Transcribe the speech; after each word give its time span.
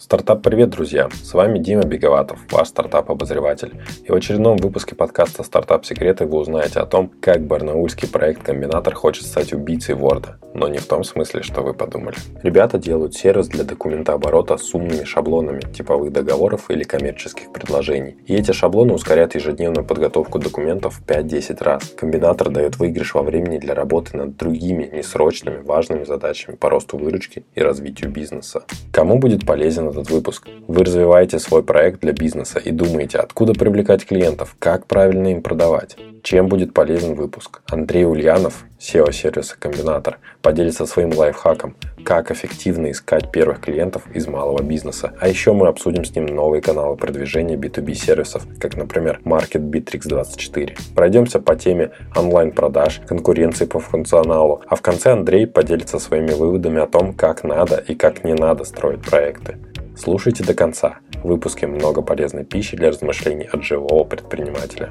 Стартап-привет, 0.00 0.70
друзья! 0.70 1.10
С 1.12 1.34
вами 1.34 1.58
Дима 1.58 1.82
Беговатов, 1.82 2.38
ваш 2.50 2.68
стартап-обозреватель. 2.68 3.82
И 4.02 4.10
в 4.10 4.14
очередном 4.14 4.56
выпуске 4.56 4.94
подкаста 4.94 5.42
«Стартап-секреты» 5.42 6.24
вы 6.24 6.38
узнаете 6.38 6.80
о 6.80 6.86
том, 6.86 7.12
как 7.20 7.46
барнаульский 7.46 8.08
проект 8.08 8.42
«Комбинатор» 8.42 8.94
хочет 8.94 9.26
стать 9.26 9.52
убийцей 9.52 9.94
Word, 9.94 10.36
но 10.54 10.68
не 10.68 10.78
в 10.78 10.86
том 10.86 11.04
смысле, 11.04 11.42
что 11.42 11.60
вы 11.60 11.74
подумали. 11.74 12.16
Ребята 12.42 12.78
делают 12.78 13.14
сервис 13.14 13.48
для 13.48 13.62
документооборота 13.62 14.56
с 14.56 14.74
умными 14.74 15.04
шаблонами 15.04 15.60
типовых 15.60 16.12
договоров 16.12 16.70
или 16.70 16.82
коммерческих 16.82 17.52
предложений. 17.52 18.16
И 18.26 18.34
эти 18.34 18.52
шаблоны 18.52 18.94
ускоряют 18.94 19.34
ежедневную 19.34 19.84
подготовку 19.84 20.38
документов 20.38 20.94
в 20.94 21.04
5-10 21.06 21.62
раз. 21.62 21.84
Комбинатор 21.94 22.48
дает 22.48 22.78
выигрыш 22.78 23.12
во 23.12 23.22
времени 23.22 23.58
для 23.58 23.74
работы 23.74 24.16
над 24.16 24.38
другими 24.38 24.88
несрочными 24.90 25.58
важными 25.58 26.04
задачами 26.04 26.56
по 26.56 26.70
росту 26.70 26.96
выручки 26.96 27.44
и 27.54 27.60
развитию 27.60 28.10
бизнеса. 28.10 28.62
Кому 28.92 29.18
будет 29.18 29.44
полезен 29.44 29.89
этот 29.90 30.10
выпуск. 30.10 30.48
Вы 30.66 30.84
развиваете 30.84 31.38
свой 31.38 31.62
проект 31.62 32.00
для 32.00 32.12
бизнеса 32.12 32.58
и 32.58 32.70
думаете, 32.70 33.18
откуда 33.18 33.52
привлекать 33.52 34.04
клиентов, 34.04 34.56
как 34.58 34.86
правильно 34.86 35.28
им 35.28 35.42
продавать. 35.42 35.96
Чем 36.22 36.48
будет 36.48 36.74
полезен 36.74 37.14
выпуск? 37.14 37.62
Андрей 37.66 38.04
Ульянов, 38.04 38.64
SEO-сервиса 38.78 39.56
«Комбинатор», 39.58 40.18
поделится 40.42 40.84
своим 40.84 41.12
лайфхаком, 41.14 41.76
как 42.04 42.30
эффективно 42.30 42.90
искать 42.90 43.30
первых 43.32 43.60
клиентов 43.60 44.02
из 44.12 44.26
малого 44.26 44.62
бизнеса. 44.62 45.12
А 45.18 45.28
еще 45.28 45.52
мы 45.52 45.68
обсудим 45.68 46.04
с 46.04 46.14
ним 46.14 46.26
новые 46.26 46.60
каналы 46.60 46.96
продвижения 46.96 47.56
B2B 47.56 47.94
сервисов, 47.94 48.46
как, 48.58 48.76
например, 48.76 49.20
Market 49.24 49.70
Bittrex 49.70 50.08
24. 50.08 50.76
Пройдемся 50.94 51.40
по 51.40 51.56
теме 51.56 51.92
онлайн-продаж, 52.14 53.00
конкуренции 53.06 53.64
по 53.64 53.80
функционалу, 53.80 54.62
а 54.66 54.76
в 54.76 54.82
конце 54.82 55.12
Андрей 55.12 55.46
поделится 55.46 55.98
своими 55.98 56.32
выводами 56.32 56.80
о 56.80 56.86
том, 56.86 57.14
как 57.14 57.44
надо 57.44 57.76
и 57.76 57.94
как 57.94 58.24
не 58.24 58.34
надо 58.34 58.64
строить 58.64 59.02
проекты. 59.02 59.56
Слушайте 60.02 60.42
до 60.44 60.54
конца. 60.54 61.00
В 61.22 61.28
выпуске 61.28 61.66
много 61.66 62.00
полезной 62.00 62.46
пищи 62.46 62.74
для 62.74 62.88
размышлений 62.88 63.44
от 63.44 63.62
живого 63.62 64.04
предпринимателя. 64.04 64.90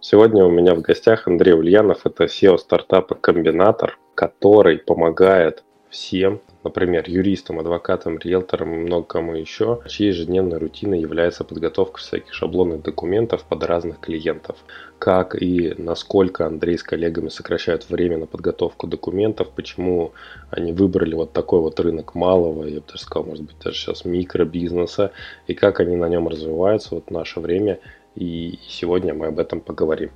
Сегодня 0.00 0.42
у 0.42 0.50
меня 0.50 0.74
в 0.74 0.80
гостях 0.80 1.28
Андрей 1.28 1.52
Ульянов, 1.52 2.06
это 2.06 2.24
SEO 2.24 2.56
стартапа 2.56 3.14
«Комбинатор», 3.14 3.98
который 4.14 4.78
помогает 4.78 5.64
всем, 5.90 6.40
например, 6.68 7.04
юристам, 7.08 7.58
адвокатам, 7.58 8.18
риэлторам 8.18 8.74
и 8.74 8.76
много 8.76 9.06
кому 9.06 9.34
еще, 9.34 9.80
чьей 9.88 10.08
ежедневной 10.08 10.58
рутиной 10.58 11.00
является 11.00 11.42
подготовка 11.42 11.98
всяких 11.98 12.34
шаблонных 12.34 12.82
документов 12.82 13.44
под 13.44 13.64
разных 13.64 14.00
клиентов. 14.00 14.56
Как 14.98 15.40
и 15.40 15.74
насколько 15.78 16.46
Андрей 16.46 16.76
с 16.76 16.82
коллегами 16.82 17.30
сокращают 17.30 17.88
время 17.88 18.18
на 18.18 18.26
подготовку 18.26 18.86
документов, 18.86 19.48
почему 19.56 20.12
они 20.50 20.72
выбрали 20.72 21.14
вот 21.14 21.32
такой 21.32 21.60
вот 21.60 21.80
рынок 21.80 22.14
малого, 22.14 22.64
я 22.64 22.80
бы 22.80 22.86
даже 22.86 23.02
сказал, 23.02 23.26
может 23.26 23.44
быть, 23.44 23.56
даже 23.64 23.76
сейчас 23.78 24.04
микробизнеса, 24.04 25.12
и 25.46 25.54
как 25.54 25.80
они 25.80 25.96
на 25.96 26.08
нем 26.08 26.28
развиваются 26.28 26.94
вот 26.94 27.06
в 27.06 27.10
наше 27.10 27.40
время, 27.40 27.78
и 28.14 28.58
сегодня 28.68 29.14
мы 29.14 29.26
об 29.26 29.38
этом 29.38 29.60
поговорим. 29.60 30.10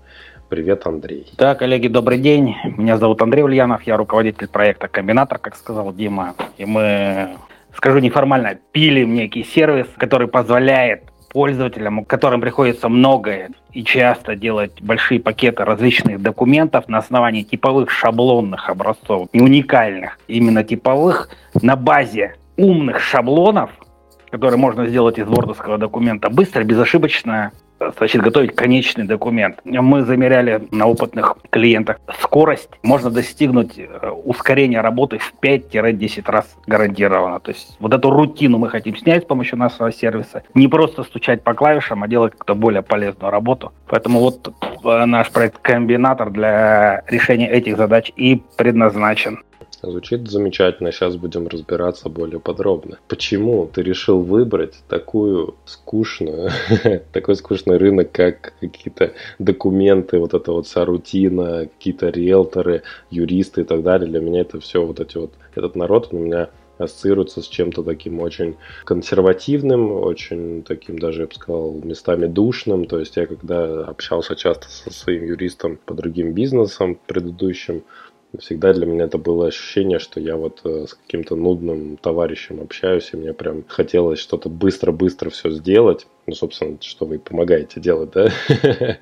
Привет, 0.53 0.86
Андрей. 0.86 1.33
Да, 1.39 1.55
коллеги, 1.55 1.89
добрый 1.89 2.19
день. 2.19 2.55
Меня 2.77 2.98
зовут 2.98 3.22
Андрей 3.22 3.42
Ульянов, 3.42 3.84
я 3.84 3.97
руководитель 3.97 4.48
проекта 4.48 4.86
«Комбинатор», 4.86 5.39
как 5.39 5.56
сказал 5.56 5.94
Дима. 5.94 6.34
И 6.59 6.67
мы, 6.67 7.39
скажу 7.75 8.00
неформально, 8.00 8.59
пилим 8.72 9.14
некий 9.14 9.44
сервис, 9.44 9.86
который 9.97 10.28
позволяет 10.28 11.05
пользователям, 11.31 12.05
которым 12.05 12.42
приходится 12.42 12.91
многое 12.91 13.48
и 13.72 13.83
часто 13.83 14.36
делать 14.36 14.83
большие 14.83 15.20
пакеты 15.20 15.64
различных 15.64 16.20
документов 16.20 16.87
на 16.87 16.98
основании 16.98 17.44
типовых 17.44 17.91
шаблонных 17.91 18.69
образцов, 18.69 19.31
не 19.33 19.41
уникальных, 19.41 20.19
именно 20.28 20.62
типовых, 20.62 21.31
на 21.62 21.77
базе 21.77 22.37
умных 22.59 23.00
шаблонов, 23.00 23.70
которые 24.28 24.59
можно 24.59 24.87
сделать 24.87 25.19
из 25.19 25.27
вордовского 25.27 25.78
документа, 25.78 26.28
быстро, 26.28 26.62
безошибочно 26.62 27.53
значит, 27.97 28.22
готовить 28.22 28.55
конечный 28.55 29.05
документ. 29.05 29.61
Мы 29.64 30.02
замеряли 30.02 30.66
на 30.70 30.87
опытных 30.87 31.37
клиентах 31.50 31.98
скорость. 32.20 32.70
Можно 32.82 33.10
достигнуть 33.10 33.78
э, 33.78 34.10
ускорения 34.25 34.81
работы 34.81 35.19
в 35.19 35.34
5-10 35.41 36.31
раз 36.31 36.56
гарантированно. 36.66 37.41
То 37.41 37.50
есть 37.50 37.76
вот 37.81 37.92
эту 37.92 38.10
рутину 38.10 38.59
мы 38.59 38.69
хотим 38.69 38.97
снять 38.97 39.25
с 39.25 39.26
помощью 39.26 39.59
нашего 39.59 39.92
сервиса. 39.92 40.42
Не 40.54 40.69
просто 40.69 41.03
стучать 41.03 41.42
по 41.42 41.54
клавишам, 41.54 42.03
а 42.03 42.09
делать 42.09 42.32
как-то 42.32 42.54
более 42.54 42.82
полезную 42.82 43.31
работу. 43.31 43.72
Поэтому 43.87 44.21
вот 44.21 44.53
э, 44.84 45.04
наш 45.04 45.31
проект 45.31 45.59
«Комбинатор» 45.59 46.31
для 46.31 47.03
решения 47.09 47.50
этих 47.50 47.76
задач 47.76 48.12
и 48.16 48.42
предназначен. 48.56 49.42
Звучит 49.82 50.31
замечательно, 50.31 50.93
сейчас 50.93 51.16
будем 51.16 51.48
разбираться 51.48 52.09
более 52.09 52.38
подробно. 52.38 52.98
Почему 53.09 53.66
ты 53.66 53.82
решил 53.82 54.20
выбрать 54.20 54.76
такую 54.88 55.56
скучную, 55.65 56.50
такой 57.12 57.34
скучный 57.34 57.78
рынок, 57.78 58.12
как 58.12 58.54
какие-то 58.60 59.12
документы, 59.41 60.21
вот 60.21 60.34
это 60.34 60.53
вот 60.53 60.69
вся 60.69 60.84
рутина, 60.84 61.66
какие-то 61.66 62.10
риэлторы, 62.10 62.82
юристы 63.10 63.62
и 63.62 63.65
так 63.65 63.82
далее. 63.82 64.09
Для 64.09 64.21
меня 64.21 64.42
это 64.42 64.60
все 64.60 64.87
вот 64.87 65.00
эти 65.00 65.16
вот, 65.16 65.32
этот 65.56 65.75
народ 65.75 66.09
у 66.12 66.19
меня 66.19 66.50
ассоциируется 66.78 67.42
с 67.42 67.48
чем-то 67.48 67.82
таким 67.82 68.21
очень 68.21 68.56
консервативным, 68.84 69.92
очень 69.92 70.62
таким 70.62 70.98
даже, 70.98 71.22
я 71.22 71.26
бы 71.26 71.34
сказал, 71.34 71.81
местами 71.82 72.26
душным. 72.26 72.87
То 72.87 72.98
есть 73.00 73.16
я 73.16 73.26
когда 73.26 73.84
общался 73.84 74.37
часто 74.37 74.69
со 74.69 74.92
своим 74.92 75.25
юристом 75.25 75.78
по 75.84 75.94
другим 75.94 76.32
бизнесам 76.32 76.98
предыдущим, 77.06 77.82
всегда 78.38 78.72
для 78.72 78.87
меня 78.87 79.04
это 79.04 79.19
было 79.19 79.47
ощущение, 79.47 79.98
что 79.98 80.20
я 80.20 80.37
вот 80.37 80.60
э, 80.65 80.87
с 80.88 80.94
каким-то 80.94 81.37
нудным 81.37 81.97
товарищем 81.97 82.60
общаюсь, 82.60 83.10
и 83.12 83.16
мне 83.16 83.32
прям 83.32 83.65
хотелось 83.69 84.19
что-то 84.19 84.48
быстро-быстро 84.48 85.31
все 85.31 85.50
сделать. 85.50 86.06
Ну, 86.26 86.34
собственно, 86.34 86.76
что 86.81 87.06
вы 87.06 87.19
помогаете 87.19 87.81
делать, 87.81 88.10
да? 88.10 88.28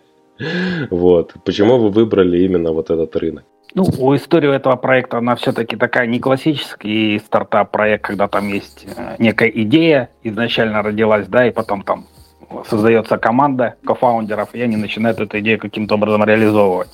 Вот. 0.90 1.34
Почему 1.44 1.76
вы 1.76 1.90
выбрали 1.90 2.38
именно 2.38 2.72
вот 2.72 2.88
этот 2.88 3.14
рынок? 3.16 3.44
Ну, 3.74 3.84
у 3.98 4.16
истории 4.16 4.52
этого 4.54 4.74
проекта, 4.76 5.18
она 5.18 5.36
все-таки 5.36 5.76
такая 5.76 6.06
не 6.06 6.18
классический 6.18 7.18
стартап-проект, 7.18 8.04
когда 8.04 8.26
там 8.26 8.48
есть 8.48 8.86
э, 8.96 9.16
некая 9.18 9.48
идея, 9.50 10.10
изначально 10.22 10.82
родилась, 10.82 11.26
да, 11.28 11.46
и 11.46 11.50
потом 11.50 11.82
там 11.82 12.06
создается 12.68 13.16
команда 13.18 13.76
кофаундеров, 13.84 14.54
и 14.54 14.60
они 14.60 14.76
начинают 14.76 15.20
эту 15.20 15.38
идею 15.38 15.58
каким-то 15.58 15.94
образом 15.94 16.24
реализовывать. 16.24 16.88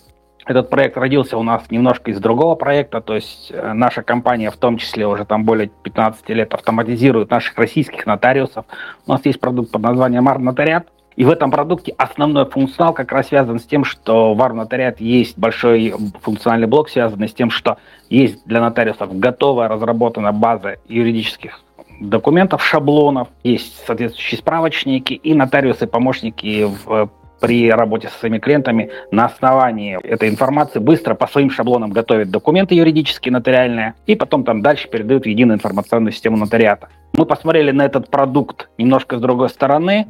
Этот 0.46 0.70
проект 0.70 0.96
родился 0.96 1.36
у 1.36 1.42
нас 1.42 1.64
немножко 1.70 2.12
из 2.12 2.20
другого 2.20 2.54
проекта, 2.54 3.00
то 3.00 3.16
есть 3.16 3.50
э, 3.50 3.72
наша 3.72 4.04
компания 4.04 4.52
в 4.52 4.56
том 4.56 4.78
числе 4.78 5.04
уже 5.04 5.24
там 5.24 5.44
более 5.44 5.66
15 5.66 6.28
лет 6.28 6.54
автоматизирует 6.54 7.30
наших 7.30 7.58
российских 7.58 8.06
нотариусов. 8.06 8.64
У 9.06 9.10
нас 9.10 9.20
есть 9.24 9.40
продукт 9.40 9.72
под 9.72 9.82
названием 9.82 10.28
Арнотариат, 10.28 10.86
и 11.16 11.24
в 11.24 11.30
этом 11.30 11.50
продукте 11.50 11.94
основной 11.98 12.44
функционал 12.44 12.94
как 12.94 13.10
раз 13.10 13.26
связан 13.26 13.58
с 13.58 13.64
тем, 13.64 13.84
что 13.84 14.34
в 14.34 14.42
Арнотариат 14.42 15.00
есть 15.00 15.36
большой 15.36 15.92
функциональный 16.20 16.68
блок, 16.68 16.90
связанный 16.90 17.28
с 17.28 17.34
тем, 17.34 17.50
что 17.50 17.78
есть 18.08 18.46
для 18.46 18.60
нотариусов 18.60 19.18
готовая 19.18 19.66
разработана 19.66 20.32
база 20.32 20.76
юридических 20.86 21.60
документов, 21.98 22.64
шаблонов, 22.64 23.28
есть 23.42 23.84
соответствующие 23.84 24.38
справочники, 24.38 25.14
и 25.14 25.34
нотариусы-помощники 25.34 26.64
в 26.84 27.10
при 27.40 27.70
работе 27.70 28.08
со 28.08 28.18
своими 28.18 28.38
клиентами 28.38 28.90
на 29.10 29.26
основании 29.26 29.98
этой 30.02 30.28
информации 30.28 30.78
быстро 30.78 31.14
по 31.14 31.26
своим 31.26 31.50
шаблонам 31.50 31.90
готовят 31.90 32.30
документы 32.30 32.74
юридические, 32.74 33.32
нотариальные, 33.32 33.94
и 34.06 34.16
потом 34.16 34.44
там 34.44 34.62
дальше 34.62 34.88
передают 34.88 35.24
в 35.24 35.28
единую 35.28 35.56
информационную 35.56 36.12
систему 36.12 36.36
нотариата. 36.36 36.88
Мы 37.12 37.26
посмотрели 37.26 37.70
на 37.70 37.84
этот 37.84 38.10
продукт 38.10 38.68
немножко 38.78 39.18
с 39.18 39.20
другой 39.20 39.48
стороны. 39.48 40.08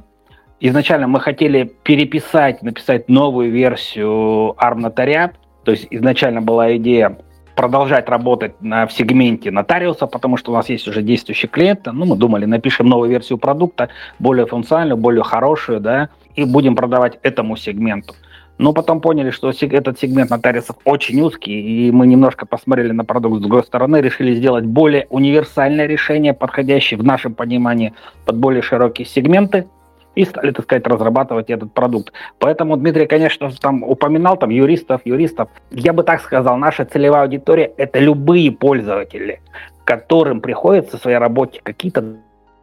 Изначально 0.60 1.06
мы 1.06 1.20
хотели 1.20 1.70
переписать, 1.82 2.62
написать 2.62 3.08
новую 3.08 3.50
версию 3.50 4.54
ARM 4.58 4.76
нотариат. 4.76 5.34
То 5.64 5.72
есть 5.72 5.86
изначально 5.90 6.40
была 6.40 6.76
идея 6.76 7.18
продолжать 7.56 8.08
работать 8.08 8.60
на, 8.60 8.86
в 8.86 8.92
сегменте 8.92 9.50
нотариуса, 9.50 10.06
потому 10.06 10.36
что 10.36 10.52
у 10.52 10.54
нас 10.54 10.68
есть 10.68 10.86
уже 10.86 11.02
действующий 11.02 11.48
клиент. 11.48 11.86
Ну, 11.86 12.04
мы 12.04 12.16
думали, 12.16 12.44
напишем 12.44 12.86
новую 12.86 13.10
версию 13.10 13.38
продукта, 13.38 13.88
более 14.18 14.46
функциональную, 14.46 14.96
более 14.96 15.24
хорошую, 15.24 15.80
да, 15.80 16.10
и 16.36 16.44
будем 16.44 16.76
продавать 16.76 17.18
этому 17.22 17.56
сегменту. 17.56 18.14
Но 18.58 18.72
потом 18.72 19.00
поняли, 19.00 19.30
что 19.30 19.50
этот 19.50 19.98
сегмент 19.98 20.30
нотариусов 20.30 20.76
очень 20.84 21.20
узкий, 21.20 21.88
и 21.88 21.90
мы 21.90 22.06
немножко 22.06 22.46
посмотрели 22.46 22.92
на 22.92 23.04
продукт 23.04 23.38
с 23.38 23.40
другой 23.40 23.64
стороны, 23.64 24.00
решили 24.00 24.34
сделать 24.34 24.64
более 24.64 25.06
универсальное 25.10 25.86
решение, 25.86 26.32
подходящее 26.32 26.98
в 26.98 27.04
нашем 27.04 27.34
понимании 27.34 27.92
под 28.24 28.36
более 28.36 28.62
широкие 28.62 29.06
сегменты, 29.06 29.66
и 30.14 30.24
стали, 30.24 30.50
так 30.50 30.64
сказать, 30.64 30.86
разрабатывать 30.86 31.50
этот 31.50 31.74
продукт. 31.74 32.12
Поэтому 32.38 32.78
Дмитрий, 32.78 33.06
конечно, 33.06 33.50
там 33.60 33.82
упоминал 33.82 34.38
там 34.38 34.48
юристов, 34.48 35.02
юристов. 35.04 35.50
Я 35.70 35.92
бы 35.92 36.04
так 36.04 36.22
сказал, 36.22 36.56
наша 36.56 36.86
целевая 36.86 37.24
аудитория– 37.24 37.70
это 37.76 37.98
любые 37.98 38.50
пользователи, 38.50 39.40
которым 39.84 40.40
приходится 40.40 40.96
в 40.96 41.02
своей 41.02 41.18
работе 41.18 41.60
какие-то 41.62 42.16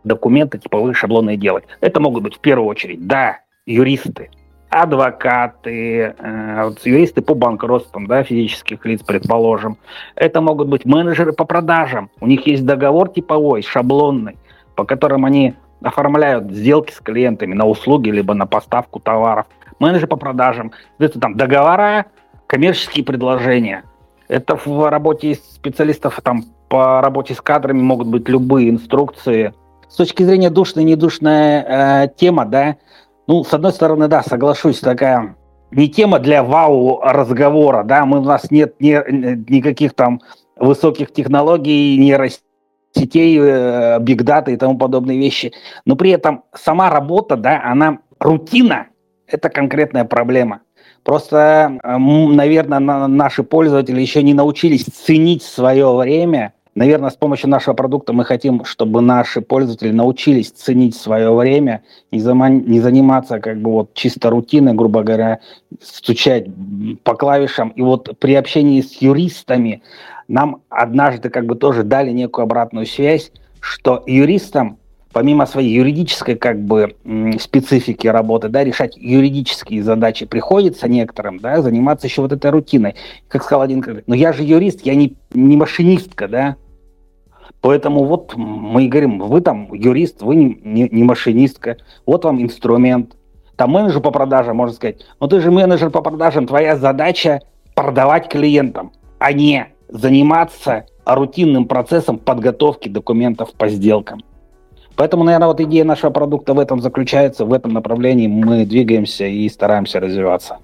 документы 0.03 0.57
типовые 0.57 0.95
шаблоны 0.95 1.37
делать. 1.37 1.65
Это 1.79 1.99
могут 1.99 2.23
быть 2.23 2.35
в 2.37 2.39
первую 2.39 2.67
очередь, 2.67 3.05
да, 3.05 3.42
юристы, 3.65 4.29
адвокаты, 4.69 6.15
э, 6.17 6.71
юристы 6.83 7.21
по 7.21 7.35
банкротствам, 7.35 8.07
да, 8.07 8.23
физических 8.23 8.85
лиц, 8.85 9.01
предположим. 9.03 9.77
Это 10.15 10.41
могут 10.41 10.67
быть 10.67 10.85
менеджеры 10.85 11.33
по 11.33 11.45
продажам. 11.45 12.09
У 12.19 12.27
них 12.27 12.47
есть 12.47 12.65
договор 12.65 13.09
типовой, 13.09 13.61
шаблонный, 13.61 14.37
по 14.75 14.83
которым 14.83 15.25
они 15.25 15.53
оформляют 15.81 16.51
сделки 16.51 16.91
с 16.91 16.99
клиентами 16.99 17.53
на 17.53 17.65
услуги 17.65 18.09
либо 18.09 18.33
на 18.33 18.47
поставку 18.47 18.99
товаров. 18.99 19.45
Менеджер 19.79 20.07
по 20.07 20.15
продажам. 20.15 20.71
Это 20.97 21.19
там 21.19 21.35
договора, 21.35 22.07
коммерческие 22.47 23.05
предложения. 23.05 23.83
Это 24.27 24.55
в 24.55 24.89
работе 24.89 25.35
специалистов 25.35 26.19
там 26.23 26.43
по 26.69 27.01
работе 27.01 27.35
с 27.35 27.41
кадрами 27.41 27.81
могут 27.81 28.07
быть 28.07 28.27
любые 28.29 28.69
инструкции. 28.69 29.53
С 29.89 29.95
точки 29.95 30.23
зрения 30.23 30.49
душная, 30.49 30.83
недушная 30.83 32.05
э, 32.05 32.07
тема, 32.17 32.45
да, 32.45 32.77
ну, 33.27 33.43
с 33.43 33.53
одной 33.53 33.73
стороны, 33.73 34.07
да, 34.07 34.23
соглашусь, 34.23 34.79
такая 34.79 35.35
не 35.71 35.89
тема 35.89 36.19
для 36.19 36.43
вау 36.43 36.99
разговора, 37.01 37.83
да, 37.83 38.05
мы, 38.05 38.19
у 38.19 38.23
нас 38.23 38.51
нет 38.51 38.75
ни, 38.79 38.91
никаких 39.51 39.93
там 39.93 40.21
высоких 40.55 41.11
технологий, 41.11 41.97
нейросетей, 41.97 43.39
э, 43.39 43.99
бигдата 43.99 44.51
и 44.51 44.57
тому 44.57 44.77
подобные 44.77 45.17
вещи, 45.17 45.51
но 45.85 45.95
при 45.95 46.11
этом 46.11 46.43
сама 46.53 46.89
работа, 46.89 47.35
да, 47.35 47.61
она 47.63 47.99
рутина, 48.19 48.87
это 49.27 49.49
конкретная 49.49 50.05
проблема. 50.05 50.61
Просто, 51.03 51.79
наверное, 51.83 52.79
наши 52.79 53.43
пользователи 53.43 53.99
еще 53.99 54.23
не 54.23 54.33
научились 54.33 54.85
ценить 54.85 55.43
свое 55.43 55.93
время 55.93 56.53
Наверное, 56.75 57.11
с 57.11 57.15
помощью 57.15 57.49
нашего 57.49 57.75
продукта 57.75 58.13
мы 58.13 58.25
хотим, 58.25 58.65
чтобы 58.65 59.01
наши 59.01 59.41
пользователи 59.41 59.91
научились 59.91 60.49
ценить 60.49 60.95
свое 60.95 61.31
время, 61.31 61.83
не, 62.11 62.19
зам... 62.19 62.65
не 62.65 62.79
заниматься 62.79 63.39
как 63.39 63.61
бы 63.61 63.71
вот 63.71 63.93
чисто 63.93 64.31
рутиной, 64.31 64.73
грубо 64.73 65.03
говоря, 65.03 65.39
стучать 65.79 66.47
по 67.03 67.13
клавишам. 67.13 67.69
И 67.69 67.81
вот 67.81 68.17
при 68.19 68.33
общении 68.33 68.81
с 68.81 69.01
юристами 69.01 69.83
нам 70.27 70.61
однажды 70.69 71.29
как 71.29 71.45
бы 71.45 71.55
тоже 71.55 71.83
дали 71.83 72.11
некую 72.11 72.43
обратную 72.43 72.87
связь, 72.87 73.31
что 73.59 74.03
юристам 74.07 74.77
помимо 75.13 75.45
своей 75.45 75.75
юридической 75.75 76.35
как 76.35 76.59
бы 76.59 76.95
специфики 77.39 78.07
работы, 78.07 78.49
да, 78.49 78.63
решать 78.63 78.97
юридические 78.97 79.83
задачи 79.83 80.25
приходится 80.25 80.87
некоторым, 80.87 81.39
да, 81.39 81.61
заниматься 81.61 82.07
еще 82.07 82.23
вот 82.23 82.31
этой 82.31 82.49
рутиной. 82.49 82.95
Как 83.27 83.43
сказал 83.43 83.61
один, 83.61 84.03
ну 84.07 84.15
я 84.15 84.33
же 84.33 84.43
юрист, 84.43 84.81
я 84.81 84.95
не, 84.95 85.15
не 85.35 85.55
машинистка, 85.55 86.27
да, 86.27 86.55
Поэтому 87.63 88.03
вот 88.03 88.33
мы 88.35 88.89
говорим, 88.89 89.19
вы 89.19 89.39
там 89.39 89.73
юрист, 89.73 90.21
вы 90.21 90.35
не, 90.35 90.59
не, 90.65 90.89
не 90.89 91.03
машинистка, 91.03 91.77
вот 92.05 92.25
вам 92.25 92.41
инструмент. 92.41 93.15
Там 93.55 93.71
менеджер 93.71 94.01
по 94.01 94.11
продажам, 94.11 94.57
можно 94.57 94.75
сказать, 94.75 95.05
ну 95.21 95.29
ты 95.29 95.39
же 95.39 95.49
менеджер 95.49 95.89
по 95.89 96.01
продажам, 96.01 96.45
твоя 96.45 96.75
задача 96.75 97.39
продавать 97.73 98.27
клиентам, 98.27 98.91
а 99.17 99.31
не 99.31 99.67
заниматься 99.87 100.87
рутинным 101.05 101.65
процессом 101.65 102.17
подготовки 102.17 102.89
документов 102.89 103.53
по 103.53 103.69
сделкам. 103.69 104.19
Поэтому, 104.97 105.23
наверное, 105.23 105.47
вот 105.47 105.61
идея 105.61 105.85
нашего 105.85 106.11
продукта 106.11 106.53
в 106.53 106.59
этом 106.59 106.81
заключается, 106.81 107.45
в 107.45 107.53
этом 107.53 107.71
направлении 107.71 108.27
мы 108.27 108.65
двигаемся 108.65 109.25
и 109.25 109.47
стараемся 109.47 110.01
развиваться. 110.01 110.57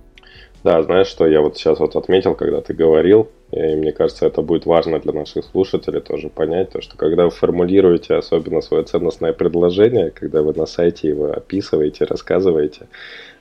Да, 0.64 0.84
знаешь, 0.84 1.08
что 1.08 1.26
я 1.26 1.42
вот 1.42 1.58
сейчас 1.58 1.80
вот 1.80 1.96
отметил, 1.96 2.36
когда 2.36 2.60
ты 2.60 2.74
говорил, 2.74 3.30
и 3.52 3.76
мне 3.76 3.94
кажется, 3.94 4.26
это 4.26 4.42
будет 4.42 4.66
важно 4.66 5.00
для 5.00 5.14
наших 5.14 5.46
слушателей 5.46 6.02
тоже 6.02 6.30
понять, 6.30 6.72
то, 6.72 6.82
что 6.82 6.98
когда 6.98 7.24
вы 7.24 7.32
формулируете 7.32 8.16
особенно 8.16 8.60
свое 8.60 8.84
ценностное 8.84 9.32
предложение, 9.32 10.12
когда 10.12 10.42
вы 10.42 10.54
на 10.54 10.66
сайте 10.66 11.08
его 11.08 11.32
описываете, 11.32 12.04
рассказываете, 12.04 12.88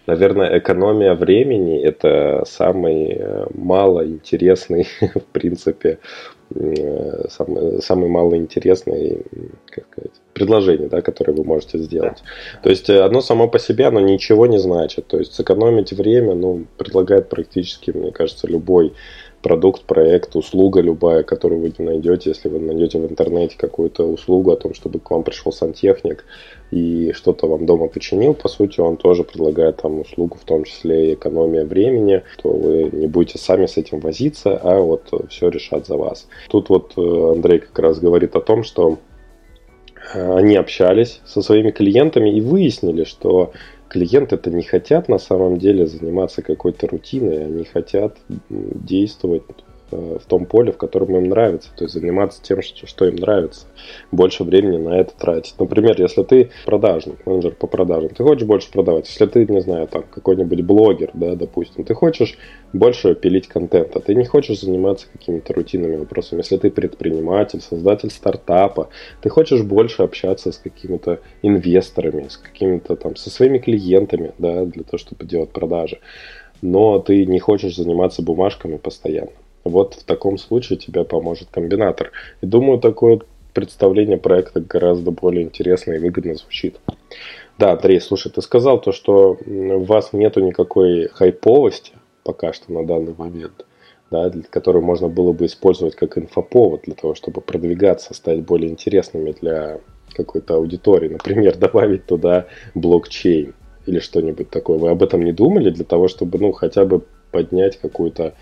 наверное, 0.06 0.58
экономия 0.58 1.14
времени– 1.14 1.82
это 1.82 2.44
самый 2.46 3.08
э, 3.10 3.46
малоинтересный, 3.52 4.86
в 5.00 5.24
принципе, 5.32 5.98
самый, 7.30 7.82
самый 7.82 8.08
малоинтересный, 8.08 9.22
как 9.66 9.84
сказать, 9.92 10.12
предложение, 10.32 10.88
да, 10.88 11.02
которое 11.02 11.32
вы 11.32 11.44
можете 11.44 11.78
сделать. 11.78 12.22
То 12.62 12.70
есть 12.70 12.88
э, 12.88 13.02
одно 13.02 13.20
само 13.20 13.48
по 13.48 13.58
себе, 13.58 13.86
оно 13.86 14.00
ничего 14.00 14.46
не 14.46 14.58
значит. 14.58 15.06
То 15.06 15.18
есть 15.18 15.34
сэкономить 15.34 15.92
время, 15.92 16.34
ну, 16.34 16.64
предлагает 16.76 17.28
практически, 17.28 17.90
мне 17.90 18.12
кажется, 18.12 18.46
любой 18.46 18.94
продукт, 19.42 19.84
проект, 19.84 20.36
услуга 20.36 20.80
любая, 20.80 21.22
которую 21.22 21.60
вы 21.60 21.72
найдете, 21.78 22.30
если 22.30 22.48
вы 22.48 22.58
найдете 22.58 22.98
в 22.98 23.10
интернете 23.10 23.56
какую-то 23.56 24.04
услугу 24.04 24.50
о 24.50 24.56
том, 24.56 24.74
чтобы 24.74 24.98
к 24.98 25.10
вам 25.10 25.22
пришел 25.22 25.52
сантехник 25.52 26.24
и 26.70 27.12
что-то 27.12 27.46
вам 27.46 27.66
дома 27.66 27.88
починил, 27.88 28.34
по 28.34 28.48
сути, 28.48 28.80
он 28.80 28.96
тоже 28.96 29.24
предлагает 29.24 29.76
там 29.76 30.00
услугу, 30.00 30.36
в 30.40 30.44
том 30.44 30.64
числе 30.64 31.10
и 31.10 31.14
экономия 31.14 31.64
времени, 31.64 32.22
то 32.42 32.50
вы 32.50 32.90
не 32.92 33.06
будете 33.06 33.38
сами 33.38 33.66
с 33.66 33.76
этим 33.76 34.00
возиться, 34.00 34.56
а 34.56 34.80
вот 34.80 35.10
все 35.30 35.48
решат 35.48 35.86
за 35.86 35.96
вас. 35.96 36.28
Тут 36.48 36.68
вот 36.68 36.92
э, 36.96 37.32
Андрей 37.32 37.60
как 37.60 37.78
раз 37.78 38.00
говорит 38.00 38.34
о 38.36 38.40
том, 38.40 38.64
что 38.64 38.98
э, 40.14 40.36
они 40.36 40.56
общались 40.56 41.20
со 41.26 41.42
своими 41.42 41.70
клиентами 41.70 42.30
и 42.30 42.40
выяснили, 42.40 43.04
что 43.04 43.52
клиенты 43.88 44.36
это 44.36 44.50
не 44.50 44.62
хотят 44.62 45.08
на 45.08 45.18
самом 45.18 45.58
деле 45.58 45.86
заниматься 45.86 46.42
какой-то 46.42 46.86
рутиной, 46.86 47.46
они 47.46 47.64
хотят 47.64 48.16
действовать 48.48 49.42
в 49.90 50.24
том 50.26 50.46
поле, 50.46 50.72
в 50.72 50.76
котором 50.76 51.16
им 51.16 51.24
нравится, 51.24 51.70
то 51.76 51.84
есть 51.84 51.94
заниматься 51.94 52.42
тем, 52.42 52.62
что, 52.62 52.86
что 52.86 53.06
им 53.06 53.16
нравится, 53.16 53.66
больше 54.12 54.44
времени 54.44 54.76
на 54.78 55.00
это 55.00 55.12
тратить. 55.16 55.54
Например, 55.58 55.94
если 56.00 56.22
ты 56.22 56.50
продажник, 56.66 57.24
менеджер 57.26 57.54
по 57.54 57.66
продажам, 57.66 58.10
ты 58.10 58.22
хочешь 58.22 58.46
больше 58.46 58.70
продавать, 58.70 59.08
если 59.08 59.26
ты, 59.26 59.46
не 59.46 59.60
знаю, 59.60 59.88
там 59.88 60.04
какой-нибудь 60.10 60.62
блогер, 60.62 61.10
да, 61.14 61.34
допустим, 61.34 61.84
ты 61.84 61.94
хочешь 61.94 62.38
больше 62.72 63.14
пилить 63.14 63.48
контент, 63.48 63.96
а 63.96 64.00
ты 64.00 64.14
не 64.14 64.24
хочешь 64.24 64.60
заниматься 64.60 65.06
какими-то 65.12 65.54
рутинными 65.54 65.96
вопросами, 65.96 66.40
если 66.40 66.58
ты 66.58 66.70
предприниматель, 66.70 67.60
создатель 67.60 68.10
стартапа, 68.10 68.90
ты 69.22 69.30
хочешь 69.30 69.62
больше 69.62 70.02
общаться 70.02 70.52
с 70.52 70.58
какими-то 70.58 71.20
инвесторами, 71.42 72.28
с 72.28 72.36
какими-то 72.36 72.96
там, 72.96 73.16
со 73.16 73.30
своими 73.30 73.58
клиентами, 73.58 74.32
да, 74.38 74.64
для 74.64 74.84
того, 74.84 74.98
чтобы 74.98 75.24
делать 75.24 75.50
продажи, 75.50 75.98
но 76.60 76.98
ты 76.98 77.24
не 77.24 77.38
хочешь 77.38 77.76
заниматься 77.76 78.22
бумажками 78.22 78.76
постоянно 78.76 79.30
вот 79.68 79.94
в 79.94 80.04
таком 80.04 80.38
случае 80.38 80.78
тебе 80.78 81.04
поможет 81.04 81.48
комбинатор. 81.50 82.12
И 82.40 82.46
думаю, 82.46 82.78
такое 82.78 83.20
представление 83.54 84.18
проекта 84.18 84.60
гораздо 84.60 85.10
более 85.10 85.42
интересно 85.42 85.92
и 85.92 85.98
выгодно 85.98 86.34
звучит. 86.34 86.78
Да, 87.58 87.72
Андрей, 87.72 88.00
слушай, 88.00 88.30
ты 88.30 88.40
сказал 88.40 88.80
то, 88.80 88.92
что 88.92 89.36
у 89.46 89.84
вас 89.84 90.12
нету 90.12 90.40
никакой 90.40 91.08
хайповости 91.08 91.92
пока 92.28 92.52
что 92.52 92.70
на 92.70 92.84
данный 92.84 93.14
момент, 93.16 93.64
да, 94.10 94.30
которую 94.50 94.84
можно 94.84 95.08
было 95.08 95.32
бы 95.32 95.46
использовать 95.46 95.96
как 95.96 96.18
инфоповод 96.18 96.82
для 96.82 96.94
того, 96.94 97.14
чтобы 97.14 97.40
продвигаться, 97.40 98.12
стать 98.12 98.42
более 98.44 98.70
интересными 98.70 99.34
для 99.40 99.80
какой-то 100.12 100.56
аудитории. 100.56 101.08
Например, 101.08 101.56
добавить 101.66 102.04
туда 102.04 102.46
блокчейн 102.74 103.54
или 103.86 103.98
что-нибудь 103.98 104.50
такое. 104.50 104.76
Вы 104.76 104.90
об 104.90 105.02
этом 105.02 105.24
не 105.24 105.32
думали 105.32 105.70
для 105.70 105.86
того, 105.86 106.08
чтобы, 106.08 106.38
ну, 106.38 106.52
хотя 106.52 106.84
бы 106.84 107.02
поднять 107.30 107.78
какую-то 107.78 108.34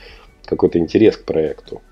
какой-то 0.47 0.79
интерес 0.79 1.17
к 1.17 1.25
проекту? 1.25 1.83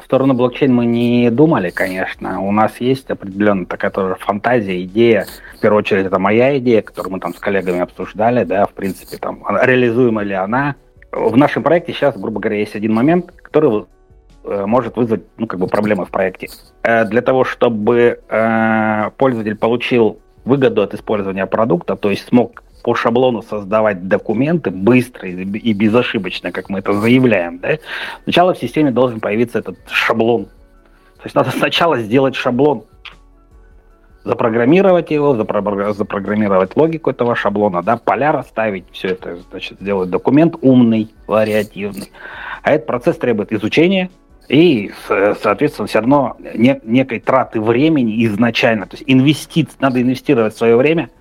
В 0.00 0.04
сторону 0.04 0.32
блокчейн 0.34 0.74
мы 0.74 0.86
не 0.86 1.30
думали, 1.30 1.70
конечно. 1.70 2.40
У 2.40 2.50
нас 2.52 2.80
есть 2.80 3.10
определенная 3.10 3.66
такая 3.66 3.90
тоже 3.90 4.16
фантазия, 4.18 4.82
идея. 4.84 5.26
В 5.56 5.60
первую 5.60 5.80
очередь, 5.80 6.06
это 6.06 6.18
моя 6.18 6.58
идея, 6.58 6.80
которую 6.80 7.12
мы 7.12 7.20
там 7.20 7.34
с 7.34 7.38
коллегами 7.38 7.80
обсуждали, 7.80 8.44
да, 8.44 8.64
в 8.64 8.72
принципе, 8.72 9.18
там, 9.18 9.44
реализуема 9.46 10.22
ли 10.22 10.34
она. 10.34 10.76
В 11.12 11.36
нашем 11.36 11.62
проекте 11.62 11.92
сейчас, 11.92 12.16
грубо 12.16 12.40
говоря, 12.40 12.58
есть 12.58 12.74
один 12.74 12.94
момент, 12.94 13.30
который 13.32 13.84
э, 14.44 14.64
может 14.64 14.96
вызвать 14.96 15.22
ну, 15.36 15.46
как 15.46 15.60
бы 15.60 15.66
проблемы 15.66 16.06
в 16.06 16.10
проекте. 16.10 16.48
Э, 16.82 17.04
для 17.04 17.20
того, 17.20 17.44
чтобы 17.44 18.20
э, 18.26 19.10
пользователь 19.18 19.56
получил 19.56 20.18
выгоду 20.44 20.82
от 20.82 20.94
использования 20.94 21.46
продукта, 21.46 21.96
то 21.96 22.10
есть 22.10 22.26
смог 22.26 22.62
по 22.82 22.94
шаблону 22.94 23.42
создавать 23.42 24.08
документы 24.08 24.70
быстро 24.70 25.28
и 25.28 25.72
безошибочно, 25.72 26.52
как 26.52 26.68
мы 26.68 26.78
это 26.80 26.92
заявляем, 26.92 27.58
да, 27.58 27.78
сначала 28.24 28.54
в 28.54 28.58
системе 28.58 28.90
должен 28.90 29.20
появиться 29.20 29.58
этот 29.58 29.78
шаблон. 29.90 30.46
То 31.16 31.24
есть 31.24 31.34
надо 31.34 31.50
сначала 31.50 31.98
сделать 31.98 32.34
шаблон, 32.34 32.84
запрограммировать 34.24 35.10
его, 35.10 35.34
запрограммировать 35.34 36.76
логику 36.76 37.10
этого 37.10 37.34
шаблона, 37.36 37.82
да, 37.82 37.96
поля 37.96 38.32
расставить, 38.32 38.84
все 38.92 39.08
это, 39.08 39.38
значит, 39.50 39.80
сделать 39.80 40.10
документ 40.10 40.56
умный, 40.60 41.14
вариативный. 41.26 42.10
А 42.62 42.72
этот 42.72 42.86
процесс 42.86 43.16
требует 43.16 43.52
изучения, 43.52 44.10
и, 44.48 44.92
соответственно, 45.06 45.86
все 45.86 46.00
равно 46.00 46.36
не, 46.54 46.80
некой 46.84 47.20
траты 47.20 47.60
времени 47.60 48.24
изначально. 48.26 48.86
То 48.86 48.96
есть 48.96 49.04
инвестиции, 49.06 49.76
надо 49.78 50.02
инвестировать 50.02 50.56
свое 50.56 50.76
время– 50.76 51.10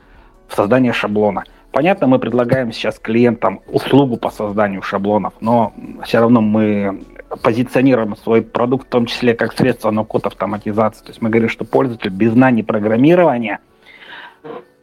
в 0.49 0.55
создание 0.55 0.91
шаблона. 0.91 1.43
Понятно, 1.71 2.07
мы 2.07 2.19
предлагаем 2.19 2.71
сейчас 2.71 2.97
клиентам 2.97 3.61
услугу 3.67 4.17
по 4.17 4.31
созданию 4.31 4.81
шаблонов, 4.81 5.33
но 5.39 5.73
все 6.03 6.19
равно 6.19 6.41
мы 6.41 7.03
позиционируем 7.43 8.15
свой 8.17 8.41
продукт 8.41 8.87
в 8.87 8.89
том 8.89 9.05
числе 9.05 9.35
как 9.35 9.53
средство 9.53 9.91
но-код 9.91 10.25
автоматизации. 10.25 11.03
То 11.03 11.09
есть 11.11 11.21
мы 11.21 11.29
говорим, 11.29 11.49
что 11.49 11.65
пользователь 11.65 12.09
без 12.09 12.33
знаний 12.33 12.63
программирования, 12.63 13.59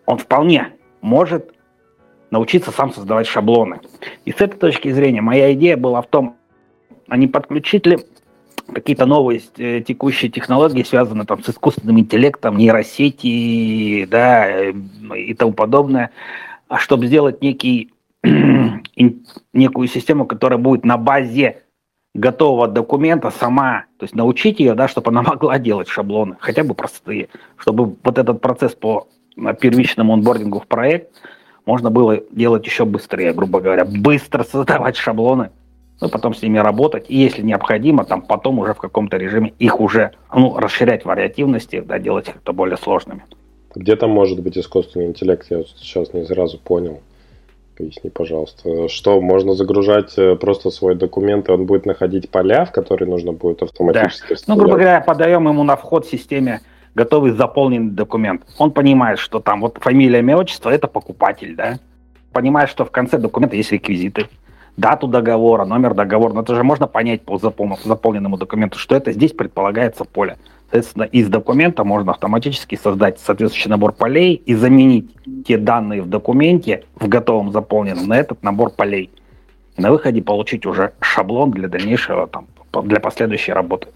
он 0.06 0.18
вполне 0.18 0.68
может 1.00 1.52
научиться 2.30 2.70
сам 2.70 2.92
создавать 2.92 3.26
шаблоны. 3.26 3.80
И 4.25 4.30
с 4.30 4.37
этой 4.37 4.56
точки 4.56 4.92
зрения 4.92 5.20
моя 5.20 5.52
идея 5.54 5.76
была 5.76 6.02
в 6.02 6.06
том, 6.06 6.37
а 7.08 7.16
не 7.16 7.26
подключить 7.26 7.87
ли 7.87 7.99
какие-то 8.73 9.06
новые 9.06 9.40
э, 9.58 9.80
текущие 9.80 10.30
технологии, 10.30 10.82
связанные 10.82 11.26
там 11.26 11.42
с 11.42 11.49
искусственным 11.49 12.00
интеллектом, 12.00 12.56
нейросети, 12.56 14.06
да, 14.06 14.49
э, 14.49 14.73
и 15.16 15.35
тому 15.35 15.52
подобное, 15.52 16.11
а 16.68 16.78
чтобы 16.78 17.06
сделать 17.06 17.42
некий, 17.42 17.92
некую 19.52 19.88
систему, 19.88 20.26
которая 20.26 20.58
будет 20.58 20.85
на 20.85 20.96
базе 20.96 21.62
готового 22.14 22.66
документа 22.66 23.30
сама, 23.30 23.85
то 23.99 24.04
есть 24.04 24.14
научить 24.14 24.58
ее, 24.61 24.75
да, 24.75 24.88
чтобы 24.88 25.11
она 25.11 25.23
могла 25.26 25.58
делать 25.58 25.88
шаблоны, 25.88 26.37
хотя 26.40 26.64
бы 26.64 26.75
простые, 26.75 27.28
чтобы 27.56 27.96
вот 28.02 28.18
этот 28.18 28.40
процесс 28.40 28.75
по 28.75 29.08
первичному 29.61 30.14
онбордингу 30.14 30.61
в 30.61 30.66
проект 30.66 31.11
можно 31.66 31.90
было 31.90 32.20
делать 32.30 32.64
еще 32.64 32.85
быстрее, 32.85 33.32
грубо 33.32 33.61
говоря, 33.61 33.85
быстро 33.85 34.44
создавать 34.44 34.96
шаблоны, 34.96 35.50
ну, 36.00 36.08
потом 36.08 36.34
с 36.34 36.42
ними 36.42 36.58
работать, 36.58 37.06
и 37.08 37.16
если 37.16 37.42
необходимо, 37.42 38.04
там 38.04 38.22
потом 38.22 38.58
уже 38.58 38.74
в 38.74 38.78
каком-то 38.78 39.16
режиме 39.16 39.54
их 39.58 39.80
уже, 39.80 40.12
ну, 40.34 40.58
расширять 40.58 41.04
вариативности, 41.04 41.80
да, 41.80 41.98
делать 41.98 42.28
их 42.28 42.40
то 42.42 42.52
более 42.52 42.76
сложными. 42.76 43.24
Где 43.74 43.96
там 43.96 44.10
может 44.10 44.40
быть 44.42 44.56
искусственный 44.58 45.06
интеллект, 45.06 45.46
я 45.50 45.62
сейчас 45.76 46.12
не 46.12 46.24
сразу 46.24 46.58
понял. 46.58 47.00
Поясни, 47.76 48.08
пожалуйста. 48.08 48.88
Что, 48.88 49.20
можно 49.20 49.52
загружать 49.52 50.16
э, 50.16 50.34
просто 50.36 50.70
свой 50.70 50.94
документ, 50.94 51.48
и 51.48 51.52
он 51.52 51.66
будет 51.66 51.84
находить 51.84 52.30
поля, 52.30 52.64
в 52.64 52.72
которые 52.72 53.08
нужно 53.08 53.32
будет 53.32 53.62
автоматически 53.62 54.32
да. 54.32 54.40
Ну, 54.46 54.56
грубо 54.56 54.76
говоря, 54.76 55.00
подаем 55.02 55.46
ему 55.46 55.62
на 55.62 55.76
вход 55.76 56.06
в 56.06 56.10
системе 56.10 56.62
готовый 56.94 57.32
заполненный 57.32 57.90
документ. 57.90 58.42
Он 58.56 58.70
понимает, 58.70 59.18
что 59.18 59.40
там 59.40 59.60
вот 59.60 59.76
фамилия, 59.78 60.20
имя, 60.20 60.38
отчество– 60.38 60.70
это 60.70 60.86
покупатель, 60.86 61.54
да? 61.54 61.78
Понимает, 62.32 62.70
что 62.70 62.86
в 62.86 62.90
конце 62.90 63.18
документа 63.18 63.56
есть 63.56 63.72
реквизиты, 63.72 64.28
дату 64.76 65.06
договора, 65.06 65.64
номер 65.64 65.95
договора. 65.95 66.33
Но 66.33 66.42
это 66.42 66.54
же 66.54 66.62
можно 66.62 66.87
понять 66.87 67.23
по 67.23 67.38
заполненному 67.38 68.37
документу, 68.37 68.78
что 68.78 68.95
это 68.95 69.12
здесь 69.12 69.33
предполагается 69.33 70.04
поле. 70.04 70.37
Соответственно, 70.71 71.04
из 71.04 71.28
документа 71.28 71.85
можно 71.85 72.12
автоматически 72.12 72.75
создать 72.75 73.21
соответствующий 73.21 73.71
набор 73.71 73.92
полей 73.92 74.35
и 74.35 74.54
заменить 74.54 75.14
те 75.47 75.59
данные 75.59 76.02
в 76.02 76.09
документе, 76.09 76.85
в 76.97 77.09
готовом 77.09 77.52
заполненном, 77.52 78.09
на 78.09 78.18
этот 78.18 78.42
набор 78.42 78.71
полей. 78.71 79.11
И 79.76 79.83
на 79.83 79.90
выходе 79.90 80.23
получить 80.23 80.66
уже 80.66 80.92
шаблон 81.00 81.52
для 81.52 81.68
дальнейшего, 81.68 82.26
там, 82.26 82.47
для 82.85 82.99
последующей 82.99 83.52
работы. 83.52 83.88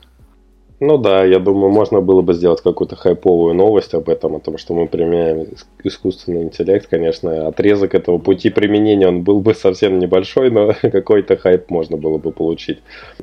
Ну 0.81 0.97
да, 0.97 1.25
я 1.25 1.39
думаю, 1.39 1.71
можно 1.71 2.01
было 2.01 2.23
бы 2.23 2.33
сделать 2.33 2.63
какую-то 2.63 2.97
хайповую 2.97 3.55
новость 3.55 3.93
об 3.93 4.09
этом, 4.09 4.37
о 4.37 4.41
том, 4.41 4.57
что 4.57 4.73
мы 4.73 4.87
применяем 4.87 5.47
искусственный 5.85 6.43
интеллект. 6.43 6.87
Конечно, 6.89 7.49
отрезок 7.49 7.95
этого 7.95 8.17
пути 8.17 8.49
применения, 8.49 9.07
он 9.07 9.23
был 9.23 9.41
бы 9.41 9.55
совсем 9.55 9.99
небольшой, 9.99 10.51
но 10.51 10.73
какой-то 10.83 11.37
хайп 11.37 11.69
можно 11.69 11.99
было 11.99 12.17
бы 12.17 12.31
получить. 12.33 12.79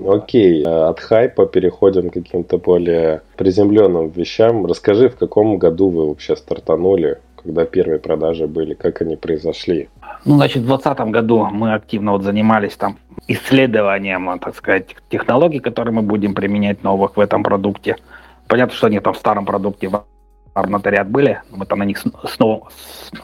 Окей, 0.06 0.64
от 0.64 1.00
хайпа 1.00 1.48
переходим 1.48 2.12
к 2.12 2.14
каким-то 2.14 2.60
более 2.60 3.22
приземленным 3.38 4.10
вещам. 4.10 4.68
Расскажи, 4.68 5.10
в 5.10 5.16
каком 5.16 5.58
году 5.58 5.90
вы 5.90 6.10
вообще 6.10 6.36
стартанули, 6.36 7.18
когда 7.44 7.66
первые 7.66 7.98
продажи 7.98 8.46
были, 8.46 8.76
как 8.76 9.02
они 9.02 9.16
произошли? 9.16 9.90
Ну, 10.26 10.36
значит, 10.36 10.62
в 10.62 10.68
2020 10.68 11.12
году 11.12 11.48
мы 11.52 11.74
активно 11.74 12.12
вот 12.12 12.22
занимались 12.22 12.76
там 12.76 12.98
исследованием, 13.27 14.39
так 14.39 14.55
сказать, 14.55 14.96
технологий, 15.10 15.60
которые 15.60 15.93
мы 15.93 16.01
будем 16.01 16.34
применять 16.34 16.84
новых 16.84 17.17
в 17.17 17.19
этом 17.19 17.43
продукте. 17.43 17.98
Понятно, 18.48 18.75
что 18.75 18.88
они 18.88 19.00
там 19.00 19.13
в 19.13 19.17
старом 19.17 19.46
продукте 19.46 19.89
в 19.89 20.05
Арнотариат 20.53 21.10
были, 21.10 21.41
мы 21.51 21.65
там 21.65 21.79
на 21.79 21.84
них 21.84 22.01
снова, 22.24 22.69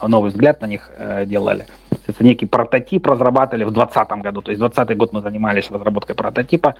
новый 0.06 0.30
взгляд 0.30 0.60
на 0.60 0.66
них 0.66 0.90
э, 0.96 1.24
делали. 1.26 1.66
Это 2.06 2.22
некий 2.22 2.46
прототип 2.46 3.06
разрабатывали 3.06 3.64
в 3.64 3.72
2020 3.72 4.22
году. 4.22 4.42
То 4.42 4.50
есть 4.50 4.60
2020 4.60 4.96
год 4.96 5.12
мы 5.12 5.20
занимались 5.22 5.70
разработкой 5.70 6.14
прототипа. 6.14 6.76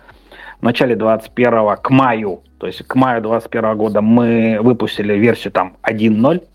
В 0.61 0.62
начале 0.62 0.95
2021 0.95 1.76
к 1.83 1.90
маю, 1.90 2.43
то 2.59 2.66
есть 2.66 2.87
к 2.87 2.95
маю 2.95 3.21
2021 3.23 3.76
года 3.76 4.00
мы 4.00 4.59
выпустили 4.61 5.14
версию 5.14 5.52
там 5.52 5.76
1.0, 5.83 6.47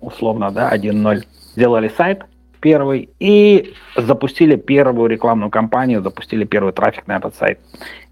условно, 0.00 0.50
да, 0.50 0.74
1.0. 0.74 1.22
Сделали 1.54 1.88
сайт, 1.88 2.24
первый 2.60 3.10
и 3.18 3.74
запустили 3.96 4.56
первую 4.56 5.08
рекламную 5.08 5.50
кампанию, 5.50 6.02
запустили 6.02 6.44
первый 6.44 6.72
трафик 6.72 7.06
на 7.06 7.16
этот 7.16 7.34
сайт. 7.34 7.60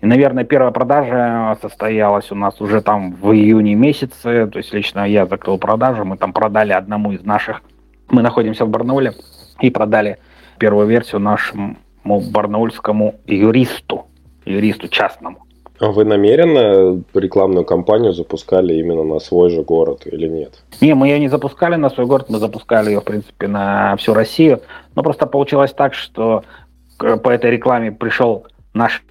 И, 0.01 0.07
наверное, 0.07 0.45
первая 0.45 0.73
продажа 0.73 1.57
состоялась 1.61 2.31
у 2.31 2.35
нас 2.35 2.61
уже 2.61 2.81
там 2.81 3.13
в 3.15 3.33
июне 3.33 3.75
месяце, 3.75 4.47
то 4.47 4.59
есть 4.59 4.73
лично 4.73 5.09
я 5.09 5.27
закрыл 5.27 5.59
продажу, 5.59 6.05
мы 6.05 6.17
там 6.17 6.33
продали 6.33 6.73
одному 6.73 7.13
из 7.13 7.25
наших, 7.25 7.63
мы 8.09 8.23
находимся 8.23 8.65
в 8.65 8.69
Барнауле, 8.69 9.13
и 9.61 9.71
продали 9.71 10.19
первую 10.59 10.87
версию 10.87 11.21
нашему 11.21 11.77
барнаульскому 12.05 13.15
юристу, 13.27 14.07
юристу 14.45 14.89
частному. 14.89 15.46
А 15.79 15.91
вы 15.91 16.05
намеренно 16.05 17.03
рекламную 17.15 17.65
кампанию 17.65 18.13
запускали 18.13 18.75
именно 18.75 19.05
на 19.05 19.19
свой 19.19 19.51
же 19.51 19.63
город 19.63 20.07
или 20.07 20.27
нет? 20.27 20.63
Не, 20.81 20.95
мы 20.95 21.09
ее 21.09 21.19
не 21.21 21.29
запускали 21.29 21.77
на 21.77 21.91
свой 21.91 22.07
город, 22.07 22.27
мы 22.29 22.39
запускали 22.39 22.91
ее, 22.91 23.01
в 23.01 23.05
принципе, 23.05 23.47
на 23.47 23.97
всю 23.97 24.15
Россию. 24.15 24.61
Но 24.95 25.03
просто 25.03 25.27
получилось 25.27 25.73
так, 25.73 25.95
что 25.95 26.45
по 26.99 27.31
этой 27.31 27.51
рекламе 27.51 27.93
пришел 27.93 28.47
наш 28.73 29.03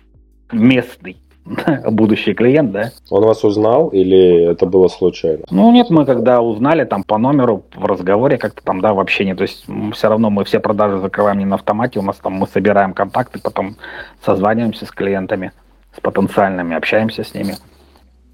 местный 0.52 1.18
будущий 1.92 2.34
клиент, 2.34 2.72
да. 2.72 2.92
Он 3.10 3.24
вас 3.24 3.44
узнал 3.44 3.90
или 3.90 4.52
это 4.52 4.66
было 4.66 4.88
случайно? 4.88 5.44
Ну 5.52 5.72
нет, 5.72 5.90
мы 5.90 6.06
когда 6.06 6.42
узнали 6.42 6.86
там 6.86 7.04
по 7.04 7.18
номеру 7.18 7.64
в 7.76 7.86
разговоре 7.86 8.38
как-то 8.38 8.64
там, 8.64 8.82
да, 8.82 8.94
вообще 8.94 9.26
не, 9.26 9.36
то 9.36 9.44
есть 9.44 9.66
все 9.94 10.10
равно 10.10 10.30
мы 10.30 10.44
все 10.44 10.60
продажи 10.60 11.00
закрываем 11.00 11.40
не 11.40 11.46
на 11.46 11.56
автомате, 11.56 12.00
у 12.00 12.04
нас 12.04 12.18
там 12.18 12.34
мы 12.34 12.48
собираем 12.48 12.94
контакты, 12.94 13.40
потом 13.40 13.76
созваниваемся 14.26 14.86
с 14.86 14.92
клиентами 14.92 15.52
с 15.96 16.00
потенциальными, 16.02 16.76
общаемся 16.76 17.24
с 17.24 17.34
ними. 17.34 17.56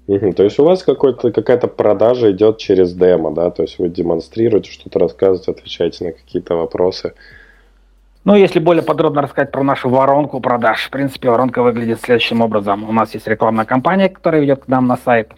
Угу, 0.08 0.32
то 0.32 0.42
есть 0.42 0.58
у 0.58 0.64
вас 0.64 0.82
какая-то 0.82 1.68
продажа 1.68 2.32
идет 2.32 2.58
через 2.58 2.92
демо, 2.92 3.30
да? 3.30 3.50
То 3.50 3.62
есть 3.62 3.78
вы 3.78 3.88
демонстрируете, 3.88 4.70
что-то 4.70 4.98
рассказываете, 4.98 5.52
отвечаете 5.52 6.04
на 6.04 6.12
какие-то 6.12 6.56
вопросы. 6.56 7.14
Ну, 8.24 8.34
если 8.34 8.60
более 8.60 8.82
подробно 8.82 9.22
рассказать 9.22 9.50
про 9.50 9.62
нашу 9.62 9.88
воронку 9.88 10.40
продаж, 10.40 10.86
в 10.86 10.90
принципе, 10.90 11.28
воронка 11.28 11.62
выглядит 11.62 12.00
следующим 12.00 12.40
образом. 12.40 12.88
У 12.88 12.92
нас 12.92 13.14
есть 13.14 13.26
рекламная 13.26 13.64
кампания, 13.64 14.08
которая 14.08 14.40
ведет 14.40 14.64
к 14.64 14.68
нам 14.68 14.86
на 14.86 14.96
сайт. 14.96 15.32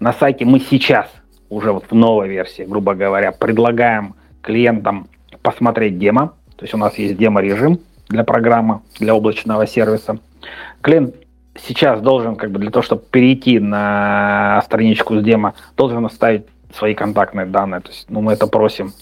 На 0.00 0.12
сайте 0.12 0.44
мы 0.44 0.60
сейчас, 0.60 1.08
уже 1.48 1.72
вот 1.72 1.84
в 1.90 1.94
новой 1.94 2.28
версии, 2.28 2.62
грубо 2.62 2.94
говоря, 2.94 3.32
предлагаем 3.32 4.14
клиентам 4.40 5.08
посмотреть 5.42 5.98
демо. 5.98 6.34
То 6.56 6.64
есть 6.64 6.74
у 6.74 6.78
нас 6.78 6.96
есть 6.98 7.16
демо-режим 7.16 7.80
для 8.08 8.24
программы, 8.24 8.80
для 9.00 9.14
облачного 9.14 9.66
сервиса. 9.66 10.18
Клиент 10.80 11.16
сейчас 11.66 12.00
должен, 12.00 12.36
как 12.36 12.50
бы 12.50 12.58
для 12.58 12.70
того, 12.70 12.82
чтобы 12.82 13.02
перейти 13.10 13.58
на 13.58 14.62
страничку 14.64 15.18
с 15.18 15.22
демо, 15.22 15.54
должен 15.76 16.04
оставить 16.06 16.46
свои 16.74 16.94
контактные 16.94 17.46
данные. 17.46 17.80
То 17.80 17.90
есть, 17.90 18.06
ну, 18.08 18.20
мы 18.20 18.32
это 18.32 18.46
просим. 18.46 18.92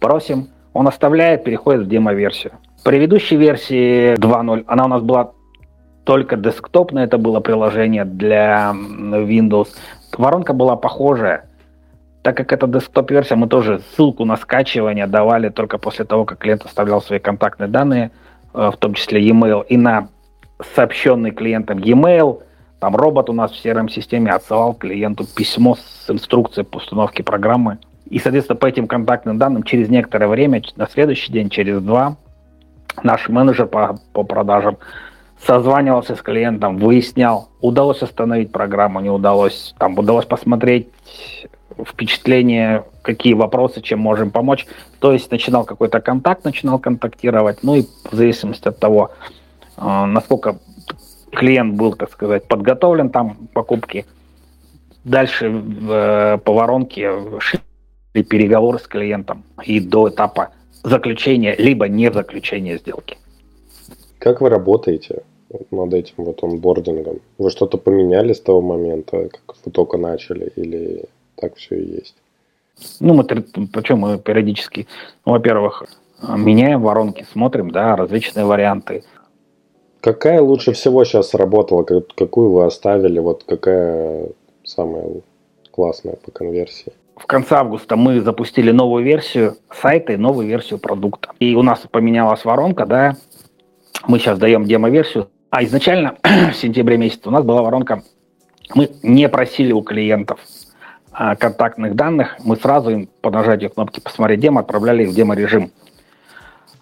Просим. 0.00 0.48
Он 0.72 0.88
оставляет, 0.88 1.44
переходит 1.44 1.82
в 1.82 1.88
демо-версию. 1.88 2.52
Предыдущей 2.82 3.36
версии 3.36 4.14
2.0 4.14 4.64
она 4.66 4.84
у 4.84 4.88
нас 4.88 5.02
была 5.02 5.32
только 6.04 6.36
десктопная, 6.36 7.04
это 7.04 7.16
было 7.16 7.40
приложение 7.40 8.04
для 8.04 8.72
Windows. 8.74 9.68
Воронка 10.16 10.52
была 10.52 10.76
похожая. 10.76 11.46
Так 12.22 12.36
как 12.36 12.52
это 12.52 12.66
десктоп-версия, 12.66 13.36
мы 13.36 13.48
тоже 13.48 13.80
ссылку 13.94 14.24
на 14.24 14.36
скачивание 14.36 15.06
давали 15.06 15.48
только 15.48 15.78
после 15.78 16.04
того, 16.04 16.24
как 16.24 16.38
клиент 16.38 16.64
оставлял 16.64 17.02
свои 17.02 17.18
контактные 17.18 17.68
данные, 17.68 18.10
э, 18.54 18.70
в 18.72 18.76
том 18.78 18.94
числе 18.94 19.22
e-mail, 19.22 19.64
и 19.66 19.76
на 19.76 20.08
сообщенный 20.74 21.30
клиентом 21.30 21.78
e-mail, 21.78 22.42
там 22.80 22.96
робот 22.96 23.30
у 23.30 23.32
нас 23.32 23.52
в 23.52 23.64
CRM-системе 23.64 24.30
отсылал 24.32 24.74
клиенту 24.74 25.24
письмо 25.24 25.76
с 25.76 26.10
инструкцией 26.10 26.66
по 26.66 26.76
установке 26.78 27.22
программы. 27.22 27.78
И, 28.10 28.18
соответственно, 28.18 28.56
по 28.56 28.66
этим 28.66 28.86
контактным 28.86 29.38
данным 29.38 29.62
через 29.62 29.88
некоторое 29.88 30.28
время, 30.28 30.62
на 30.76 30.86
следующий 30.86 31.32
день, 31.32 31.48
через 31.48 31.80
два, 31.80 32.16
наш 33.02 33.28
менеджер 33.28 33.66
по, 33.66 33.98
по 34.12 34.22
продажам 34.22 34.76
созванивался 35.44 36.14
с 36.14 36.22
клиентом, 36.22 36.78
выяснял, 36.78 37.48
удалось 37.60 38.02
остановить 38.02 38.52
программу, 38.52 39.00
не 39.00 39.10
удалось, 39.10 39.74
там 39.78 39.98
удалось 39.98 40.26
посмотреть 40.26 40.88
впечатление, 41.86 42.84
какие 43.02 43.34
вопросы, 43.34 43.80
чем 43.80 43.98
можем 43.98 44.30
помочь. 44.30 44.66
То 45.00 45.12
есть 45.12 45.30
начинал 45.30 45.64
какой-то 45.64 46.00
контакт, 46.00 46.44
начинал 46.44 46.78
контактировать, 46.78 47.62
ну 47.62 47.76
и 47.76 47.82
в 48.10 48.14
зависимости 48.14 48.68
от 48.68 48.78
того, 48.78 49.10
насколько 49.76 50.58
клиент 51.32 51.74
был, 51.74 51.94
так 51.94 52.10
сказать, 52.12 52.46
подготовлен 52.46 53.10
там 53.10 53.48
покупки. 53.52 54.06
Дальше 55.04 55.50
в, 55.50 56.40
по 56.44 56.52
воронке 56.52 57.12
шли 57.38 57.60
переговоры 58.22 58.78
с 58.78 58.86
клиентом 58.86 59.44
и 59.62 59.80
до 59.80 60.08
этапа 60.08 60.50
заключения, 60.82 61.54
либо 61.56 61.88
не 61.88 62.10
заключения 62.12 62.78
сделки. 62.78 63.18
Как 64.18 64.40
вы 64.40 64.48
работаете 64.48 65.22
над 65.70 65.92
этим 65.92 66.14
вот 66.18 66.42
онбордингом? 66.42 67.18
Вы 67.38 67.50
что-то 67.50 67.76
поменяли 67.76 68.32
с 68.32 68.40
того 68.40 68.62
момента, 68.62 69.28
как 69.46 69.56
вы 69.64 69.72
только 69.72 69.98
начали, 69.98 70.52
или 70.56 71.04
так 71.36 71.56
все 71.56 71.76
и 71.76 71.96
есть? 71.96 72.14
Ну, 73.00 73.14
мы, 73.14 73.24
причем 73.24 73.98
мы 73.98 74.18
периодически, 74.18 74.86
ну, 75.26 75.32
во-первых, 75.32 75.84
меняем 76.22 76.80
воронки, 76.80 77.26
смотрим, 77.32 77.70
да, 77.70 77.96
различные 77.96 78.46
варианты. 78.46 79.04
Какая 80.04 80.42
лучше 80.42 80.74
всего 80.74 81.02
сейчас 81.06 81.30
сработала? 81.30 81.82
Какую 81.82 82.50
вы 82.50 82.66
оставили? 82.66 83.18
Вот 83.20 83.44
какая 83.48 84.26
самая 84.62 85.06
классная 85.70 86.16
по 86.16 86.30
конверсии? 86.30 86.92
В 87.16 87.24
конце 87.24 87.54
августа 87.54 87.96
мы 87.96 88.20
запустили 88.20 88.70
новую 88.70 89.02
версию 89.02 89.56
сайта 89.74 90.12
и 90.12 90.18
новую 90.18 90.46
версию 90.46 90.78
продукта. 90.78 91.30
И 91.40 91.54
у 91.54 91.62
нас 91.62 91.80
поменялась 91.90 92.44
воронка, 92.44 92.84
да, 92.84 93.16
мы 94.06 94.18
сейчас 94.18 94.38
даем 94.38 94.66
демо-версию. 94.66 95.30
А 95.48 95.64
изначально 95.64 96.18
в 96.22 96.54
сентябре 96.54 96.98
месяце 96.98 97.26
у 97.30 97.32
нас 97.32 97.42
была 97.42 97.62
воронка, 97.62 98.02
мы 98.74 98.90
не 99.02 99.26
просили 99.30 99.72
у 99.72 99.80
клиентов 99.80 100.38
а, 101.12 101.34
контактных 101.34 101.94
данных, 101.94 102.36
мы 102.44 102.56
сразу 102.56 102.90
им 102.90 103.08
по 103.22 103.30
нажатию 103.30 103.70
кнопки 103.70 104.00
«Посмотреть 104.00 104.40
демо» 104.40 104.60
отправляли 104.60 105.04
их 105.04 105.08
в 105.08 105.14
демо-режим. 105.14 105.72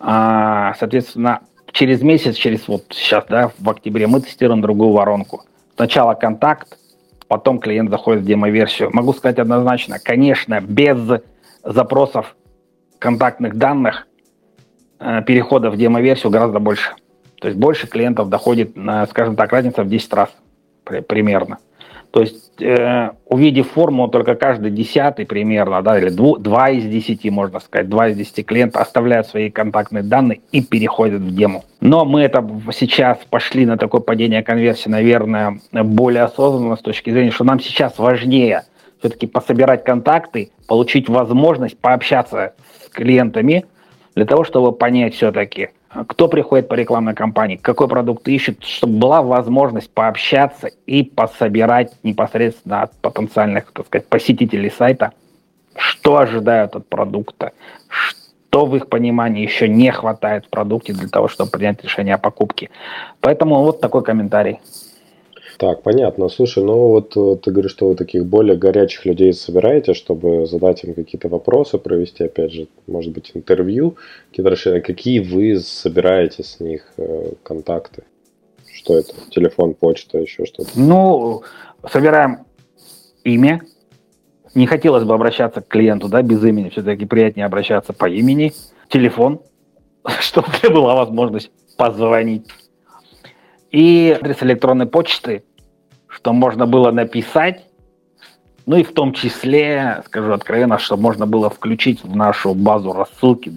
А, 0.01 0.75
соответственно, 0.81 1.43
через 1.73 2.03
месяц, 2.03 2.37
через 2.37 2.69
вот 2.69 2.85
сейчас, 2.91 3.25
да, 3.29 3.51
в 3.59 3.69
октябре 3.69 4.07
мы 4.07 4.21
тестируем 4.21 4.61
другую 4.61 4.93
воронку. 4.93 5.45
Сначала 5.75 6.15
контакт, 6.15 6.79
потом 7.29 7.59
клиент 7.59 7.91
заходит 7.91 8.23
в 8.23 8.27
демо-версию. 8.27 8.91
Могу 8.93 9.13
сказать 9.13 9.39
однозначно, 9.39 9.99
конечно, 9.99 10.61
без 10.61 10.99
запросов 11.65 12.37
контактных 12.99 13.57
данных 13.57 14.07
э, 15.01 15.23
перехода 15.23 15.71
в 15.71 15.77
демо-версию 15.77 16.31
гораздо 16.31 16.61
больше. 16.61 16.93
То 17.41 17.49
есть 17.49 17.59
больше 17.59 17.89
клиентов 17.89 18.29
доходит, 18.29 18.77
скажем 19.11 19.35
так, 19.35 19.51
разница 19.51 19.83
в 19.83 19.89
10 19.89 20.13
раз 20.15 20.29
примерно. 21.09 21.59
То 22.13 22.21
есть, 22.21 22.61
э, 22.61 23.11
увидев 23.25 23.71
форму, 23.71 24.07
только 24.07 24.35
каждый 24.35 24.71
десятый 24.71 25.25
примерно, 25.25 25.81
да, 25.81 25.99
или 25.99 26.11
дву, 26.11 26.37
два 26.37 26.69
из 26.69 26.85
десяти, 26.85 27.31
можно 27.31 27.59
сказать, 27.59 27.89
два 27.89 28.09
из 28.09 28.19
десяти 28.19 28.43
клиентов 28.43 28.83
оставляют 28.83 29.29
свои 29.29 29.51
контактные 29.51 30.03
данные 30.03 30.43
и 30.53 30.63
переходят 30.63 31.23
в 31.23 31.35
демо. 31.35 31.63
Но 31.81 32.05
мы 32.05 32.21
это 32.21 32.47
сейчас 32.75 33.19
пошли 33.31 33.65
на 33.65 33.79
такое 33.79 34.03
падение 34.03 34.43
конверсии, 34.43 34.91
наверное, 34.91 35.59
более 35.73 36.25
осознанно 36.25 36.77
с 36.77 36.81
точки 36.81 37.09
зрения, 37.09 37.31
что 37.31 37.45
нам 37.45 37.61
сейчас 37.61 37.99
важнее 37.99 38.65
все-таки 38.99 39.27
пособирать 39.27 39.83
контакты, 39.83 40.51
получить 40.69 41.09
возможность 41.09 41.79
пообщаться 41.79 42.53
с 42.85 42.91
клиентами 42.91 43.65
для 44.15 44.27
того, 44.27 44.45
чтобы 44.45 44.73
понять 44.73 45.15
все-таки, 45.15 45.71
кто 46.07 46.29
приходит 46.29 46.69
по 46.69 46.75
рекламной 46.75 47.15
кампании, 47.15 47.57
какой 47.57 47.89
продукт 47.89 48.27
ищет, 48.27 48.63
чтобы 48.65 48.99
была 48.99 49.23
возможность 49.23 49.91
пообщаться 49.91 50.69
и 50.87 51.03
пособирать 51.03 51.93
непосредственно 52.03 52.83
от 52.83 52.97
потенциальных, 52.97 53.73
так 53.73 53.87
сказать, 53.87 54.09
посетителей 54.09 54.71
сайта, 54.71 55.13
что 55.77 56.19
ожидают 56.19 56.77
от 56.77 56.89
продукта, 56.89 57.53
что 57.89 58.65
в 58.67 58.75
их 58.77 58.89
понимании 58.89 59.43
еще 59.43 59.69
не 59.69 59.91
хватает 59.91 60.47
в 60.47 60.51
продукте 60.51 60.93
для 60.95 61.09
того, 61.09 61.29
чтобы 61.29 61.51
принять 61.51 61.83
решение 61.83 62.15
о 62.15 62.19
покупке. 62.19 62.71
Поэтому 63.21 63.63
вот 63.63 63.81
такой 63.81 64.03
комментарий. 64.03 64.61
Так, 65.63 65.83
понятно. 65.85 66.29
Слушай, 66.29 66.65
ну 66.65 66.89
вот 66.89 67.11
ты 67.11 67.51
говоришь, 67.53 67.71
что 67.71 67.87
вы 67.87 67.95
таких 67.95 68.27
более 68.27 68.57
горячих 68.57 69.07
людей 69.07 69.33
собираете, 69.33 69.95
чтобы 69.95 70.45
задать 70.45 70.83
им 70.83 70.93
какие-то 70.93 71.29
вопросы, 71.29 71.79
провести, 71.79 72.25
опять 72.25 72.53
же, 72.53 72.67
может 72.89 73.13
быть, 73.13 73.31
интервью, 73.35 73.95
решения. 74.37 74.81
Какие 74.81 75.21
вы 75.21 75.61
собираете 75.61 76.43
с 76.43 76.59
них 76.59 76.93
э, 76.97 77.35
контакты? 77.45 78.03
Что 78.75 78.99
это? 78.99 79.13
Телефон, 79.31 79.75
почта, 79.75 80.19
еще 80.19 80.47
что-то? 80.47 80.69
Ну, 80.75 81.45
собираем 81.89 82.39
имя. 83.23 83.61
Не 84.57 84.67
хотелось 84.67 85.05
бы 85.05 85.15
обращаться 85.15 85.61
к 85.61 85.69
клиенту, 85.69 86.09
да, 86.09 86.23
без 86.23 86.43
имени. 86.43 86.71
Все-таки 86.71 87.07
приятнее 87.07 87.47
обращаться 87.47 87.93
по 87.93 88.09
имени. 88.09 88.53
Телефон, 88.89 89.43
чтобы 90.19 90.49
была 90.71 90.97
возможность 90.97 91.53
позвонить 91.77 92.49
и 93.73 94.17
адрес 94.21 94.37
электронной 94.43 94.87
почты, 94.87 95.43
что 96.13 96.33
можно 96.33 96.67
было 96.67 96.91
написать, 96.91 97.65
ну 98.67 98.77
и 98.77 98.83
в 98.83 98.93
том 98.93 99.13
числе, 99.13 100.03
скажу 100.07 100.33
откровенно, 100.33 100.79
что 100.79 100.97
можно 100.97 101.27
было 101.27 101.51
включить 101.51 102.05
в 102.05 102.15
нашу 102.15 102.55
базу 102.55 102.93
рассылки 102.93 103.53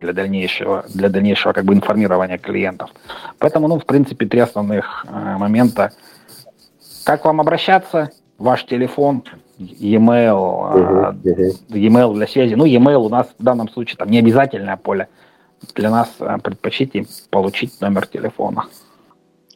для 0.00 0.12
дальнейшего, 0.12 0.84
для 0.88 1.08
дальнейшего 1.08 1.52
как 1.52 1.64
бы 1.64 1.74
информирования 1.74 2.38
клиентов. 2.38 2.90
Поэтому, 3.38 3.68
ну, 3.68 3.78
в 3.78 3.86
принципе, 3.86 4.26
три 4.26 4.40
основных 4.40 5.06
э, 5.08 5.36
момента. 5.36 5.92
Как 7.04 7.24
вам 7.24 7.40
обращаться? 7.40 8.10
Ваш 8.38 8.64
телефон, 8.64 9.22
e-mail, 9.58 10.34
uh-huh, 10.34 11.22
uh-huh. 11.22 11.78
e-mail 11.78 12.14
для 12.14 12.26
связи. 12.26 12.54
Ну, 12.54 12.64
e-mail 12.64 13.06
у 13.06 13.08
нас 13.08 13.28
в 13.38 13.42
данном 13.42 13.68
случае 13.68 13.96
там 13.96 14.10
не 14.10 14.18
обязательное 14.18 14.76
поле. 14.76 15.08
Для 15.76 15.90
нас 15.90 16.10
э, 16.18 16.38
предпочтите 16.42 17.06
получить 17.30 17.80
номер 17.80 18.06
телефона. 18.06 18.64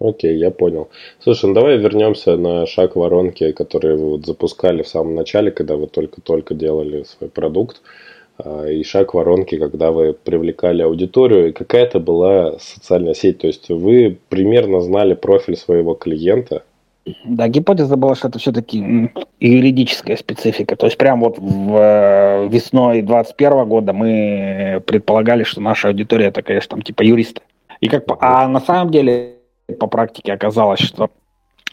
Окей, 0.01 0.37
я 0.37 0.51
понял. 0.51 0.89
Слушай, 1.21 1.47
ну 1.47 1.55
давай 1.55 1.79
вернемся 1.79 2.37
на 2.37 2.67
шаг 2.67 2.97
воронки, 2.97 3.53
который 3.53 3.97
вы 3.97 4.11
вот 4.11 4.27
запускали 4.27 4.83
в 4.83 4.89
самом 4.89 5.15
начале, 5.15 5.51
когда 5.51 5.77
вы 5.77 5.87
только-только 5.87 6.55
делали 6.55 7.05
свой 7.05 7.31
продукт, 7.31 7.81
а, 8.39 8.67
и 8.67 8.83
шаг 8.83 9.15
воронки, 9.15 9.57
когда 9.57 9.93
вы 9.93 10.13
привлекали 10.13 10.83
аудиторию, 10.83 11.49
и 11.49 11.53
какая-то 11.53 11.99
была 11.99 12.59
социальная 12.59 13.15
сеть, 13.15 13.39
то 13.39 13.47
есть 13.47 13.71
вы 13.71 14.19
примерно 14.29 14.83
знали 14.83 15.15
профиль 15.15 15.57
своего 15.57 15.95
клиента, 15.95 16.63
да, 17.25 17.47
гипотеза 17.47 17.97
была, 17.97 18.17
что 18.17 18.27
это 18.27 18.41
все-таки 18.41 19.13
юридическая 19.39 20.17
специфика. 20.17 20.75
То 20.75 20.87
есть 20.87 20.99
прямо 20.99 21.29
вот 21.29 21.39
в, 21.39 21.77
э, 21.77 22.49
весной 22.49 23.03
2021 23.03 23.65
года 23.65 23.93
мы 23.93 24.83
предполагали, 24.85 25.45
что 25.45 25.61
наша 25.61 25.87
аудитория 25.87 26.27
это, 26.27 26.43
конечно, 26.43 26.71
там 26.71 26.83
типа 26.83 27.03
юристы. 27.03 27.43
И 27.81 27.89
как, 27.89 28.07
а 28.21 28.49
на 28.49 28.61
самом 28.61 28.91
деле 28.91 29.36
по 29.75 29.87
практике 29.87 30.33
оказалось, 30.33 30.81
что 30.81 31.11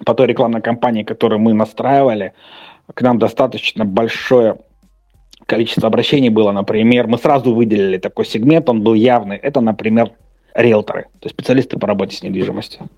по 0.06 0.14
той 0.14 0.28
рекламной 0.28 0.62
кампании, 0.62 1.04
которую 1.04 1.40
мы 1.40 1.54
настраивали, 1.54 2.34
к 2.94 3.02
нам 3.02 3.20
достаточно 3.20 3.86
большое 3.86 4.58
количество 5.46 5.88
обращений 5.88 6.30
было, 6.30 6.52
например, 6.52 7.08
мы 7.08 7.18
сразу 7.18 7.54
выделили 7.54 7.98
такой 7.98 8.26
сегмент, 8.26 8.70
он 8.70 8.82
был 8.82 8.94
явный, 8.94 9.38
это, 9.38 9.62
например, 9.62 10.12
риэлторы, 10.54 11.04
то 11.20 11.26
есть 11.26 11.36
специалисты 11.36 11.78
по 11.78 11.88
работе 11.88 12.16
с 12.16 12.24
недвижимостью. 12.24 12.90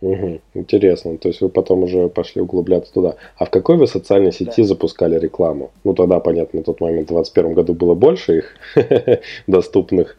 Угу, 0.00 0.40
интересно. 0.54 1.18
То 1.18 1.28
есть 1.28 1.42
вы 1.42 1.50
потом 1.50 1.82
уже 1.82 2.08
пошли 2.08 2.40
углубляться 2.40 2.92
туда. 2.92 3.16
А 3.36 3.44
в 3.44 3.50
какой 3.50 3.76
вы 3.76 3.86
социальной 3.86 4.32
сети 4.32 4.62
да. 4.62 4.68
запускали 4.68 5.18
рекламу? 5.18 5.72
Ну 5.84 5.92
тогда, 5.92 6.20
понятно, 6.20 6.60
на 6.60 6.64
тот 6.64 6.80
момент 6.80 7.10
в 7.10 7.12
2021 7.12 7.54
году 7.54 7.74
было 7.74 7.94
больше 7.94 8.38
их 8.38 8.54
доступных. 9.46 10.16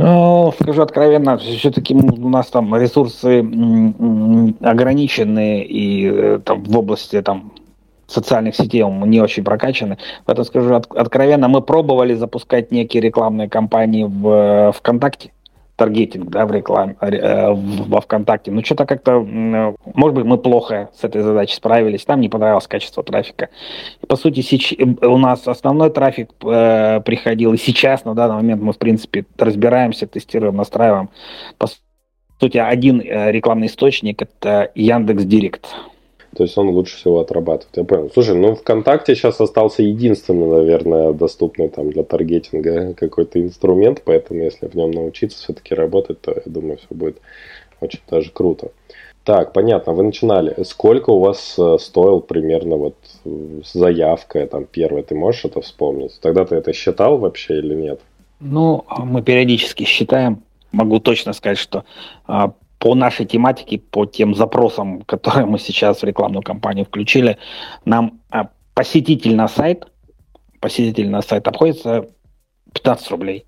Ну, 0.00 0.54
скажу 0.60 0.82
откровенно, 0.82 1.38
все-таки 1.38 1.92
у 1.92 2.28
нас 2.28 2.46
там 2.46 2.76
ресурсы 2.76 3.40
ограничены 4.60 5.62
и 5.62 6.08
э, 6.08 6.38
там 6.44 6.62
в 6.62 6.78
области 6.78 7.20
там 7.20 7.52
социальных 8.06 8.54
сетей 8.54 8.84
мы 8.84 9.08
не 9.08 9.20
очень 9.20 9.42
прокачаны. 9.42 9.98
Поэтому 10.24 10.44
скажу 10.44 10.74
откровенно, 10.74 11.48
мы 11.48 11.62
пробовали 11.62 12.14
запускать 12.14 12.70
некие 12.70 13.02
рекламные 13.02 13.48
кампании 13.48 14.04
в 14.04 14.28
э, 14.28 14.72
ВКонтакте 14.72 15.32
таргетинг 15.78 16.28
да, 16.30 16.44
в 16.44 16.52
рекламе, 16.52 16.96
э, 17.00 17.52
во 17.52 18.00
ВКонтакте. 18.00 18.50
Ну, 18.50 18.64
что-то 18.64 18.84
как-то, 18.84 19.20
может 19.20 20.14
быть, 20.14 20.24
мы 20.24 20.36
плохо 20.36 20.90
с 20.92 21.04
этой 21.04 21.22
задачей 21.22 21.54
справились, 21.54 22.06
нам 22.08 22.20
не 22.20 22.28
понравилось 22.28 22.66
качество 22.66 23.04
трафика. 23.04 23.48
По 24.08 24.16
сути, 24.16 24.40
сейчас, 24.40 24.76
у 25.02 25.18
нас 25.18 25.46
основной 25.46 25.90
трафик 25.90 26.30
э, 26.44 27.00
приходил, 27.04 27.52
и 27.52 27.56
сейчас, 27.56 28.04
на 28.04 28.14
данный 28.14 28.34
момент, 28.34 28.60
мы, 28.60 28.72
в 28.72 28.78
принципе, 28.78 29.24
разбираемся, 29.38 30.08
тестируем, 30.08 30.56
настраиваем. 30.56 31.10
По 31.58 31.68
сути, 32.40 32.58
один 32.58 33.00
э, 33.00 33.30
рекламный 33.30 33.68
источник– 33.68 34.20
это 34.22 34.72
Яндекс 34.74 35.24
Директ. 35.24 35.68
То 36.36 36.44
есть 36.44 36.56
он 36.58 36.68
лучше 36.70 36.96
всего 36.96 37.20
отрабатывает. 37.20 37.76
Я 37.76 37.84
понял. 37.84 38.10
Слушай, 38.12 38.36
ну 38.36 38.54
ВКонтакте 38.54 39.14
сейчас 39.14 39.40
остался 39.40 39.82
единственный, 39.82 40.46
наверное, 40.46 41.12
доступный 41.12 41.68
там 41.68 41.90
для 41.90 42.02
таргетинга 42.02 42.94
какой-то 42.94 43.40
инструмент, 43.40 44.02
поэтому 44.04 44.42
если 44.42 44.66
в 44.66 44.74
нем 44.74 44.90
научиться 44.90 45.38
все-таки 45.38 45.74
работать, 45.74 46.20
то 46.20 46.32
я 46.32 46.42
думаю, 46.44 46.76
все 46.76 46.86
будет 46.90 47.18
очень 47.80 48.00
даже 48.08 48.30
круто. 48.30 48.70
Так, 49.24 49.52
понятно, 49.52 49.92
вы 49.92 50.04
начинали. 50.04 50.62
Сколько 50.64 51.10
у 51.10 51.18
вас 51.18 51.54
э, 51.58 51.76
стоил 51.78 52.20
примерно 52.20 52.76
вот 52.76 52.94
заявка 53.74 54.46
там 54.46 54.64
первая? 54.64 55.02
Ты 55.02 55.14
можешь 55.14 55.44
это 55.44 55.60
вспомнить? 55.60 56.18
Тогда 56.22 56.46
ты 56.46 56.56
это 56.56 56.72
считал 56.72 57.18
вообще 57.18 57.58
или 57.58 57.74
нет? 57.74 58.00
Ну, 58.40 58.86
мы 58.98 59.22
периодически 59.22 59.84
считаем. 59.84 60.42
Могу 60.72 60.98
точно 60.98 61.34
сказать, 61.34 61.58
что 61.58 61.84
а, 62.26 62.52
по 62.78 62.94
нашей 62.94 63.26
тематике, 63.26 63.78
по 63.78 64.06
тем 64.06 64.34
запросам, 64.34 65.02
которые 65.06 65.46
мы 65.46 65.58
сейчас 65.58 66.02
в 66.02 66.04
рекламную 66.04 66.42
кампанию 66.42 66.84
включили, 66.84 67.38
нам 67.84 68.20
а, 68.30 68.50
посетитель 68.74 69.34
на 69.34 69.48
сайт, 69.48 69.86
посетитель 70.60 71.08
на 71.08 71.22
сайт 71.22 71.46
обходится 71.48 72.08
15 72.72 73.10
рублей. 73.10 73.44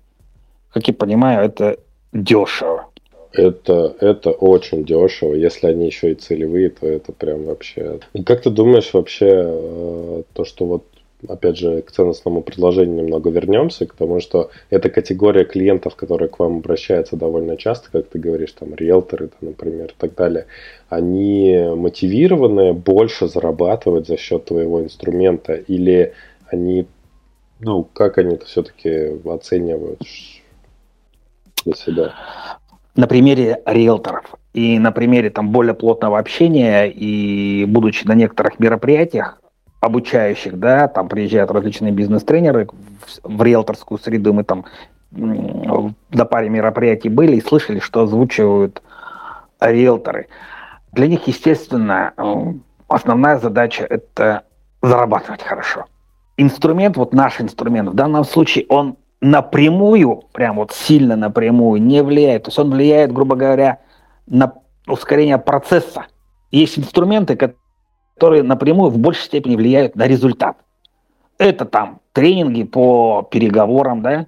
Как 0.73 0.87
я 0.87 0.93
понимаю, 0.93 1.45
это 1.45 1.77
дешево. 2.13 2.87
Это, 3.33 3.95
это 4.01 4.31
очень 4.31 4.83
дешево. 4.83 5.33
Если 5.33 5.67
они 5.67 5.85
еще 5.85 6.11
и 6.11 6.15
целевые, 6.15 6.69
то 6.69 6.85
это 6.87 7.13
прям 7.13 7.45
вообще... 7.45 7.99
И 8.13 8.23
как 8.23 8.41
ты 8.41 8.49
думаешь 8.49 8.93
вообще, 8.93 9.29
э, 9.29 10.23
то, 10.33 10.43
что 10.43 10.65
вот 10.65 10.85
опять 11.27 11.57
же, 11.57 11.81
к 11.81 11.91
ценностному 11.91 12.41
предложению 12.41 13.03
немного 13.03 13.29
вернемся, 13.29 13.85
к 13.85 13.93
тому, 13.93 14.19
что 14.19 14.49
эта 14.69 14.89
категория 14.89 15.45
клиентов, 15.45 15.95
которые 15.95 16.29
к 16.29 16.39
вам 16.39 16.57
обращаются 16.57 17.15
довольно 17.15 17.57
часто, 17.57 17.89
как 17.91 18.07
ты 18.07 18.19
говоришь, 18.19 18.51
там, 18.53 18.75
риэлторы, 18.75 19.27
там, 19.27 19.49
например, 19.49 19.87
и 19.87 19.95
так 19.97 20.15
далее, 20.15 20.45
они 20.89 21.67
мотивированы 21.75 22.73
больше 22.73 23.27
зарабатывать 23.27 24.07
за 24.07 24.17
счет 24.17 24.45
твоего 24.45 24.81
инструмента 24.81 25.53
или 25.53 26.13
они, 26.47 26.87
ну, 27.59 27.83
как 27.83 28.17
они 28.17 28.35
это 28.35 28.45
все-таки 28.45 29.11
оценивают 29.25 30.01
для 31.65 31.73
себя? 31.73 32.13
На 32.95 33.07
примере 33.07 33.61
риэлторов 33.65 34.35
и 34.53 34.77
на 34.77 34.91
примере 34.91 35.29
там 35.29 35.51
более 35.51 35.73
плотного 35.73 36.19
общения 36.19 36.85
и 36.85 37.63
будучи 37.65 38.05
на 38.05 38.15
некоторых 38.15 38.59
мероприятиях, 38.59 39.40
обучающих, 39.81 40.57
да, 40.57 40.87
там 40.87 41.09
приезжают 41.09 41.51
различные 41.51 41.91
бизнес-тренеры 41.91 42.69
в, 43.23 43.43
риэлторскую 43.43 43.99
среду, 43.99 44.31
мы 44.31 44.43
там 44.43 44.65
на 45.11 46.25
паре 46.25 46.47
мероприятий 46.49 47.09
были 47.09 47.35
и 47.35 47.41
слышали, 47.41 47.79
что 47.79 48.03
озвучивают 48.03 48.81
риэлторы. 49.59 50.27
Для 50.93 51.07
них, 51.07 51.27
естественно, 51.27 52.13
э, 52.15 52.53
основная 52.87 53.37
задача– 53.37 53.83
это 53.89 54.43
зарабатывать 54.81 55.41
хорошо. 55.41 55.85
Инструмент, 56.37 56.95
вот 56.95 57.13
наш 57.13 57.41
инструмент, 57.41 57.89
в 57.89 57.93
данном 57.93 58.23
случае 58.23 58.65
он 58.69 58.95
напрямую, 59.19 60.23
прям 60.31 60.57
вот 60.57 60.71
сильно 60.71 61.15
напрямую 61.15 61.81
не 61.81 62.03
влияет. 62.03 62.43
То 62.43 62.47
есть 62.49 62.59
он 62.59 62.71
влияет, 62.71 63.11
грубо 63.11 63.35
говоря, 63.35 63.79
на 64.27 64.53
ускорение 64.87 65.37
процесса. 65.37 66.05
Есть 66.51 66.79
инструменты, 66.79 67.35
которые 67.35 67.60
напрямую 68.43 68.91
в 68.91 68.97
большей 68.97 69.25
степени 69.25 69.55
влияют 69.55 69.95
на 69.95 70.07
результат. 70.07 70.57
Это 71.37 71.65
там 71.65 71.99
тренинги 72.13 72.63
по 72.63 73.27
переговорам, 73.29 74.01
да, 74.01 74.27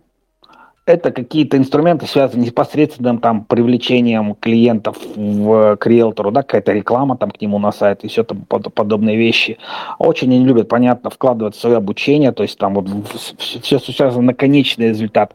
это 0.86 1.12
какие-то 1.12 1.58
инструменты, 1.58 2.08
связанные 2.08 2.47
непосредственно 2.47 3.17
там 3.17 3.45
привлечением 3.45 4.36
клиентов 4.36 4.97
в, 5.15 5.77
к 5.77 5.88
риэлтору, 5.88 6.32
да, 6.32 6.41
какая-то 6.41 6.73
реклама 6.73 7.15
там 7.15 7.32
к 7.32 7.39
нему 7.39 7.58
на 7.58 7.71
сайт 7.71 8.03
и 8.03 8.10
все 8.10 8.23
там 8.23 8.41
под, 8.41 8.73
подобные 8.73 9.15
вещи. 9.15 9.58
Очень 9.97 10.34
они 10.34 10.45
любят, 10.45 10.67
понятно, 10.67 11.10
вкладывать 11.10 11.56
в 11.56 11.62
свое 11.62 11.77
обучение, 11.77 12.34
то 12.34 12.43
есть 12.43 12.58
там 12.58 12.73
вот 12.73 12.89
все 13.08 13.79
связано 13.79 14.23
на 14.23 14.34
конечный 14.34 14.89
результат. 14.89 15.34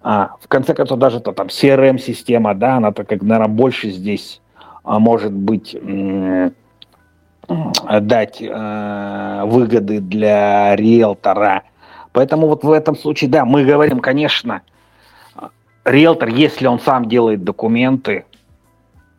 А, 0.00 0.36
в 0.40 0.46
конце 0.46 0.74
концов, 0.74 0.98
даже 1.00 1.18
то 1.18 1.32
там 1.32 1.48
CRM-система, 1.48 2.54
да, 2.54 2.76
она 2.76 2.92
так 2.92 3.08
как, 3.08 3.22
наверное, 3.22 3.48
больше 3.48 3.90
здесь 3.90 4.40
а, 4.84 5.00
может 5.00 5.32
быть 5.32 5.74
дать 7.48 8.42
э, 8.42 9.42
выгоды 9.46 10.00
для 10.00 10.76
риэлтора. 10.76 11.62
Поэтому 12.12 12.46
вот 12.46 12.64
в 12.64 12.70
этом 12.70 12.96
случае, 12.96 13.30
да, 13.30 13.44
мы 13.44 13.64
говорим, 13.64 14.00
конечно, 14.00 14.62
риэлтор, 15.84 16.28
если 16.28 16.66
он 16.66 16.80
сам 16.80 17.08
делает 17.08 17.44
документы, 17.44 18.24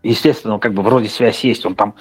естественно, 0.04 0.60
как 0.60 0.74
бы 0.74 0.84
вроде 0.84 1.10
связь 1.10 1.44
есть, 1.44 1.66
он 1.66 1.76
там 1.76 1.96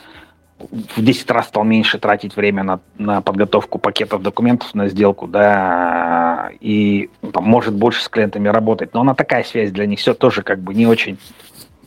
в 0.58 1.02
10 1.02 1.30
раз 1.30 1.46
стал 1.46 1.64
меньше 1.64 1.98
тратить 1.98 2.34
время 2.34 2.62
на, 2.64 2.80
на 2.98 3.22
подготовку 3.22 3.78
пакетов 3.78 4.22
документов 4.22 4.74
на 4.74 4.88
сделку, 4.88 5.28
да, 5.28 6.50
и 6.60 7.10
там, 7.32 7.44
может 7.44 7.74
больше 7.74 8.02
с 8.02 8.08
клиентами 8.08 8.48
работать. 8.48 8.92
Но 8.92 9.02
она 9.02 9.14
такая 9.14 9.44
связь 9.44 9.70
для 9.70 9.86
них 9.86 10.00
все 10.00 10.14
тоже 10.14 10.42
как 10.42 10.58
бы 10.58 10.74
не 10.74 10.86
очень 10.86 11.18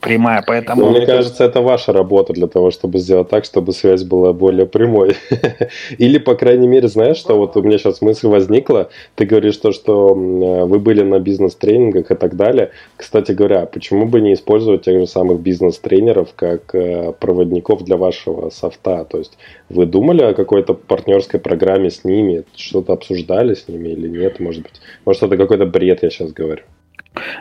прямая, 0.01 0.43
поэтому... 0.45 0.81
Но 0.81 0.91
мне 0.91 1.05
кажется, 1.05 1.45
это 1.45 1.61
ваша 1.61 1.93
работа 1.93 2.33
для 2.33 2.47
того, 2.47 2.71
чтобы 2.71 2.99
сделать 2.99 3.29
так, 3.29 3.45
чтобы 3.45 3.71
связь 3.71 4.03
была 4.03 4.33
более 4.33 4.65
прямой. 4.65 5.15
Или, 5.97 6.17
по 6.17 6.35
крайней 6.35 6.67
мере, 6.67 6.87
знаешь, 6.87 7.17
что 7.17 7.37
вот 7.37 7.55
у 7.55 7.61
меня 7.61 7.77
сейчас 7.77 8.01
мысль 8.01 8.27
возникла, 8.27 8.89
ты 9.15 9.25
говоришь 9.25 9.57
то, 9.57 9.71
что 9.71 10.13
вы 10.13 10.79
были 10.79 11.03
на 11.03 11.19
бизнес-тренингах 11.19 12.11
и 12.11 12.15
так 12.15 12.35
далее. 12.35 12.71
Кстати 12.97 13.31
говоря, 13.31 13.65
почему 13.65 14.05
бы 14.05 14.19
не 14.19 14.33
использовать 14.33 14.81
тех 14.81 14.99
же 14.99 15.07
самых 15.07 15.39
бизнес-тренеров 15.39 16.29
как 16.35 16.73
э, 16.73 17.13
проводников 17.19 17.83
для 17.83 17.97
вашего 17.97 18.49
софта? 18.49 19.05
То 19.05 19.19
есть 19.19 19.37
вы 19.69 19.85
думали 19.85 20.23
о 20.23 20.33
какой-то 20.33 20.73
партнерской 20.73 21.39
программе 21.39 21.89
с 21.89 22.03
ними, 22.03 22.43
что-то 22.55 22.93
обсуждали 22.93 23.53
с 23.53 23.67
ними 23.67 23.89
или 23.89 24.07
нет, 24.07 24.39
может 24.39 24.63
быть? 24.63 24.81
Может, 25.05 25.23
это 25.23 25.37
какой-то 25.37 25.65
бред 25.65 25.99
я 26.01 26.09
сейчас 26.09 26.31
говорю? 26.31 26.63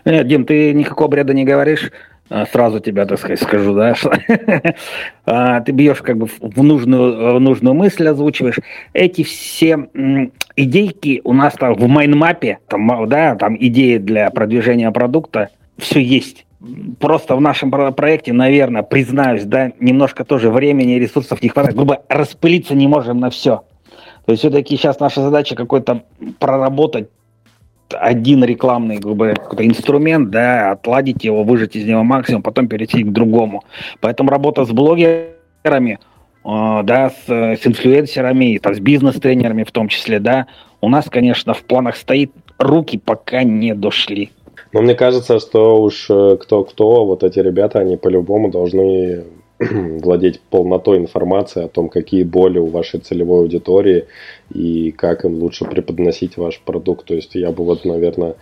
Нет, 0.04 0.26
Дим, 0.26 0.44
ты 0.44 0.72
никакого 0.72 1.08
бреда 1.08 1.32
не 1.32 1.44
говоришь. 1.44 1.90
А, 2.30 2.46
сразу 2.46 2.78
тебя, 2.78 3.06
так 3.06 3.18
сказать, 3.18 3.42
скажу, 3.42 3.74
да, 3.74 3.94
что 3.96 4.12
а, 5.26 5.60
ты 5.60 5.72
бьешь 5.72 6.00
как 6.00 6.16
бы 6.16 6.26
в 6.26 6.62
нужную, 6.62 7.34
в 7.34 7.40
нужную 7.40 7.74
мысль, 7.74 8.06
озвучиваешь. 8.06 8.60
Эти 8.92 9.24
все 9.24 9.88
идейки 10.54 11.20
у 11.24 11.32
нас 11.32 11.54
там 11.54 11.74
в 11.74 11.88
майнмапе, 11.88 12.58
там, 12.68 13.08
да, 13.08 13.34
там 13.34 13.56
идеи 13.58 13.98
для 13.98 14.30
продвижения 14.30 14.90
продукта, 14.92 15.48
все 15.76 16.00
есть. 16.00 16.46
Просто 17.00 17.34
в 17.34 17.40
нашем 17.40 17.70
проекте, 17.70 18.32
наверное, 18.32 18.82
признаюсь, 18.82 19.44
да, 19.44 19.72
немножко 19.80 20.24
тоже 20.24 20.50
времени 20.50 20.96
и 20.96 21.00
ресурсов 21.00 21.42
не 21.42 21.48
хватает. 21.48 21.74
Грубо 21.74 22.02
распылиться 22.08 22.76
не 22.76 22.86
можем 22.86 23.18
на 23.18 23.30
все. 23.30 23.62
То 24.26 24.32
есть 24.32 24.42
все-таки 24.42 24.76
сейчас 24.76 25.00
наша 25.00 25.22
задача 25.22 25.56
какой-то 25.56 26.04
проработать 26.38 27.08
один 27.94 28.44
рекламный 28.44 28.98
грубо 28.98 29.34
говоря, 29.34 29.66
инструмент, 29.66 30.30
да, 30.30 30.72
отладить 30.72 31.24
его, 31.24 31.44
выжать 31.44 31.76
из 31.76 31.86
него 31.86 32.02
максимум, 32.02 32.42
потом 32.42 32.68
перейти 32.68 33.02
к 33.02 33.12
другому. 33.12 33.64
Поэтому 34.00 34.30
работа 34.30 34.64
с 34.64 34.70
блогерами, 34.70 35.98
э, 36.44 36.80
да, 36.84 37.10
с, 37.10 37.28
с 37.28 37.66
инфлюенсерами, 37.66 38.58
там, 38.58 38.74
с 38.74 38.80
бизнес-тренерами 38.80 39.64
в 39.64 39.72
том 39.72 39.88
числе, 39.88 40.20
да, 40.20 40.46
у 40.80 40.88
нас, 40.88 41.06
конечно, 41.10 41.54
в 41.54 41.62
планах 41.62 41.96
стоит, 41.96 42.32
руки 42.58 42.98
пока 42.98 43.42
не 43.42 43.74
дошли. 43.74 44.30
Но 44.72 44.82
мне 44.82 44.94
кажется, 44.94 45.40
что 45.40 45.82
уж 45.82 46.06
э, 46.10 46.36
кто-кто, 46.40 47.04
вот 47.04 47.24
эти 47.24 47.40
ребята, 47.40 47.80
они 47.80 47.96
по-любому 47.96 48.50
должны 48.50 49.24
владеть 50.02 50.40
полнотой 50.40 50.98
информации 50.98 51.64
о 51.64 51.68
том, 51.68 51.90
какие 51.90 52.22
боли 52.22 52.58
у 52.58 52.66
вашей 52.66 53.00
целевой 53.00 53.40
аудитории 53.40 54.06
и 54.52 54.90
как 54.90 55.24
им 55.24 55.34
лучше 55.34 55.66
преподносить 55.66 56.38
ваш 56.38 56.60
продукт. 56.60 57.06
То 57.06 57.14
есть 57.14 57.34
я 57.34 57.52
бы 57.52 57.64
вот, 57.64 57.84
наверное, 57.84 58.36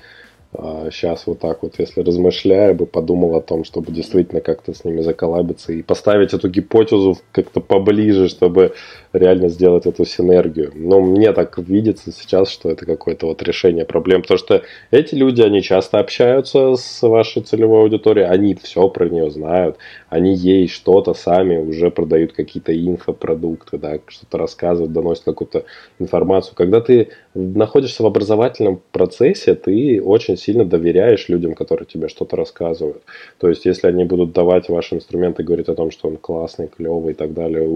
сейчас 0.52 1.24
а, 1.26 1.30
вот 1.30 1.40
так 1.40 1.62
вот, 1.62 1.74
если 1.78 2.02
размышляя, 2.02 2.72
бы 2.72 2.86
подумал 2.86 3.34
о 3.34 3.42
том, 3.42 3.64
чтобы 3.64 3.92
действительно 3.92 4.40
как-то 4.40 4.72
с 4.72 4.84
ними 4.84 5.00
заколабиться 5.00 5.72
и 5.72 5.82
поставить 5.82 6.32
эту 6.32 6.48
гипотезу 6.48 7.18
как-то 7.32 7.60
поближе, 7.60 8.28
чтобы 8.28 8.74
реально 9.12 9.48
сделать 9.48 9.86
эту 9.86 10.04
синергию. 10.04 10.72
Но 10.74 11.00
мне 11.00 11.32
так 11.32 11.58
видится 11.58 12.12
сейчас, 12.12 12.50
что 12.50 12.70
это 12.70 12.86
какое-то 12.86 13.26
вот 13.26 13.42
решение 13.42 13.84
проблем, 13.84 14.22
потому 14.22 14.38
что 14.38 14.62
эти 14.90 15.14
люди, 15.14 15.42
они 15.42 15.62
часто 15.62 15.98
общаются 15.98 16.76
с 16.76 17.02
вашей 17.02 17.42
целевой 17.42 17.82
аудиторией, 17.82 18.28
они 18.28 18.54
все 18.54 18.88
про 18.88 19.08
нее 19.08 19.30
знают, 19.30 19.76
они 20.08 20.34
ей 20.34 20.68
что-то 20.68 21.14
сами 21.14 21.56
уже 21.56 21.90
продают 21.90 22.32
какие-то 22.32 22.74
инфопродукты, 22.74 23.78
да, 23.78 23.98
что-то 24.06 24.38
рассказывают, 24.38 24.92
доносят 24.92 25.24
какую-то 25.24 25.64
информацию. 25.98 26.54
Когда 26.54 26.80
ты 26.80 27.08
находишься 27.34 28.02
в 28.02 28.06
образовательном 28.06 28.80
процессе, 28.92 29.54
ты 29.54 30.02
очень 30.02 30.36
сильно 30.36 30.64
доверяешь 30.64 31.28
людям, 31.28 31.54
которые 31.54 31.86
тебе 31.86 32.08
что-то 32.08 32.36
рассказывают. 32.36 33.02
То 33.38 33.48
есть, 33.48 33.64
если 33.64 33.86
они 33.88 34.04
будут 34.04 34.32
давать 34.32 34.68
ваши 34.68 34.94
инструменты, 34.94 35.42
говорить 35.42 35.68
о 35.68 35.74
том, 35.74 35.90
что 35.90 36.08
он 36.08 36.16
классный, 36.16 36.68
клевый 36.68 37.12
и 37.12 37.16
так 37.16 37.32
далее, 37.32 37.68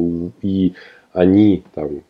и 0.42 0.74
они 1.12 1.64
там 1.74 2.02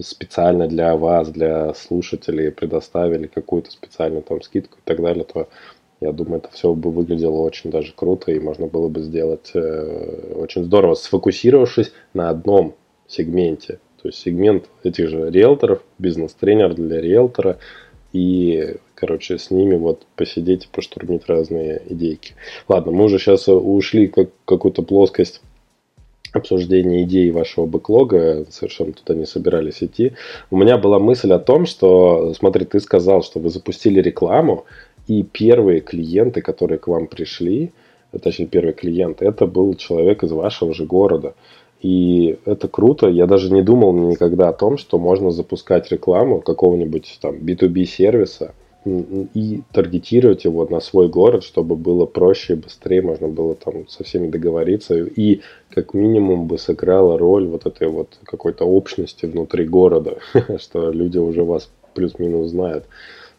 специально 0.00 0.68
для 0.68 0.96
вас, 0.96 1.28
для 1.30 1.74
слушателей 1.74 2.52
предоставили 2.52 3.26
какую-то 3.26 3.70
специальную 3.70 4.22
там 4.22 4.42
скидку 4.42 4.78
и 4.78 4.82
так 4.84 5.00
далее, 5.02 5.24
то 5.24 5.48
я 6.00 6.12
думаю, 6.12 6.38
это 6.38 6.50
все 6.52 6.72
бы 6.74 6.92
выглядело 6.92 7.38
очень 7.38 7.70
даже 7.70 7.92
круто, 7.92 8.30
и 8.30 8.38
можно 8.38 8.66
было 8.66 8.88
бы 8.88 9.00
сделать 9.00 9.50
э, 9.54 10.32
очень 10.36 10.64
здорово, 10.64 10.94
сфокусировавшись 10.94 11.92
на 12.14 12.30
одном 12.30 12.74
сегменте. 13.08 13.80
То 14.00 14.08
есть 14.08 14.20
сегмент 14.20 14.66
этих 14.84 15.08
же 15.08 15.28
риэлторов, 15.30 15.82
бизнес-тренер 15.98 16.74
для 16.74 17.00
риэлтора, 17.00 17.58
и, 18.12 18.76
короче, 18.94 19.38
с 19.38 19.50
ними 19.50 19.74
вот 19.74 20.06
посидеть 20.14 20.64
и 20.64 20.68
поштурмить 20.70 21.26
разные 21.26 21.82
идейки. 21.88 22.34
Ладно, 22.68 22.92
мы 22.92 23.04
уже 23.04 23.18
сейчас 23.18 23.48
ушли 23.48 24.06
как 24.06 24.30
какую-то 24.44 24.82
плоскость 24.82 25.42
обсуждения 26.32 27.02
идей 27.02 27.30
вашего 27.30 27.66
бэклога, 27.66 28.46
совершенно 28.50 28.92
туда 28.92 29.14
не 29.14 29.26
собирались 29.26 29.82
идти. 29.82 30.12
У 30.50 30.56
меня 30.56 30.78
была 30.78 30.98
мысль 30.98 31.32
о 31.32 31.38
том, 31.38 31.66
что, 31.66 32.34
смотри, 32.34 32.64
ты 32.64 32.80
сказал, 32.80 33.22
что 33.22 33.40
вы 33.40 33.50
запустили 33.50 34.00
рекламу, 34.00 34.64
и 35.06 35.22
первые 35.22 35.80
клиенты, 35.80 36.42
которые 36.42 36.78
к 36.78 36.86
вам 36.86 37.06
пришли, 37.06 37.72
точнее 38.22 38.46
первый 38.46 38.74
клиент, 38.74 39.22
это 39.22 39.46
был 39.46 39.74
человек 39.74 40.22
из 40.22 40.32
вашего 40.32 40.74
же 40.74 40.84
города. 40.84 41.34
И 41.80 42.38
это 42.44 42.68
круто. 42.68 43.08
Я 43.08 43.26
даже 43.26 43.52
не 43.52 43.62
думал 43.62 43.92
никогда 43.92 44.48
о 44.48 44.52
том, 44.52 44.78
что 44.78 44.98
можно 44.98 45.30
запускать 45.30 45.90
рекламу 45.92 46.40
какого-нибудь 46.40 47.18
там 47.22 47.36
B2B 47.36 47.84
сервиса 47.84 48.52
и 49.34 49.62
таргетировать 49.72 50.44
его 50.44 50.66
на 50.66 50.80
свой 50.80 51.08
город, 51.08 51.44
чтобы 51.44 51.76
было 51.76 52.06
проще 52.06 52.54
и 52.54 52.56
быстрее 52.56 53.02
можно 53.02 53.28
было 53.28 53.54
там 53.54 53.88
со 53.88 54.04
всеми 54.04 54.28
договориться. 54.28 54.96
И 54.96 55.40
как 55.70 55.94
минимум 55.94 56.46
бы 56.46 56.58
сыграла 56.58 57.18
роль 57.18 57.46
вот 57.46 57.66
этой 57.66 57.88
вот 57.88 58.18
какой-то 58.24 58.64
общности 58.64 59.26
внутри 59.26 59.66
города, 59.66 60.18
что 60.58 60.90
люди 60.90 61.18
уже 61.18 61.44
вас 61.44 61.70
плюс-минус 61.94 62.50
знают. 62.50 62.84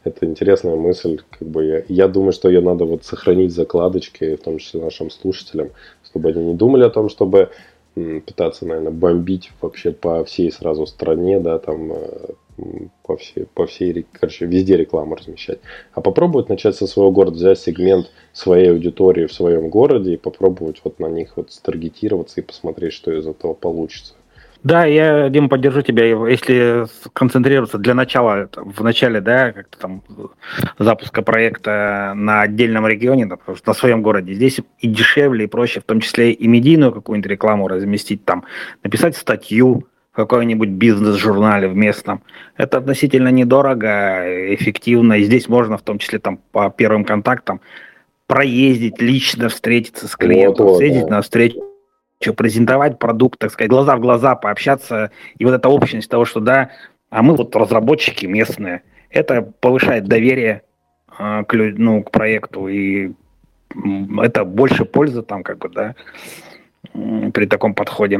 Это 0.04 0.26
интересная 0.26 0.76
мысль, 0.76 1.20
как 1.30 1.48
бы 1.48 1.66
я, 1.66 1.84
я 1.90 2.08
думаю, 2.08 2.32
что 2.32 2.48
ее 2.48 2.62
надо 2.62 2.86
вот 2.86 3.04
сохранить 3.04 3.54
закладочки, 3.54 4.38
в 4.38 4.42
том 4.42 4.58
числе 4.58 4.82
нашим 4.82 5.10
слушателям, 5.10 5.72
чтобы 6.06 6.30
они 6.30 6.46
не 6.46 6.54
думали 6.54 6.84
о 6.84 6.90
том, 6.90 7.10
чтобы 7.10 7.50
пытаться, 7.96 8.66
наверное, 8.66 8.92
бомбить 8.92 9.52
вообще 9.62 9.92
по 9.92 10.24
всей 10.24 10.52
сразу 10.52 10.86
стране, 10.86 11.40
да, 11.40 11.60
там 11.60 11.92
э, 11.92 12.30
по 13.04 13.17
всей, 13.17 13.45
по 13.45 13.65
всей, 13.65 14.06
короче, 14.12 14.45
везде 14.45 14.78
рекламу 14.78 15.15
размещать. 15.15 15.60
А 15.93 16.02
попробовать 16.02 16.50
начать 16.50 16.76
со 16.76 16.88
своего 16.88 17.12
города, 17.12 17.36
взять 17.36 17.60
сегмент 17.60 18.12
своей 18.34 18.72
аудитории 18.72 19.26
в 19.26 19.34
своем 19.34 19.69
городе 19.69 20.13
и 20.13 20.17
попробовать 20.17 20.82
вот 20.84 21.00
на 21.00 21.08
них 21.08 21.34
вот 21.36 21.52
старгетироваться 21.52 22.41
и 22.41 22.43
посмотреть, 22.43 22.93
что 22.93 23.12
из 23.12 23.28
этого 23.28 23.54
получится. 23.54 24.13
Да, 24.62 24.84
я, 24.86 25.30
Дима, 25.30 25.48
поддержу 25.48 25.82
тебя. 25.82 26.06
Если 26.30 26.86
концентрироваться 27.13 27.78
для 27.78 27.93
начала, 27.93 28.50
в 28.54 28.84
начале, 28.84 29.22
да, 29.22 29.54
как-то 29.54 29.80
там 29.80 30.04
запуска 30.78 31.22
проекта 31.22 32.12
на 32.15 32.41
отдельном 32.41 32.86
регионе, 32.86 33.26
да, 33.26 33.38
на 33.65 33.74
своем 33.74 34.02
городе, 34.02 34.34
здесь 34.34 34.60
и 34.80 34.88
дешевле, 34.88 35.45
и 35.45 35.48
проще, 35.48 35.80
в 35.80 35.86
том 35.86 36.02
числе 36.02 36.34
и 36.34 36.48
медийную 36.48 36.91
какую-нибудь 36.91 37.32
рекламу 37.32 37.69
разместить 37.69 38.26
там, 38.26 38.43
написать 38.84 39.15
статью, 39.15 39.88
какой-нибудь 40.20 40.70
бизнес-журнале 40.70 41.68
в 41.68 41.76
местном. 41.76 42.22
Это 42.58 42.78
относительно 42.78 43.30
недорого, 43.30 44.54
эффективно. 44.54 45.14
И 45.14 45.24
здесь 45.24 45.48
можно, 45.48 45.78
в 45.78 45.82
том 45.82 45.98
числе 45.98 46.20
там 46.20 46.40
по 46.52 46.70
первым 46.70 47.06
контактам, 47.06 47.62
проездить, 48.28 49.02
лично 49.02 49.48
встретиться 49.48 50.08
с 50.08 50.16
клиентом, 50.16 50.66
вот, 50.66 50.72
вот, 50.74 50.78
съездить 50.80 51.08
да. 51.08 51.16
на 51.16 51.22
встречу, 51.22 51.62
презентовать 52.36 53.00
продукт, 53.00 53.40
так 53.40 53.52
сказать, 53.52 53.72
глаза 53.72 53.96
в 53.96 54.02
глаза, 54.02 54.36
пообщаться. 54.36 55.12
И 55.38 55.46
вот 55.46 55.54
эта 55.54 55.70
общность 55.70 56.10
того, 56.10 56.26
что 56.26 56.42
да, 56.42 56.72
а 57.10 57.24
мы 57.24 57.36
вот 57.36 57.56
разработчики 57.56 58.26
местные, 58.26 58.84
это 59.10 59.42
повышает 59.42 60.06
доверие 60.06 60.64
э, 61.18 61.44
к, 61.48 61.54
ну, 61.54 62.04
к 62.04 62.12
проекту, 62.12 62.68
и 62.68 63.14
это 64.22 64.44
больше 64.44 64.84
пользы 64.84 65.22
там, 65.22 65.44
как 65.44 65.60
бы, 65.60 65.70
да, 65.70 65.96
при 66.94 67.46
таком 67.46 67.74
подходе. 67.74 68.20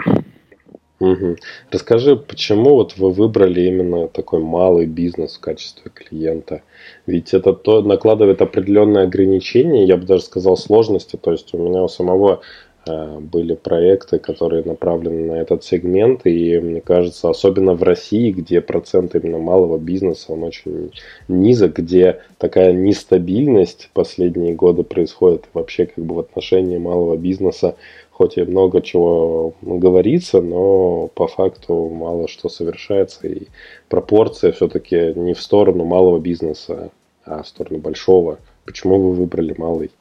Угу. 1.00 1.38
Расскажи, 1.72 2.18
почему 2.18 2.76
вот 2.76 2.98
вы 2.98 3.12
выбрали 3.12 3.62
именно 3.62 4.08
такой 4.08 4.42
малый 4.42 4.86
бизнес 4.86 5.38
в 5.38 5.40
качестве 5.40 5.92
клиента? 5.94 6.62
Ведь 7.06 7.34
это 7.34 7.54
то 7.54 7.82
накладывает 7.82 8.42
определенные 8.42 9.06
ограничения, 9.06 9.86
я 9.86 9.96
бы 9.96 10.06
даже 10.06 10.24
сказал 10.24 10.58
сложности. 10.58 11.16
То 11.16 11.32
есть 11.32 11.54
у 11.54 11.58
меня 11.58 11.84
у 11.84 11.88
самого 11.88 12.42
э, 12.86 13.20
были 13.20 13.56
проекты, 13.56 14.20
которые 14.20 14.64
направлены 14.66 15.32
на 15.32 15.42
этот 15.42 15.64
сегмент, 15.64 16.26
и 16.26 16.60
мне 16.60 16.82
кажется, 16.82 17.30
особенно 17.30 17.76
в 17.76 17.84
России, 17.84 18.32
где 18.32 18.60
процент 18.60 19.16
именно 19.16 19.38
малого 19.38 19.78
бизнеса, 19.78 20.34
он 20.34 20.44
очень 20.44 20.92
низок, 21.30 21.78
где 21.78 22.24
такая 22.38 22.74
нестабильность 22.74 23.90
последние 23.94 24.54
годы 24.54 24.84
происходит 24.84 25.46
вообще 25.54 25.86
как 25.86 26.04
бы 26.04 26.16
в 26.16 26.20
отношении 26.20 26.78
малого 26.78 27.16
бизнеса, 27.16 27.78
хоть 28.20 28.38
и 28.38 28.44
много 28.44 28.82
чего 28.82 29.54
говорится, 29.62 30.42
но 30.42 31.08
по 31.08 31.28
факту 31.28 31.90
мало 31.90 32.28
что 32.28 32.50
совершается, 32.50 33.28
и 33.30 33.48
пропорция 33.88 34.52
все-таки 34.52 35.14
не 35.16 35.34
в 35.34 35.42
сторону 35.42 35.86
малого 35.86 36.20
бизнеса, 36.20 36.90
а 37.26 37.44
в 37.44 37.48
сторону 37.48 37.80
большого. 37.80 38.38
Почему 38.66 39.00
вы 39.00 39.14
выбрали 39.14 39.56
малый? 39.58 39.92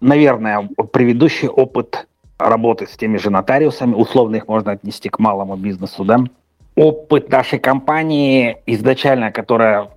Наверное, 0.00 0.66
предыдущий 0.92 1.46
опыт 1.46 2.08
работы 2.38 2.86
с 2.86 2.96
теми 2.96 3.18
же 3.18 3.28
нотариусами, 3.28 3.94
условно 3.94 4.36
их 4.36 4.48
можно 4.48 4.72
отнести 4.72 5.10
к 5.10 5.18
малому 5.18 5.56
бизнесу, 5.56 6.04
да, 6.04 6.20
опыт 6.74 7.28
нашей 7.28 7.58
компании 7.58 8.56
изначально, 8.64 9.30
которая 9.30 9.90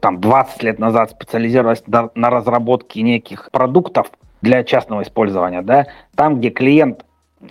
там 0.00 0.18
20 0.18 0.62
лет 0.62 0.78
назад 0.78 1.10
специализировалась 1.10 1.82
на 1.86 2.30
разработке 2.30 3.02
неких 3.02 3.50
продуктов, 3.50 4.10
для 4.42 4.64
частного 4.64 5.02
использования, 5.02 5.62
да, 5.62 5.86
там, 6.14 6.38
где 6.38 6.50
клиент 6.50 7.04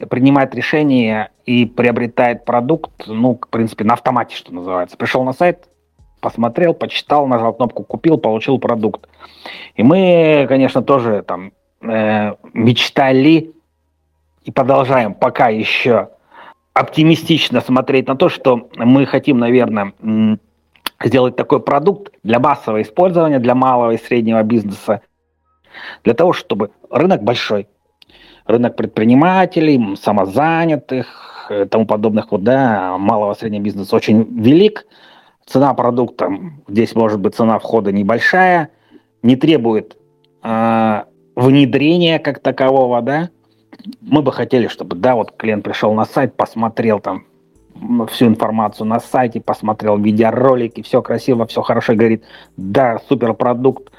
принимает 0.10 0.54
решение 0.56 1.32
и 1.46 1.66
приобретает 1.66 2.46
продукт, 2.46 2.92
ну, 3.08 3.40
в 3.42 3.50
принципе, 3.50 3.84
на 3.84 3.94
автомате, 3.94 4.36
что 4.36 4.54
называется. 4.54 4.98
Пришел 4.98 5.24
на 5.24 5.34
сайт, 5.34 5.68
посмотрел, 6.22 6.74
почитал, 6.74 7.28
нажал 7.28 7.54
кнопку 7.54 7.84
«Купил», 7.84 8.18
получил 8.18 8.60
продукт. 8.60 9.10
И 9.76 9.84
мы, 9.84 10.46
конечно, 10.48 10.82
тоже 10.82 11.24
там 11.24 11.52
э, 11.82 12.36
мечтали 12.54 13.52
и 14.44 14.52
продолжаем 14.52 15.14
пока 15.14 15.50
еще 15.50 16.10
оптимистично 16.74 17.60
смотреть 17.62 18.08
на 18.08 18.16
то, 18.16 18.30
что 18.30 18.70
мы 18.76 19.06
хотим, 19.06 19.40
наверное, 19.40 19.94
сделать 21.04 21.36
такой 21.36 21.60
продукт 21.60 22.14
для 22.24 22.40
массового 22.40 22.82
использования, 22.82 23.40
для 23.40 23.56
малого 23.56 23.92
и 23.92 23.98
среднего 23.98 24.42
бизнеса, 24.44 25.02
для 26.04 26.14
того, 26.14 26.34
чтобы 26.34 26.72
рынок 26.90 27.24
большой, 27.24 27.68
рынок 28.46 28.76
предпринимателей, 28.76 29.96
самозанятых, 29.96 31.50
и 31.50 31.66
тому 31.66 31.86
подобных, 31.86 32.32
вот, 32.32 32.44
да, 32.44 32.98
малого 32.98 33.34
среднего 33.34 33.64
бизнеса 33.64 33.96
очень 33.96 34.24
велик, 34.42 34.86
цена 35.46 35.74
продукта, 35.74 36.32
здесь 36.68 36.96
может 36.96 37.20
быть 37.20 37.36
цена 37.36 37.60
входа 37.60 37.92
небольшая, 37.92 38.70
не 39.22 39.36
требует 39.36 39.98
э, 40.44 41.04
внедрения 41.36 42.20
как 42.20 42.40
такового, 42.40 43.02
да, 43.02 43.30
мы 44.02 44.22
бы 44.22 44.32
хотели, 44.32 44.68
чтобы, 44.68 44.96
да, 44.96 45.16
вот 45.16 45.34
клиент 45.36 45.64
пришел 45.64 45.94
на 45.94 46.06
сайт, 46.06 46.36
посмотрел 46.36 47.00
там 47.00 47.26
всю 48.10 48.28
информацию 48.28 48.88
на 48.88 49.00
сайте, 49.00 49.42
посмотрел 49.42 49.98
видеоролики, 49.98 50.82
все 50.82 51.02
красиво, 51.02 51.46
все 51.48 51.62
хорошо, 51.62 51.96
говорит, 51.96 52.24
да, 52.58 53.00
супер 53.08 53.34
продукт, 53.34 53.92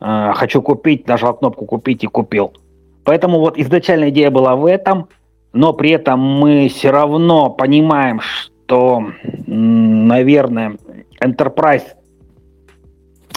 э, 0.00 0.32
хочу 0.34 0.62
купить, 0.62 1.06
нажал 1.06 1.34
кнопку 1.36 1.66
купить 1.66 2.04
и 2.04 2.06
купил. 2.06 2.52
Поэтому 3.04 3.38
вот 3.38 3.58
изначальная 3.58 4.10
идея 4.10 4.30
была 4.30 4.56
в 4.56 4.66
этом, 4.66 5.08
но 5.52 5.72
при 5.72 5.90
этом 5.90 6.20
мы 6.20 6.68
все 6.68 6.90
равно 6.90 7.50
понимаем, 7.50 8.20
что, 8.20 9.04
наверное, 9.46 10.76
Enterprise 11.22 11.84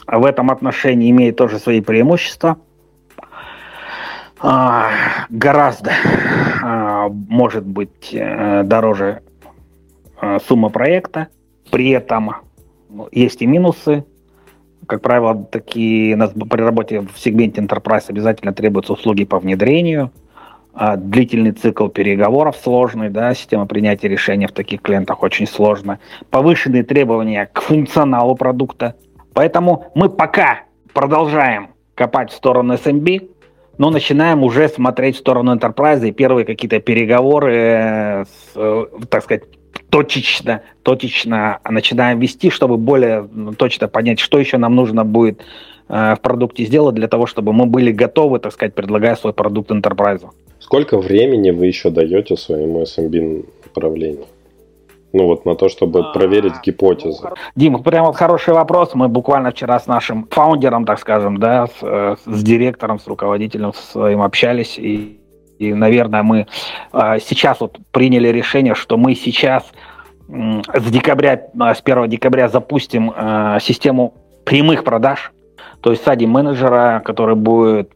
в 0.07 0.25
этом 0.25 0.49
отношении 0.49 1.11
имеет 1.11 1.37
тоже 1.37 1.59
свои 1.59 1.81
преимущества. 1.81 2.57
А, 4.41 4.89
гораздо 5.29 5.91
а, 6.63 7.09
может 7.09 7.65
быть 7.65 8.09
э, 8.13 8.63
дороже 8.63 9.21
а, 10.19 10.39
сумма 10.39 10.69
проекта. 10.69 11.27
При 11.69 11.89
этом 11.89 12.31
есть 13.11 13.41
и 13.41 13.45
минусы 13.45 14.05
как 14.87 15.01
правило, 15.01 15.35
такие 15.35 16.17
при 16.17 16.61
работе 16.61 17.01
в 17.01 17.17
сегменте 17.17 17.61
Enterprise 17.61 18.05
обязательно 18.07 18.53
требуются 18.53 18.93
услуги 18.93 19.25
по 19.25 19.39
внедрению, 19.39 20.11
а 20.73 20.95
длительный 20.95 21.51
цикл 21.51 21.87
переговоров 21.87 22.55
сложный, 22.55 23.09
да, 23.09 23.33
система 23.33 23.65
принятия 23.65 24.07
решения 24.07 24.47
в 24.47 24.51
таких 24.51 24.81
клиентах 24.81 25.23
очень 25.23 25.47
сложно, 25.47 25.99
повышенные 26.29 26.83
требования 26.83 27.49
к 27.51 27.61
функционалу 27.61 28.35
продукта. 28.35 28.95
Поэтому 29.33 29.91
мы 29.95 30.09
пока 30.09 30.61
продолжаем 30.93 31.69
копать 31.95 32.31
в 32.31 32.35
сторону 32.35 32.75
SMB, 32.75 33.29
но 33.77 33.89
начинаем 33.89 34.43
уже 34.43 34.69
смотреть 34.69 35.15
в 35.15 35.19
сторону 35.19 35.55
Enterprise 35.55 36.07
и 36.07 36.11
первые 36.11 36.45
какие-то 36.45 36.79
переговоры, 36.79 37.55
э, 37.55 38.25
с, 38.25 38.53
э, 38.55 38.85
так 39.09 39.23
сказать, 39.23 39.43
точечно, 39.89 40.61
точечно 40.83 41.59
начинаем 41.67 42.19
вести, 42.19 42.49
чтобы 42.49 42.77
более 42.77 43.27
точно 43.57 43.87
понять, 43.87 44.19
что 44.19 44.39
еще 44.39 44.57
нам 44.57 44.75
нужно 44.75 45.03
будет 45.03 45.41
э, 45.87 46.15
в 46.15 46.21
продукте 46.21 46.65
сделать 46.65 46.95
для 46.95 47.07
того, 47.07 47.25
чтобы 47.25 47.53
мы 47.53 47.65
были 47.65 47.91
готовы, 47.91 48.39
так 48.39 48.53
сказать, 48.53 48.73
предлагая 48.73 49.15
свой 49.15 49.33
продукт 49.33 49.71
enterprise. 49.71 50.25
Сколько 50.59 50.97
времени 50.97 51.51
вы 51.51 51.67
еще 51.67 51.89
даете 51.89 52.35
своему 52.35 52.81
SMB 52.81 53.45
направлению? 53.75 54.25
Ну 55.11 55.25
вот 55.25 55.45
на 55.45 55.55
то, 55.55 55.69
чтобы 55.69 56.01
а, 56.01 56.13
проверить 56.13 56.53
гипотезы. 56.63 57.29
Дима, 57.55 57.81
прям 57.81 58.05
вот 58.05 58.15
хороший 58.15 58.53
вопрос. 58.53 58.93
Мы 58.93 59.07
буквально 59.07 59.49
вчера 59.51 59.79
с 59.79 59.87
нашим 59.87 60.27
фаундером, 60.29 60.85
так 60.85 60.99
скажем, 60.99 61.37
да, 61.37 61.65
с, 61.65 61.71
э, 61.81 62.15
с 62.23 62.43
директором, 62.43 62.99
с 62.99 63.07
руководителем 63.07 63.73
своим 63.73 64.21
общались 64.21 64.77
и 64.77 65.18
и, 65.59 65.73
наверное, 65.73 66.23
мы 66.23 66.47
э, 66.93 67.19
сейчас 67.19 67.59
вот 67.59 67.77
приняли 67.91 68.29
решение, 68.29 68.75
что 68.75 68.97
мы 68.97 69.13
сейчас 69.13 69.65
с 70.27 70.89
декабря, 70.89 71.33
э, 71.33 71.73
с 71.75 71.81
1 71.83 72.09
декабря 72.09 72.47
запустим 72.47 73.11
э, 73.15 73.57
систему 73.61 74.13
прямых 74.45 74.85
продаж, 74.85 75.33
то 75.81 75.91
есть 75.91 76.03
садим 76.03 76.31
менеджера, 76.31 77.01
который 77.03 77.35
будет 77.35 77.91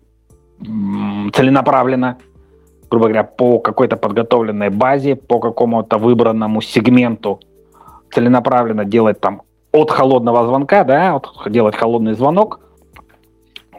целенаправленно, 0.59 2.17
грубо 2.89 3.05
говоря, 3.05 3.23
по 3.23 3.59
какой-то 3.59 3.95
подготовленной 3.95 4.69
базе, 4.69 5.15
по 5.15 5.39
какому-то 5.39 5.97
выбранному 5.97 6.61
сегменту 6.61 7.39
целенаправленно 8.11 8.85
делать 8.85 9.19
там 9.19 9.41
от 9.71 9.89
холодного 9.89 10.45
звонка, 10.45 10.83
да, 10.83 11.15
от, 11.15 11.29
делать 11.47 11.75
холодный 11.75 12.13
звонок, 12.13 12.59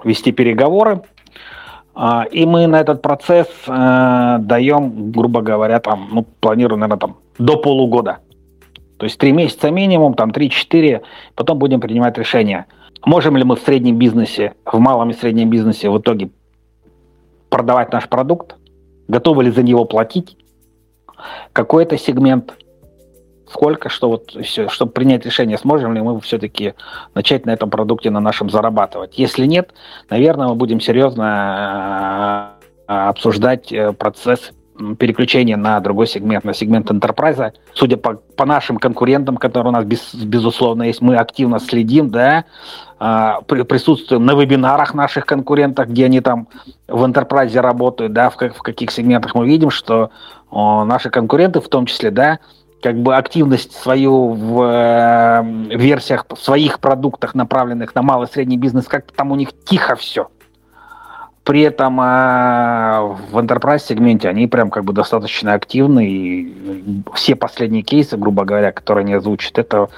вести 0.04 0.32
переговоры. 0.32 1.02
А, 1.94 2.24
и 2.24 2.44
мы 2.44 2.66
на 2.66 2.80
этот 2.80 3.02
процесс 3.02 3.48
э, 3.66 4.36
даем, 4.40 5.12
грубо 5.12 5.42
говоря, 5.42 5.78
там, 5.78 6.08
ну, 6.12 6.26
планируем, 6.40 6.80
наверное, 6.80 6.98
там, 6.98 7.16
до 7.38 7.56
полугода. 7.56 8.18
То 8.98 9.06
есть 9.06 9.18
три 9.18 9.32
месяца 9.32 9.70
минимум, 9.70 10.14
там 10.14 10.30
3-4, 10.30 11.02
потом 11.34 11.58
будем 11.58 11.80
принимать 11.80 12.18
решение. 12.18 12.66
Можем 13.04 13.36
ли 13.36 13.44
мы 13.44 13.56
в 13.56 13.60
среднем 13.60 13.98
бизнесе, 13.98 14.54
в 14.64 14.78
малом 14.78 15.10
и 15.10 15.12
среднем 15.12 15.50
бизнесе 15.50 15.90
в 15.90 15.98
итоге 15.98 16.30
продавать 17.48 17.92
наш 17.92 18.08
продукт? 18.08 18.56
Готовы 19.06 19.44
ли 19.44 19.50
за 19.50 19.62
него 19.62 19.84
платить? 19.84 20.36
Какой 21.52 21.84
это 21.84 21.98
сегмент? 21.98 22.54
Сколько, 23.54 23.88
что 23.88 24.08
вот 24.08 24.36
все, 24.42 24.68
чтобы 24.68 24.90
принять 24.90 25.24
решение, 25.24 25.56
сможем 25.56 25.94
ли 25.94 26.00
мы 26.00 26.20
все-таки 26.20 26.74
начать 27.14 27.46
на 27.46 27.52
этом 27.52 27.70
продукте 27.70 28.10
на 28.10 28.18
нашем 28.18 28.50
зарабатывать. 28.50 29.16
Если 29.16 29.46
нет, 29.46 29.72
наверное, 30.10 30.48
мы 30.48 30.56
будем 30.56 30.80
серьезно 30.80 32.56
э, 32.88 32.92
обсуждать 32.92 33.72
э, 33.72 33.92
процесс 33.92 34.50
переключения 34.98 35.56
на 35.56 35.78
другой 35.78 36.08
сегмент, 36.08 36.44
на 36.44 36.52
сегмент 36.52 36.90
enterprise. 36.90 37.52
Судя 37.74 37.96
по, 37.96 38.14
по 38.14 38.44
нашим 38.44 38.78
конкурентам, 38.78 39.36
которые 39.36 39.68
у 39.68 39.72
нас 39.72 39.84
без, 39.84 40.12
безусловно 40.16 40.82
есть, 40.82 41.00
мы 41.00 41.14
активно 41.14 41.60
следим, 41.60 42.10
да, 42.10 42.46
э, 42.98 43.34
присутствуем 43.46 44.26
на 44.26 44.34
вебинарах 44.34 44.94
наших 44.94 45.26
конкурентов, 45.26 45.86
где 45.90 46.06
они 46.06 46.20
там 46.20 46.48
в 46.88 47.04
enterprise 47.04 47.56
работают, 47.60 48.12
да, 48.12 48.30
в, 48.30 48.36
как, 48.36 48.56
в 48.56 48.62
каких 48.62 48.90
сегментах 48.90 49.36
мы 49.36 49.46
видим, 49.46 49.70
что 49.70 50.10
о, 50.50 50.84
наши 50.84 51.08
конкуренты 51.08 51.60
в 51.60 51.68
том 51.68 51.86
числе, 51.86 52.10
да, 52.10 52.40
как 52.84 52.96
бы 52.98 53.16
активность 53.16 53.72
свою 53.72 54.34
в 54.34 54.62
э, 54.62 55.42
версиях 55.74 56.26
своих 56.38 56.80
продуктах, 56.80 57.34
направленных 57.34 57.94
на 57.94 58.02
малый 58.02 58.28
и 58.28 58.30
средний 58.30 58.58
бизнес, 58.58 58.84
как-то 58.88 59.14
там 59.14 59.32
у 59.32 59.36
них 59.36 59.52
тихо 59.64 59.96
все. 59.96 60.28
При 61.44 61.62
этом 61.62 61.98
э, 61.98 62.04
в 63.30 63.38
enterprise 63.38 63.78
сегменте 63.78 64.28
они 64.28 64.46
прям 64.48 64.70
как 64.70 64.84
бы 64.84 64.92
достаточно 64.92 65.54
активны, 65.54 66.06
и 66.06 67.02
все 67.14 67.34
последние 67.36 67.82
кейсы, 67.82 68.18
грубо 68.18 68.44
говоря, 68.44 68.70
которые 68.70 69.04
они 69.04 69.14
озвучат, 69.14 69.56
это 69.58 69.88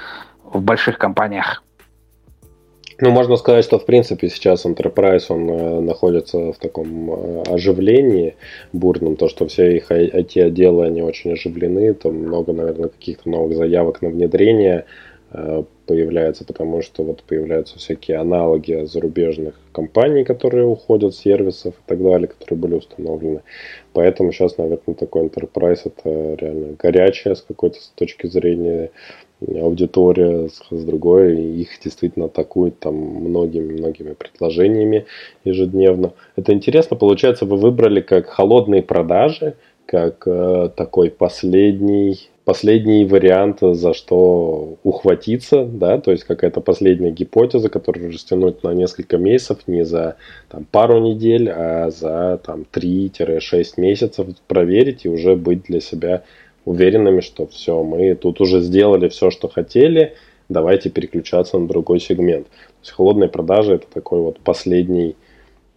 в 0.44 0.60
больших 0.62 0.96
компаниях. 0.96 1.64
Ну, 2.98 3.10
можно 3.10 3.36
сказать, 3.36 3.64
что 3.64 3.78
в 3.78 3.84
принципе 3.84 4.30
сейчас 4.30 4.64
Enterprise, 4.64 5.26
он 5.28 5.50
э, 5.50 5.80
находится 5.80 6.52
в 6.52 6.56
таком 6.56 7.10
э, 7.10 7.42
оживлении 7.42 8.36
бурном, 8.72 9.16
то, 9.16 9.28
что 9.28 9.46
все 9.46 9.76
их 9.76 9.90
IT-отделы, 9.90 10.86
они 10.86 11.02
очень 11.02 11.32
оживлены, 11.32 11.92
там 11.92 12.14
много, 12.14 12.54
наверное, 12.54 12.88
каких-то 12.88 13.28
новых 13.28 13.54
заявок 13.54 14.00
на 14.00 14.08
внедрение 14.08 14.86
э, 15.30 15.64
появляется, 15.84 16.46
потому 16.46 16.80
что 16.80 17.04
вот 17.04 17.22
появляются 17.22 17.78
всякие 17.78 18.16
аналоги 18.16 18.86
зарубежных 18.86 19.56
компаний, 19.72 20.24
которые 20.24 20.64
уходят 20.64 21.14
с 21.14 21.18
сервисов 21.18 21.74
и 21.74 21.88
так 21.88 22.02
далее, 22.02 22.28
которые 22.28 22.58
были 22.58 22.74
установлены. 22.76 23.42
Поэтому 23.92 24.32
сейчас, 24.32 24.56
наверное, 24.56 24.94
такой 24.94 25.26
Enterprise 25.26 25.82
это 25.84 26.34
реально 26.40 26.76
горячая 26.78 27.34
с 27.34 27.42
какой-то 27.42 27.78
точки 27.94 28.26
зрения 28.26 28.90
аудитория 29.40 30.48
с, 30.48 30.62
с 30.70 30.84
другой, 30.84 31.40
их 31.40 31.68
действительно 31.82 32.26
атакуют 32.26 32.78
там 32.78 32.94
многими-многими 32.94 34.14
предложениями 34.14 35.06
ежедневно. 35.44 36.12
Это 36.36 36.52
интересно, 36.52 36.96
получается, 36.96 37.44
вы 37.44 37.56
выбрали 37.56 38.00
как 38.00 38.28
холодные 38.28 38.82
продажи, 38.82 39.54
как 39.86 40.26
э, 40.26 40.70
такой 40.76 41.10
последний, 41.10 42.28
последний 42.44 43.04
вариант, 43.04 43.58
за 43.60 43.94
что 43.94 44.76
ухватиться, 44.82 45.64
да, 45.64 45.98
то 45.98 46.10
есть 46.10 46.24
какая-то 46.24 46.60
последняя 46.60 47.12
гипотеза, 47.12 47.68
которую 47.68 48.12
растянуть 48.12 48.62
на 48.64 48.74
несколько 48.74 49.16
месяцев, 49.16 49.58
не 49.66 49.84
за 49.84 50.16
там, 50.48 50.64
пару 50.64 50.98
недель, 50.98 51.48
а 51.50 51.90
за 51.90 52.40
там 52.44 52.66
3-6 52.72 53.64
месяцев 53.76 54.26
проверить 54.48 55.04
и 55.04 55.08
уже 55.08 55.36
быть 55.36 55.64
для 55.64 55.80
себя 55.80 56.24
уверенными, 56.66 57.20
что 57.20 57.46
все, 57.46 57.82
мы 57.82 58.14
тут 58.14 58.42
уже 58.42 58.60
сделали 58.60 59.08
все, 59.08 59.30
что 59.30 59.48
хотели, 59.48 60.14
давайте 60.50 60.90
переключаться 60.90 61.58
на 61.58 61.66
другой 61.66 62.00
сегмент. 62.00 62.48
То 62.48 62.82
есть 62.82 62.92
холодные 62.92 63.30
продажи 63.30 63.74
это 63.74 63.86
такой 63.92 64.20
вот 64.20 64.40
последний, 64.40 65.16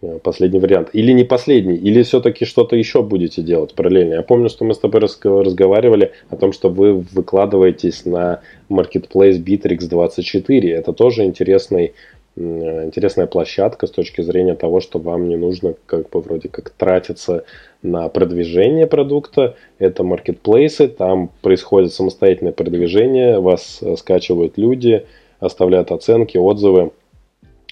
э, 0.02 0.18
последний 0.22 0.58
вариант. 0.58 0.90
Или 0.92 1.12
не 1.12 1.24
последний, 1.24 1.76
или 1.76 2.02
все-таки 2.02 2.44
что-то 2.44 2.76
еще 2.76 3.02
будете 3.02 3.40
делать 3.40 3.74
параллельно. 3.74 4.14
Я 4.14 4.22
помню, 4.22 4.48
что 4.48 4.64
мы 4.64 4.74
с 4.74 4.78
тобой 4.78 5.00
разговаривали 5.00 6.12
о 6.28 6.36
том, 6.36 6.52
что 6.52 6.68
вы 6.68 6.94
выкладываетесь 6.94 8.04
на 8.04 8.40
Marketplace 8.68 9.42
Bittrex 9.42 9.88
24. 9.88 10.72
Это 10.72 10.92
тоже 10.92 11.24
интересный 11.24 11.92
интересная 12.36 13.26
площадка 13.26 13.86
с 13.86 13.90
точки 13.90 14.22
зрения 14.22 14.54
того, 14.54 14.80
что 14.80 14.98
вам 14.98 15.28
не 15.28 15.36
нужно 15.36 15.74
как 15.86 16.10
бы 16.10 16.20
вроде 16.20 16.48
как 16.48 16.70
тратиться 16.70 17.44
на 17.82 18.08
продвижение 18.08 18.86
продукта. 18.86 19.56
Это 19.78 20.04
маркетплейсы, 20.04 20.88
там 20.88 21.30
происходит 21.42 21.92
самостоятельное 21.92 22.52
продвижение, 22.52 23.40
вас 23.40 23.78
э, 23.82 23.96
скачивают 23.96 24.58
люди, 24.58 25.06
оставляют 25.38 25.90
оценки, 25.90 26.36
отзывы. 26.36 26.92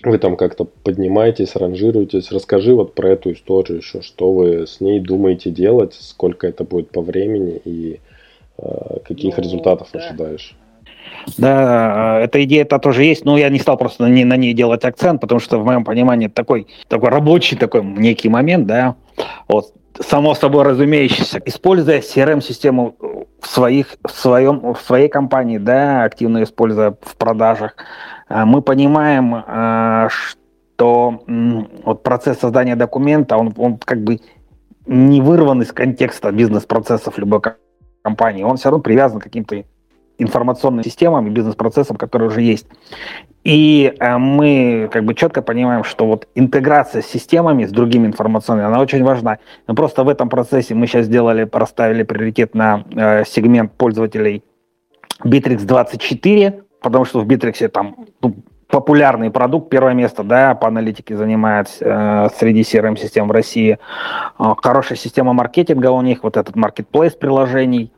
Вы 0.03 0.19
там 0.19 0.37
как-то 0.37 0.65
поднимаетесь, 0.65 1.57
ранжируетесь. 1.57 2.31
Расскажи 2.31 2.75
вот 2.75 2.95
про 2.95 3.11
эту 3.11 3.33
историю 3.33 3.79
еще, 3.79 4.01
что 4.01 4.33
вы 4.33 4.67
с 4.67 4.81
ней 4.81 5.01
думаете 5.01 5.51
делать, 5.51 5.95
сколько 5.95 6.47
это 6.47 6.65
будет 6.65 6.91
по 6.91 7.01
времени 7.01 7.61
и 7.65 8.01
э, 8.59 8.99
каких 9.05 9.37
ну, 9.37 9.43
результатов 9.43 9.89
да. 9.93 9.99
ожидаешь. 9.99 10.57
Да, 11.37 12.21
эта 12.21 12.43
идея-то 12.45 12.79
тоже 12.79 13.05
есть, 13.05 13.25
но 13.25 13.37
я 13.37 13.49
не 13.51 13.59
стал 13.59 13.77
просто 13.77 14.05
на 14.05 14.09
ней, 14.09 14.25
на 14.25 14.37
ней 14.37 14.55
делать 14.55 14.85
акцент, 14.85 15.21
потому 15.21 15.41
что 15.41 15.59
в 15.59 15.65
моем 15.65 15.85
понимании 15.85 16.29
такой, 16.29 16.67
такой 16.89 17.11
рабочий 17.11 17.57
такой 17.57 17.83
некий 17.83 18.29
момент, 18.29 18.67
да, 18.67 18.97
вот, 19.47 19.75
само 20.01 20.35
собой 20.35 20.65
разумеющийся, 20.65 21.41
используя 21.45 22.01
CRM-систему 22.01 22.97
в, 23.41 23.47
своих, 23.47 23.97
в, 24.05 24.11
своем, 24.11 24.75
в 24.75 24.81
своей 24.81 25.09
компании, 25.09 25.59
да, 25.59 26.05
активно 26.05 26.43
используя 26.43 26.97
в 27.03 27.17
продажах, 27.17 27.75
э, 28.29 28.45
мы 28.45 28.63
понимаем, 28.63 29.35
э, 29.35 30.09
что 30.11 31.23
вот 31.85 32.03
процесс 32.03 32.39
создания 32.39 32.77
документа, 32.77 33.37
он, 33.37 33.53
он 33.57 33.79
как 33.79 34.03
бы 34.03 34.21
не 34.87 35.21
вырван 35.21 35.63
из 35.63 35.73
контекста 35.73 36.31
бизнес-процессов 36.31 37.19
любой 37.19 37.41
компании, 38.03 38.45
он 38.45 38.57
все 38.57 38.71
равно 38.71 38.83
привязан 38.83 39.21
к 39.21 39.25
каким-то 39.25 39.65
информационным 40.19 40.85
системам 40.85 41.27
и 41.27 41.31
бизнес-процессам, 41.31 41.97
которые 41.97 42.29
уже 42.29 42.43
есть. 42.43 42.67
И 43.45 43.95
э, 43.99 44.19
мы 44.19 44.91
как 44.93 45.05
бы 45.05 45.15
четко 45.15 45.43
понимаем, 45.43 45.85
что 45.85 46.07
вот 46.07 46.29
интеграция 46.35 47.03
с 47.03 47.07
системами, 47.07 47.65
с 47.65 47.71
другими 47.71 48.07
информационными, 48.07 48.67
она 48.67 48.81
очень 48.81 49.03
важна. 49.05 49.39
Но 49.67 49.75
просто 49.75 50.05
в 50.05 50.09
этом 50.09 50.29
процессе 50.29 50.75
мы 50.75 50.87
сейчас 50.87 51.07
сделали, 51.07 51.45
проставили 51.45 52.03
приоритет 52.03 52.55
на 52.55 52.85
э, 52.91 53.25
сегмент 53.25 53.73
пользователей 53.73 54.43
Bittrex 55.25 55.65
24, 55.65 56.63
потому 56.81 57.05
что 57.05 57.21
в 57.21 57.27
Bittrex 57.27 57.69
там 57.69 58.07
ну, 58.21 58.37
популярный 58.69 59.31
продукт, 59.31 59.71
первое 59.71 59.95
место, 59.95 60.23
да, 60.23 60.55
по 60.55 60.69
аналитике 60.69 61.17
занимает 61.17 61.69
э, 61.81 62.29
среди 62.39 62.63
CRM-систем 62.63 63.29
в 63.29 63.31
России. 63.31 63.79
Э, 64.39 64.55
хорошая 64.63 64.99
система 64.99 65.33
маркетинга 65.33 65.91
у 65.91 66.03
них, 66.03 66.23
вот 66.23 66.37
этот 66.37 66.57
marketplace 66.57 67.17
приложений. 67.19 67.93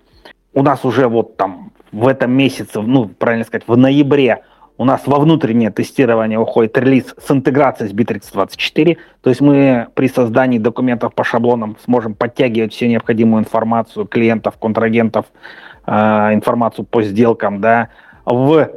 У 0.53 0.63
нас 0.63 0.85
уже 0.85 1.09
вот 1.09 1.37
там 1.37 1.70
в 1.93 2.07
этом 2.07 2.33
месяце, 2.33 2.81
ну, 2.81 3.09
правильно 3.09 3.45
сказать, 3.45 3.65
в 3.67 3.77
ноябре 3.77 4.43
у 4.81 4.85
нас 4.85 5.07
во 5.07 5.19
внутреннее 5.19 5.71
тестирование 5.71 6.39
уходит 6.39 6.79
релиз 6.79 7.15
с 7.23 7.31
интеграцией 7.31 7.91
с 7.91 7.93
Bittrex 7.93 8.33
24. 8.33 8.97
То 9.21 9.29
есть 9.29 9.43
мы 9.43 9.89
при 9.93 10.09
создании 10.09 10.59
документов 10.59 11.15
по 11.15 11.23
шаблонам 11.23 11.77
сможем 11.85 12.15
подтягивать 12.15 12.73
всю 12.73 12.87
необходимую 12.87 13.43
информацию 13.43 14.07
клиентов, 14.07 14.57
контрагентов, 14.57 15.27
э, 15.87 15.93
информацию 16.33 16.87
по 16.87 17.03
сделкам, 17.03 17.61
да, 17.61 17.91
в 18.25 18.71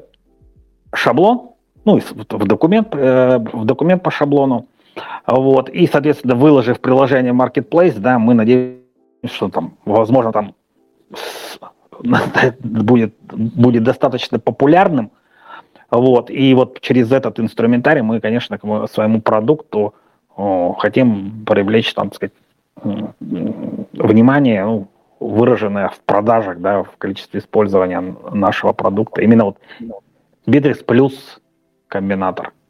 шаблон, 0.94 1.52
ну, 1.86 2.00
в 2.00 2.48
документ, 2.48 2.90
э, 2.94 3.40
в 3.54 3.64
документ 3.64 4.04
по 4.04 4.12
шаблону. 4.12 4.68
Вот. 5.26 5.70
И, 5.70 5.88
соответственно, 5.88 6.36
выложив 6.36 6.82
приложение 6.82 7.34
Marketplace, 7.34 7.98
да, 7.98 8.20
мы 8.20 8.34
надеемся, 8.34 8.82
что 9.24 9.50
там, 9.50 9.76
возможно, 9.86 10.32
там 10.34 10.54
будет, 12.60 13.16
будет 13.32 13.84
достаточно 13.84 14.40
популярным. 14.40 15.12
Вот. 15.90 16.30
И 16.30 16.54
вот 16.54 16.82
через 16.82 17.12
этот 17.12 17.40
инструментарий 17.40 18.02
мы, 18.02 18.20
конечно, 18.20 18.58
к 18.58 18.88
своему 18.88 19.22
продукту 19.22 19.94
о, 20.36 20.74
хотим 20.74 21.46
привлечь, 21.46 21.94
там, 21.94 22.12
сказать, 22.12 22.34
внимание, 22.82 24.66
ну, 24.66 24.88
выраженное 25.20 25.90
в 25.90 26.00
продажах, 26.00 26.60
да, 26.60 26.84
в 26.84 26.98
количестве 26.98 27.40
использования 27.40 28.02
нашего 28.32 28.74
продукта. 28.74 29.22
Именно 29.22 29.46
вот 29.46 29.58
Bittrex 30.48 30.84
плюс 30.84 31.40
комбинатор– 31.88 32.52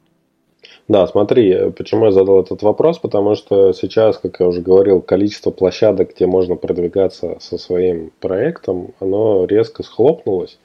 да, 0.88 1.08
смотри, 1.08 1.72
почему 1.72 2.06
я 2.06 2.12
задал 2.12 2.42
этот 2.42 2.62
вопрос, 2.62 3.00
потому 3.00 3.36
что 3.36 3.72
сейчас, 3.72 4.18
как 4.18 4.40
я 4.40 4.48
уже 4.48 4.62
говорил, 4.62 5.02
количество 5.02 5.50
площадок, 5.52 6.14
где 6.14 6.26
можно 6.26 6.56
продвигаться 6.56 7.38
со 7.40 7.58
своим 7.58 8.12
проектом, 8.20 8.94
оно 9.00 9.46
резко 9.46 9.84
схлопнулось. 9.84 10.60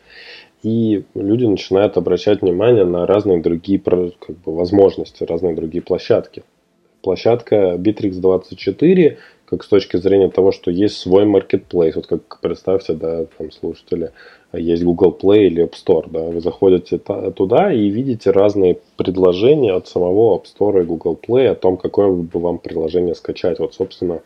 и 0.63 1.05
люди 1.15 1.45
начинают 1.45 1.97
обращать 1.97 2.43
внимание 2.43 2.85
на 2.85 3.07
разные 3.07 3.41
другие 3.41 3.79
как 3.81 4.37
бы, 4.39 4.57
возможности, 4.57 5.23
разные 5.23 5.55
другие 5.55 5.83
площадки. 5.83 6.43
Площадка 7.01 7.77
Bittrex24, 7.77 9.19
как 9.49 9.65
с 9.65 9.69
точки 9.69 9.97
зрения 9.97 10.29
того, 10.29 10.53
что 10.53 10.71
есть 10.71 10.99
свой 10.99 11.25
marketplace, 11.25 11.93
вот 11.95 12.07
как 12.07 12.41
представьте, 12.41 12.93
да, 12.93 13.25
там 13.39 13.51
слушатели, 13.51 14.13
есть 14.53 14.83
Google 14.83 15.17
Play 15.21 15.47
или 15.47 15.65
App 15.65 15.73
Store, 15.73 16.07
да, 16.11 16.21
вы 16.21 16.41
заходите 16.41 16.99
туда 17.35 17.73
и 17.73 17.89
видите 17.89 18.31
разные 18.31 18.79
предложения 18.97 19.75
от 19.75 19.89
самого 19.89 20.39
App 20.39 20.45
Store 20.45 20.83
и 20.83 20.87
Google 20.87 21.19
Play 21.21 21.49
о 21.49 21.55
том, 21.55 21.77
какое 21.77 22.11
бы 22.11 22.41
вам 22.41 22.59
приложение 22.59 23.15
скачать. 23.15 23.59
Вот, 23.59 23.75
собственно, 23.75 24.23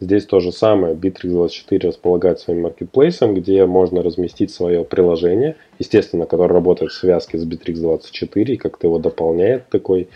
здесь 0.00 0.26
то 0.26 0.40
же 0.40 0.52
самое. 0.52 0.94
Bittrex24 0.94 1.86
располагает 1.86 2.40
своим 2.40 2.62
маркетплейсом, 2.62 3.34
где 3.34 3.64
можно 3.64 4.02
разместить 4.02 4.50
свое 4.50 4.84
приложение, 4.84 5.56
естественно, 5.78 6.26
которое 6.26 6.52
работает 6.54 6.92
в 6.92 6.96
связке 6.96 7.38
с 7.38 7.46
Bittrex24, 7.46 8.44
и 8.44 8.56
как-то 8.56 8.86
его 8.86 8.98
дополняет 8.98 9.68
такой 9.70 10.08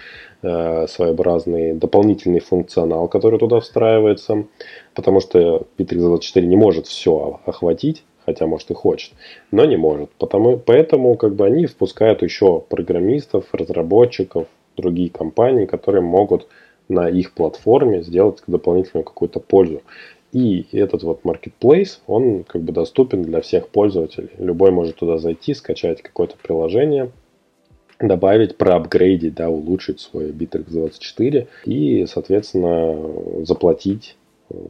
своеобразный 0.43 1.72
дополнительный 1.72 2.41
функционал, 2.41 3.09
который 3.09 3.39
туда 3.39 3.61
встраивается, 3.61 4.45
потому 4.95 5.20
что 5.20 5.66
Bittrex24 5.78 6.43
не 6.43 6.57
может 6.57 6.87
все 6.87 7.41
охватить, 7.47 8.05
хотя 8.24 8.47
может 8.47 8.70
и 8.70 8.74
хочет, 8.74 9.12
но 9.51 9.64
не 9.64 9.76
может. 9.76 10.11
Потому, 10.18 10.59
поэтому 10.59 11.16
как 11.16 11.34
бы 11.34 11.47
они 11.47 11.66
впускают 11.66 12.22
еще 12.22 12.61
программистов, 12.61 13.47
разработчиков, 13.53 14.47
другие 14.76 15.11
компании, 15.11 15.64
которые 15.64 16.03
могут 16.03 16.47
на 16.89 17.09
их 17.09 17.32
платформе 17.32 18.03
сделать 18.03 18.43
дополнительную 18.47 19.05
какую-то 19.05 19.41
пользу. 19.41 19.82
И 20.32 20.66
этот 20.72 21.03
вот 21.03 21.22
marketplace, 21.22 21.99
он 22.07 22.45
как 22.45 22.62
бы 22.62 22.72
доступен 22.72 23.22
для 23.22 23.41
всех 23.41 23.68
пользователей. 23.68 24.30
Любой 24.39 24.70
может 24.70 24.97
туда 24.97 25.18
зайти, 25.18 25.55
скачать 25.55 26.03
какое-то 26.03 26.34
приложение, 26.43 27.11
добавить, 28.01 28.57
проапгрейдить, 28.57 29.34
да, 29.34 29.49
улучшить 29.49 30.01
свой 30.01 30.30
Bittrex24 30.30 31.47
и, 31.64 32.07
соответственно, 32.07 33.44
заплатить 33.44 34.16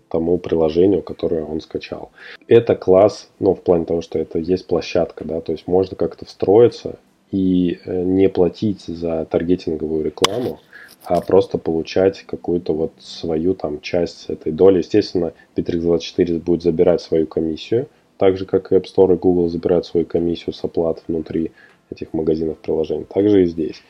тому 0.09 0.39
приложению, 0.39 1.03
которое 1.03 1.45
он 1.45 1.61
скачал. 1.61 2.11
Это 2.47 2.75
класс, 2.75 3.29
ну, 3.39 3.55
в 3.55 3.61
плане 3.61 3.85
того, 3.85 4.01
что 4.01 4.19
это 4.19 4.39
есть 4.39 4.67
площадка, 4.67 5.25
да, 5.25 5.41
то 5.41 5.53
есть 5.53 5.67
можно 5.67 5.97
как-то 5.97 6.25
встроиться 6.25 6.99
и 7.31 7.79
э, 7.85 8.03
не 8.05 8.29
платить 8.29 8.85
за 8.87 9.27
таргетинговую 9.27 10.05
рекламу, 10.05 10.61
а 11.05 11.21
просто 11.21 11.59
получать 11.59 12.23
какую-то 12.23 12.73
вот 12.73 12.93
свою 12.99 13.55
там 13.55 13.81
часть 13.81 14.29
этой 14.29 14.53
доли. 14.53 14.79
Естественно, 14.79 15.33
Bittrex24 15.57 16.41
будет 16.41 16.63
забирать 16.63 17.01
свою 17.01 17.27
комиссию, 17.27 17.89
так 18.19 18.39
же, 18.39 18.47
как 18.47 18.73
и 18.73 18.77
App 18.77 18.85
Store 18.85 19.15
и 19.15 19.19
Google 19.19 19.49
забирают 19.49 19.87
свою 19.87 20.07
комиссию 20.07 20.55
с 20.55 20.65
оплат 20.65 21.03
внутри 21.07 21.53
этих 21.91 22.13
магазинов 22.13 22.59
приложений. 22.59 23.07
Также 23.13 23.43
и 23.43 23.47
здесь. 23.47 23.83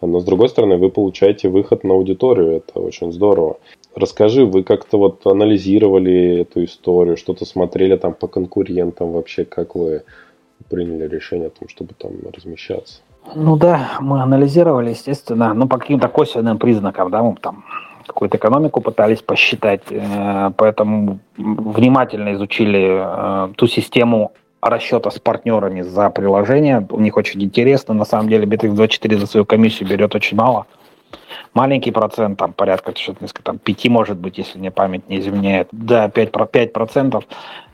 Но 0.00 0.18
с 0.18 0.24
другой 0.24 0.48
стороны, 0.48 0.78
вы 0.78 0.90
получаете 0.90 1.48
выход 1.48 1.84
на 1.84 1.94
аудиторию, 1.94 2.56
это 2.56 2.80
очень 2.80 3.12
здорово. 3.12 3.58
Расскажи, 3.94 4.44
вы 4.44 4.64
как-то 4.64 4.98
вот 4.98 5.26
анализировали 5.26 6.40
эту 6.40 6.64
историю, 6.64 7.16
что-то 7.16 7.44
смотрели 7.44 7.96
там 7.96 8.14
по 8.14 8.26
конкурентам 8.26 9.12
вообще, 9.12 9.44
как 9.44 9.74
вы 9.76 10.02
приняли 10.68 11.06
решение 11.06 11.48
о 11.48 11.50
том, 11.50 11.68
чтобы 11.68 11.94
там 11.94 12.12
размещаться? 12.32 13.00
Ну 13.34 13.56
да, 13.56 13.98
мы 14.00 14.20
анализировали, 14.22 14.90
естественно, 14.90 15.54
ну 15.54 15.68
по 15.68 15.78
каким-то 15.78 16.08
косвенным 16.08 16.58
признакам, 16.58 17.10
да, 17.10 17.22
мы 17.22 17.36
там 17.36 17.64
какую-то 18.06 18.36
экономику 18.36 18.80
пытались 18.80 19.22
посчитать, 19.22 19.82
э, 19.90 20.50
поэтому 20.56 21.20
внимательно 21.36 22.32
изучили 22.34 23.00
э, 23.00 23.52
ту 23.56 23.68
систему 23.68 24.32
расчета 24.62 25.10
с 25.10 25.18
партнерами 25.18 25.82
за 25.82 26.08
приложение. 26.10 26.86
У 26.90 27.00
них 27.00 27.16
очень 27.16 27.42
интересно. 27.42 27.94
На 27.94 28.04
самом 28.04 28.28
деле 28.28 28.46
Bittrex24 28.46 29.18
за 29.18 29.26
свою 29.26 29.44
комиссию 29.44 29.88
берет 29.88 30.14
очень 30.14 30.36
мало 30.36 30.66
маленький 31.54 31.90
процент, 31.90 32.38
там 32.38 32.52
порядка 32.52 32.94
что-то 32.96 33.26
там 33.42 33.58
5 33.58 33.88
может 33.88 34.16
быть, 34.16 34.38
если 34.38 34.58
мне 34.58 34.70
память 34.70 35.08
не 35.08 35.18
изменяет. 35.18 35.68
Да, 35.72 36.08
5, 36.08 36.32
5 36.50 36.72
процентов, 36.72 37.24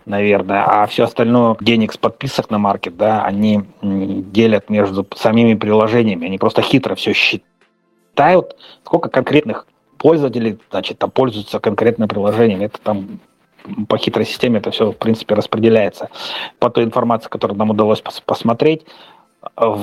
наверное, 0.07 0.65
а 0.65 0.87
все 0.87 1.05
остальное 1.05 1.57
денег 1.61 1.93
с 1.93 1.97
подписок 1.97 2.51
на 2.51 2.59
маркет, 2.59 2.97
да, 2.97 3.25
они 3.25 3.63
делят 3.83 4.71
между 4.71 5.07
самими 5.15 5.55
приложениями, 5.55 6.27
они 6.27 6.39
просто 6.39 6.63
хитро 6.63 6.95
все 6.95 7.13
считают, 7.13 8.57
сколько 8.85 9.09
конкретных 9.09 9.67
пользователей, 9.99 10.59
значит, 10.71 10.99
там 10.99 11.11
пользуются 11.11 11.59
конкретным 11.59 12.09
приложением. 12.09 12.63
Это 12.63 12.79
там 12.81 13.21
по 13.89 13.99
хитрой 13.99 14.27
системе 14.27 14.59
это 14.59 14.71
все, 14.71 14.93
в 14.93 14.97
принципе, 14.97 15.35
распределяется. 15.35 16.11
По 16.59 16.71
той 16.71 16.85
информации, 16.85 17.29
которую 17.29 17.59
нам 17.59 17.71
удалось 17.71 18.01
пос 18.01 18.21
посмотреть, 18.21 18.87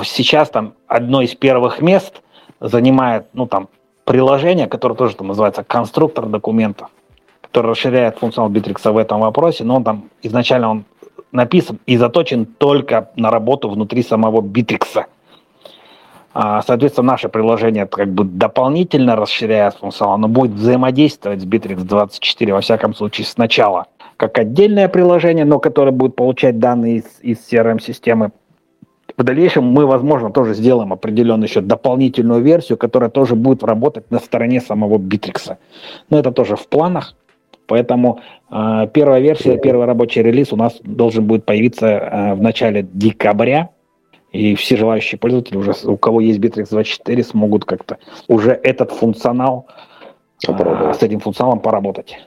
сейчас 0.04 0.50
там 0.50 0.74
одно 0.88 1.22
из 1.22 1.36
первых 1.36 1.82
мест 1.82 2.22
занимает, 2.60 3.28
ну, 3.34 3.48
там, 3.48 3.70
приложение, 4.06 4.68
которое 4.68 4.96
тоже 4.96 5.16
там 5.16 5.28
называется 5.28 5.64
конструктор 5.64 6.26
документов, 6.26 6.90
который 7.42 7.72
расширяет 7.72 8.20
функционал 8.20 8.52
Bittrex 8.52 8.92
в 8.92 8.98
этом 8.98 9.22
вопросе, 9.22 9.64
но 9.64 9.78
он 9.78 9.84
там 9.84 10.10
изначально 10.22 10.70
он 10.70 10.86
написан 11.32 11.80
и 11.86 11.98
заточен 11.98 12.46
только 12.46 13.10
на 13.16 13.32
работу 13.32 13.70
внутри 13.70 14.04
самого 14.04 14.42
Bittrex. 14.42 15.06
А, 16.38 16.62
соответственно, 16.64 17.14
наше 17.14 17.30
приложение 17.30 17.86
как 17.86 18.10
бы 18.10 18.26
дополнительно 18.26 19.16
расширяет 19.16 19.76
функционал, 19.76 20.16
оно 20.16 20.28
будет 20.28 20.52
взаимодействовать 20.52 21.42
с 21.42 21.46
Bittrex 21.46 21.86
24, 21.86 22.54
во 22.54 22.60
всяком 22.60 22.94
случае, 22.94 23.26
сначала 23.26 23.86
как 24.18 24.38
отдельное 24.38 24.90
приложение, 24.90 25.46
но 25.46 25.60
которое 25.60 25.92
будет 25.92 26.18
получать 26.18 26.60
данные 26.60 26.98
из, 26.98 27.06
из 27.22 27.38
CRM-системы 27.50 28.32
в 29.16 29.24
дальнейшем 29.24 29.64
мы, 29.64 29.86
возможно, 29.86 30.30
тоже 30.30 30.54
сделаем 30.56 30.92
определенную 30.92 31.48
еще 31.48 31.62
дополнительную 31.62 32.42
версию, 32.42 32.78
которая 32.78 33.10
тоже 33.10 33.36
будет 33.36 33.64
работать 33.64 34.12
на 34.12 34.20
стороне 34.20 34.60
самого 34.60 34.98
Bittrex. 34.98 35.56
Но 36.10 36.20
это 36.20 36.34
тоже 36.34 36.58
в 36.58 36.68
планах. 36.68 37.16
Поэтому 37.66 38.20
э, 38.52 38.88
первая 38.94 39.22
версия, 39.22 39.58
первый 39.58 39.86
рабочий 39.86 40.22
релиз 40.22 40.52
у 40.52 40.58
нас 40.58 40.80
должен 40.84 41.26
будет 41.26 41.46
появиться 41.46 41.88
э, 41.88 42.34
в 42.34 42.42
начале 42.42 42.86
декабря. 42.92 43.70
И 44.36 44.56
все 44.56 44.76
желающие 44.76 45.18
пользователи, 45.18 45.58
уже, 45.58 45.74
у 45.86 45.98
кого 45.98 46.20
есть 46.20 46.40
Bittrex 46.40 46.70
24, 46.70 47.24
смогут 47.24 47.64
как-то 47.64 47.98
уже 48.28 48.52
этот 48.52 48.92
функционал, 48.92 49.68
э, 50.46 50.94
с 50.94 51.02
этим 51.02 51.22
функционалом 51.22 51.60
поработать. 51.60 52.18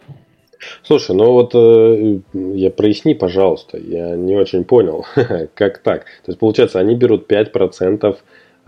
Слушай, 0.82 1.14
ну 1.14 1.32
вот 1.32 1.54
э, 1.54 2.20
я 2.32 2.70
проясни, 2.70 3.14
пожалуйста, 3.14 3.76
я 3.76 4.16
не 4.16 4.36
очень 4.36 4.64
понял, 4.64 5.04
как 5.54 5.78
так. 5.78 6.04
То 6.24 6.32
есть, 6.32 6.38
получается, 6.38 6.80
они 6.80 6.94
берут 6.94 7.30
5% 7.30 8.16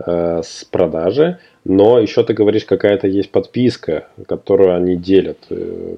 э, 0.05 0.41
с 0.43 0.63
продажи, 0.65 1.39
но 1.65 1.99
еще 1.99 2.23
ты 2.23 2.33
говоришь, 2.33 2.65
какая-то 2.65 3.07
есть 3.07 3.31
подписка, 3.31 4.07
которую 4.27 4.75
они 4.75 4.95
делят. 4.95 5.39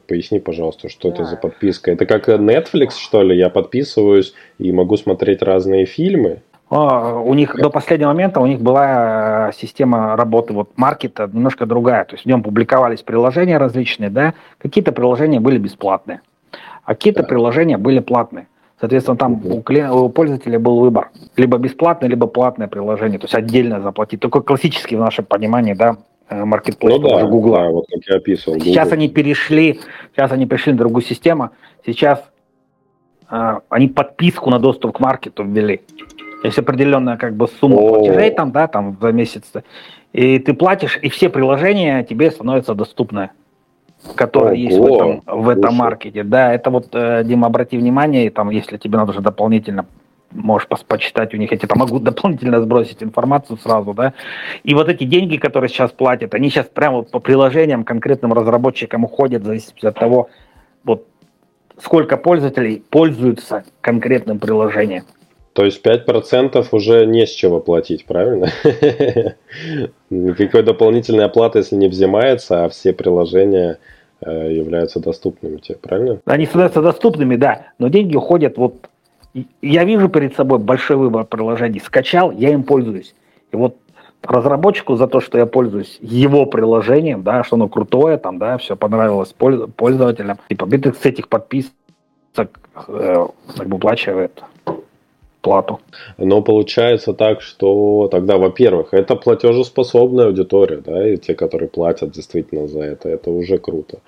Поясни, 0.08 0.40
пожалуйста, 0.40 0.88
что 0.88 1.10
да. 1.10 1.16
это 1.16 1.26
за 1.26 1.36
подписка. 1.36 1.92
Это 1.92 2.06
как 2.06 2.30
Netflix, 2.30 2.92
что 2.98 3.22
ли? 3.22 3.38
Я 3.38 3.50
подписываюсь 3.50 4.34
и 4.60 4.72
могу 4.72 4.96
смотреть 4.96 5.42
разные 5.42 5.86
фильмы? 5.86 6.42
У 6.74 7.34
них 7.34 7.56
до 7.56 7.70
последнего 7.70 8.10
момента 8.10 8.40
у 8.40 8.46
них 8.46 8.60
была 8.60 9.50
э, 9.50 9.52
система 9.54 10.16
работы 10.16 10.54
вот 10.54 10.72
маркета 10.76 11.30
немножко 11.32 11.66
другая. 11.66 12.06
То 12.06 12.16
есть 12.16 12.26
в 12.26 12.28
нем 12.28 12.42
публиковались 12.42 13.02
приложения 13.02 13.58
различные, 13.58 14.10
да, 14.10 14.34
какие-то 14.58 14.92
приложения 14.92 15.40
были 15.40 15.58
бесплатные, 15.58 16.22
а 16.84 16.96
какие-то 16.96 17.22
да. 17.22 17.28
приложения 17.28 17.78
были 17.78 18.00
платные. 18.00 18.48
Соответственно, 18.80 19.18
там 19.18 19.46
у, 19.46 19.62
клиент, 19.62 19.94
у 19.94 20.10
пользователя 20.10 20.60
был 20.60 20.80
выбор. 20.80 21.12
Либо 21.38 21.58
бесплатное, 21.58 22.10
либо 22.10 22.28
платное 22.28 22.68
приложение. 22.68 23.20
То 23.20 23.26
есть 23.26 23.36
отдельно 23.36 23.80
заплатить. 23.80 24.20
Такой 24.20 24.44
классический 24.44 24.96
в 24.96 25.00
нашем 25.00 25.26
понимании, 25.26 25.74
да, 25.74 25.98
маркетплейс 26.30 27.00
ну, 27.00 27.10
да, 27.10 27.24
Google. 27.26 27.54
Да, 27.54 27.70
вот 27.70 27.86
как 27.90 28.04
я 28.08 28.16
описывал. 28.18 28.60
Сейчас 28.60 28.88
Google. 28.88 28.94
они 28.94 29.10
перешли, 29.10 29.80
сейчас 30.16 30.32
они 30.32 30.46
перешли 30.46 30.74
на 30.74 30.80
другую 30.80 31.04
систему. 31.04 31.52
Сейчас 31.86 32.24
э, 33.30 33.60
они 33.70 33.88
подписку 33.88 34.50
на 34.50 34.60
доступ 34.60 34.98
к 34.98 35.00
маркету 35.00 35.44
ввели. 35.44 35.82
Есть 36.44 36.60
определенная 36.60 37.18
как 37.18 37.36
бы 37.36 37.48
сумма 37.48 37.76
О. 37.76 37.90
платежей 37.90 38.32
там, 38.32 38.52
да, 38.52 38.68
там 38.68 38.98
за 39.02 39.12
месяц. 39.12 39.44
И 40.12 40.40
ты 40.40 40.54
платишь, 40.54 41.00
и 41.02 41.10
все 41.10 41.30
приложения 41.30 42.04
тебе 42.04 42.30
становятся 42.30 42.76
доступны, 42.76 43.30
которые 44.16 44.54
Ого. 44.54 44.56
есть 44.56 44.78
в 44.78 44.86
этом, 44.86 45.22
в 45.26 45.50
этом 45.50 45.76
маркете. 45.76 46.24
Да, 46.24 46.54
это 46.54 46.70
вот, 46.70 46.90
э, 46.92 47.24
Дима, 47.24 47.48
обрати 47.48 47.78
внимание, 47.78 48.28
и 48.28 48.30
там, 48.30 48.50
если 48.50 48.78
тебе 48.78 48.98
надо 48.98 49.12
уже 49.12 49.22
дополнительно 49.22 49.86
можешь 50.32 50.68
почитать 50.68 51.34
у 51.34 51.38
них, 51.38 51.52
эти 51.52 51.66
там 51.66 51.80
могу 51.80 52.00
дополнительно 52.00 52.60
сбросить 52.62 53.04
информацию 53.04 53.58
сразу, 53.58 53.94
да. 53.94 54.14
И 54.64 54.74
вот 54.74 54.90
эти 54.90 55.04
деньги, 55.04 55.38
которые 55.38 55.70
сейчас 55.70 55.92
платят, 55.92 56.34
они 56.34 56.50
сейчас 56.50 56.66
прямо 56.66 56.98
вот 56.98 57.12
по 57.12 57.20
приложениям 57.20 57.84
конкретным 57.84 58.34
разработчикам 58.34 59.04
уходят, 59.04 59.44
в 59.44 59.46
зависимости 59.46 59.86
от 59.86 59.96
того, 59.96 60.30
вот 60.84 61.08
сколько 61.80 62.18
пользователей 62.18 62.84
пользуются 62.90 63.64
конкретным 63.82 64.40
приложением. 64.40 65.04
То 65.54 65.66
есть 65.66 65.86
5% 65.86 66.68
уже 66.72 67.06
не 67.06 67.28
с 67.28 67.30
чего 67.30 67.60
платить, 67.60 68.06
правильно? 68.06 68.50
Никакой 70.10 70.64
дополнительной 70.64 71.26
оплаты, 71.26 71.60
если 71.60 71.76
не 71.76 71.88
взимается, 71.88 72.66
а 72.66 72.70
все 72.70 72.92
приложения 72.92 73.78
э, 74.22 74.52
являются 74.52 75.00
доступными 75.00 75.58
тебе, 75.58 75.78
правильно? 75.78 76.20
Они 76.26 76.48
становятся 76.48 76.82
доступными, 76.82 77.36
да, 77.36 77.68
но 77.78 77.88
деньги 77.88 78.16
уходят 78.16 78.58
вот 78.58 78.90
я 79.62 79.84
вижу 79.84 80.10
перед 80.10 80.36
собой 80.36 80.60
большой 80.60 80.98
выбор 80.98 81.26
приложений. 81.26 81.82
Скачал, 81.84 82.32
я 82.32 82.50
им 82.50 82.64
пользуюсь. 82.64 83.16
И 83.52 83.56
вот 83.56 83.78
разработчику 84.22 84.96
за 84.96 85.08
то, 85.08 85.20
что 85.20 85.38
я 85.38 85.46
пользуюсь 85.46 85.98
его 86.02 86.46
приложением, 86.46 87.24
да, 87.24 87.44
что 87.44 87.56
оно 87.56 87.68
крутое, 87.68 88.18
там, 88.18 88.38
да, 88.38 88.58
все 88.58 88.76
понравилось 88.76 89.34
пользователям. 89.34 90.38
Типа, 90.50 90.68
с 90.68 91.06
этих 91.06 91.28
подписок 91.28 91.72
э, 92.38 93.28
как 93.58 93.68
бы 93.68 93.78
уплачивает 93.78 94.44
плату. 95.44 95.80
Но 96.18 96.42
получается 96.42 97.14
так, 97.14 97.42
что 97.42 98.08
тогда, 98.10 98.38
во-первых, 98.38 98.94
это 98.94 99.16
платежеспособная 99.16 100.28
аудитория, 100.28 100.78
да, 100.78 101.08
и 101.08 101.18
те, 101.18 101.36
которые 101.36 101.70
платят 101.70 102.12
действительно 102.12 102.68
за 102.68 102.80
это, 102.80 103.10
это 103.10 103.30
уже 103.30 103.60
круто. 103.60 104.00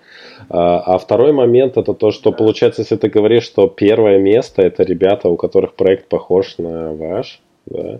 А, 0.49 0.79
а 0.79 0.97
второй 0.97 1.33
момент 1.33 1.77
это 1.77 1.93
то, 1.93 2.11
что 2.11 2.31
получается, 2.31 2.81
если 2.81 2.95
ты 2.95 3.09
говоришь, 3.09 3.43
что 3.43 3.67
первое 3.67 4.17
место 4.17 4.61
это 4.61 4.83
ребята, 4.83 5.29
у 5.29 5.36
которых 5.36 5.75
проект 5.75 6.07
похож 6.07 6.57
на 6.57 6.93
ваш, 6.93 7.41
да, 7.65 7.99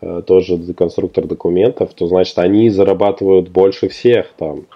э, 0.00 0.22
тоже 0.26 0.58
конструктор 0.74 1.26
документов, 1.26 1.94
то 1.94 2.06
значит 2.06 2.38
они 2.38 2.70
зарабатывают 2.70 3.48
больше 3.48 3.88
всех 3.88 4.26
там. 4.38 4.66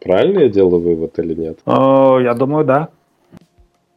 Правильно 0.00 0.40
я 0.40 0.48
делаю 0.48 0.80
вывод 0.80 1.18
или 1.20 1.34
нет? 1.34 1.58
О, 1.64 2.18
я 2.18 2.34
думаю, 2.34 2.64
да. 2.64 2.88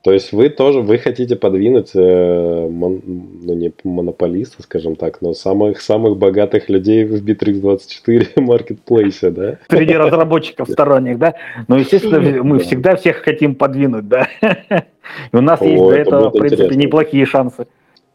То 0.06 0.14
есть 0.14 0.34
вы 0.34 0.50
тоже, 0.50 0.82
вы 0.82 1.00
хотите 1.00 1.36
подвинуть, 1.36 1.90
э, 1.96 2.68
мон, 2.70 3.02
ну 3.06 3.56
не 3.56 3.74
монополиста, 3.84 4.62
скажем 4.62 4.96
так, 4.96 5.20
но 5.20 5.34
самых 5.34 5.82
самых 5.82 6.18
богатых 6.18 6.70
людей 6.70 7.06
в 7.06 7.26
Bittrex24 7.26 8.28
маркетплейсе, 8.40 9.32
да? 9.32 9.58
Среди 9.68 9.96
разработчиков 9.96 10.70
сторонних, 10.70 11.18
да? 11.18 11.34
Ну, 11.68 11.78
естественно, 11.78 12.20
мы 12.44 12.60
всегда 12.60 12.96
всех 12.98 13.24
хотим 13.24 13.56
подвинуть, 13.56 14.08
да? 14.08 14.28
И 15.32 15.36
у 15.36 15.42
нас 15.42 15.60
есть 15.64 15.84
для 15.84 15.98
этого, 15.98 16.30
в 16.30 16.38
принципе, 16.38 16.76
неплохие 16.76 17.26
шансы. 17.26 17.66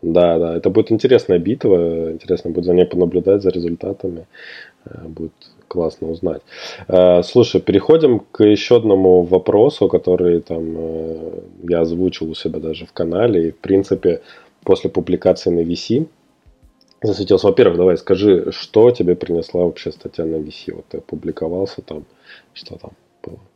Да, 0.00 0.38
да, 0.38 0.56
это 0.56 0.70
будет 0.70 0.92
интересная 0.92 1.40
битва, 1.40 2.12
интересно 2.12 2.50
будет 2.50 2.66
за 2.66 2.72
ней 2.72 2.86
понаблюдать, 2.86 3.42
за 3.42 3.50
результатами, 3.50 4.28
э, 4.84 5.08
будет 5.08 5.32
классно 5.70 6.08
узнать. 6.10 6.42
Э, 6.88 7.22
слушай, 7.22 7.60
переходим 7.60 8.20
к 8.32 8.44
еще 8.44 8.76
одному 8.76 9.22
вопросу, 9.22 9.88
который 9.88 10.40
там 10.40 10.64
э, 10.76 11.40
я 11.68 11.80
озвучил 11.80 12.30
у 12.30 12.34
себя 12.34 12.58
даже 12.58 12.86
в 12.86 12.92
канале, 12.92 13.48
и 13.48 13.50
в 13.52 13.58
принципе 13.58 14.20
после 14.64 14.90
публикации 14.90 15.50
на 15.50 15.60
VC 15.60 16.06
засветился. 17.02 17.46
Во-первых, 17.46 17.76
давай 17.76 17.96
скажи, 17.96 18.50
что 18.50 18.90
тебе 18.90 19.14
принесла 19.14 19.64
вообще 19.64 19.92
статья 19.92 20.24
на 20.24 20.36
VC? 20.36 20.74
Вот 20.74 20.84
ты 20.88 20.98
опубликовался 20.98 21.82
там, 21.82 22.04
что 22.54 22.76
там? 22.76 22.90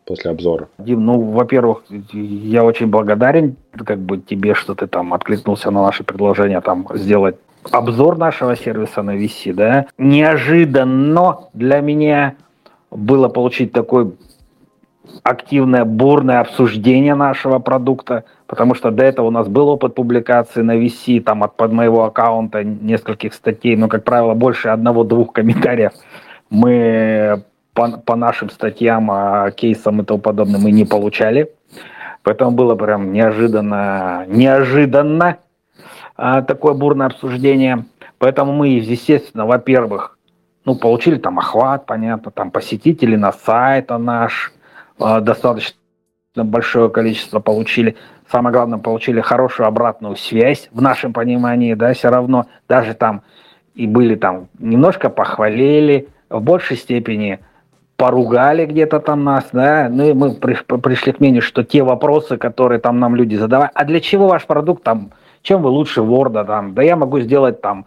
после 0.05 0.31
обзора? 0.31 0.69
Дим, 0.79 1.05
ну, 1.07 1.21
во-первых, 1.21 1.85
я 2.13 2.65
очень 2.65 2.87
благодарен 2.89 3.57
как 3.87 3.99
бы 3.99 4.19
тебе, 4.19 4.55
что 4.55 4.75
ты 4.75 4.87
там 4.87 5.15
откликнулся 5.15 5.71
на 5.71 5.83
наше 5.83 6.05
предложение 6.05 6.61
там 6.61 6.87
сделать 6.95 7.37
обзор 7.71 8.19
нашего 8.19 8.57
сервиса 8.57 9.03
на 9.03 9.17
VC, 9.17 9.53
да. 9.53 9.87
Неожиданно 9.99 11.49
для 11.53 11.81
меня 11.81 12.35
было 12.91 13.29
получить 13.29 13.73
такое 13.73 14.13
активное, 15.23 15.85
бурное 15.85 16.41
обсуждение 16.41 17.15
нашего 17.15 17.59
продукта, 17.59 18.25
потому 18.47 18.75
что 18.75 18.91
до 18.91 19.05
этого 19.05 19.27
у 19.27 19.31
нас 19.31 19.49
был 19.49 19.69
опыт 19.69 19.95
публикации 19.95 20.63
на 20.63 20.77
VC, 20.77 21.21
там 21.21 21.43
от 21.43 21.57
под 21.57 21.73
моего 21.73 22.05
аккаунта 22.05 22.65
нескольких 22.65 23.35
статей, 23.35 23.77
но, 23.77 23.89
как 23.89 24.05
правило, 24.05 24.35
больше 24.35 24.69
одного-двух 24.69 25.33
комментариев 25.33 25.93
мы 26.51 27.45
по, 27.75 27.89
по 27.99 28.17
нашим 28.17 28.51
статьям, 28.51 29.11
а, 29.11 29.51
кейсам 29.51 30.01
и 30.01 30.05
тому 30.05 30.21
подобное 30.21 30.61
мы 30.61 30.71
не 30.71 30.85
получали. 30.85 31.51
Поэтому 32.23 32.53
было 32.53 32.75
прям 32.75 33.13
неожиданно, 33.13 34.25
неожиданно 34.29 35.39
такое 36.17 36.75
бурное 36.75 37.09
обсуждение. 37.09 37.85
Поэтому 38.19 38.53
мы, 38.53 38.69
естественно, 38.69 39.47
во-первых, 39.47 40.19
ну, 40.65 40.77
получили 40.77 41.17
там 41.17 41.39
охват, 41.39 41.87
понятно, 41.87 42.31
там 42.31 42.51
посетители 42.51 43.17
на 43.17 43.33
сайт 43.33 43.91
наш, 43.91 44.53
а, 44.99 45.21
достаточно 45.21 45.77
большое 46.37 46.89
количество 46.89 47.41
получили. 47.41 47.97
Самое 48.31 48.53
главное, 48.53 48.79
получили 48.79 49.21
хорошую 49.21 49.67
обратную 49.67 50.17
связь 50.17 50.69
в 50.73 50.81
нашем 50.81 51.13
понимании, 51.13 51.75
да, 51.75 51.93
все 51.93 52.09
равно, 52.09 52.47
даже 52.69 52.95
там 52.95 53.23
и 53.75 53.87
были 53.87 54.15
там, 54.15 54.49
немножко 54.59 55.11
похвалили, 55.11 56.09
в 56.31 56.41
большей 56.41 56.77
степени 56.77 57.41
поругали 57.97 58.67
где-то 58.67 59.01
там 59.01 59.25
нас, 59.25 59.45
да, 59.53 59.89
ну 59.91 60.09
и 60.09 60.13
мы 60.15 60.35
пришли 60.35 61.13
к 61.13 61.21
мнению, 61.21 61.43
что 61.43 61.63
те 61.63 61.83
вопросы, 61.83 62.39
которые 62.39 62.81
там 62.81 62.99
нам 62.99 63.15
люди 63.15 63.37
задавали, 63.37 63.71
а 63.75 63.85
для 63.85 64.01
чего 64.01 64.29
ваш 64.29 64.47
продукт 64.47 64.83
там, 64.83 65.11
чем 65.45 65.63
вы 65.63 65.69
лучше 65.69 66.01
Word, 66.01 66.45
там, 66.47 66.75
да 66.75 66.83
я 66.83 66.97
могу 66.97 67.21
сделать 67.21 67.61
там, 67.61 67.87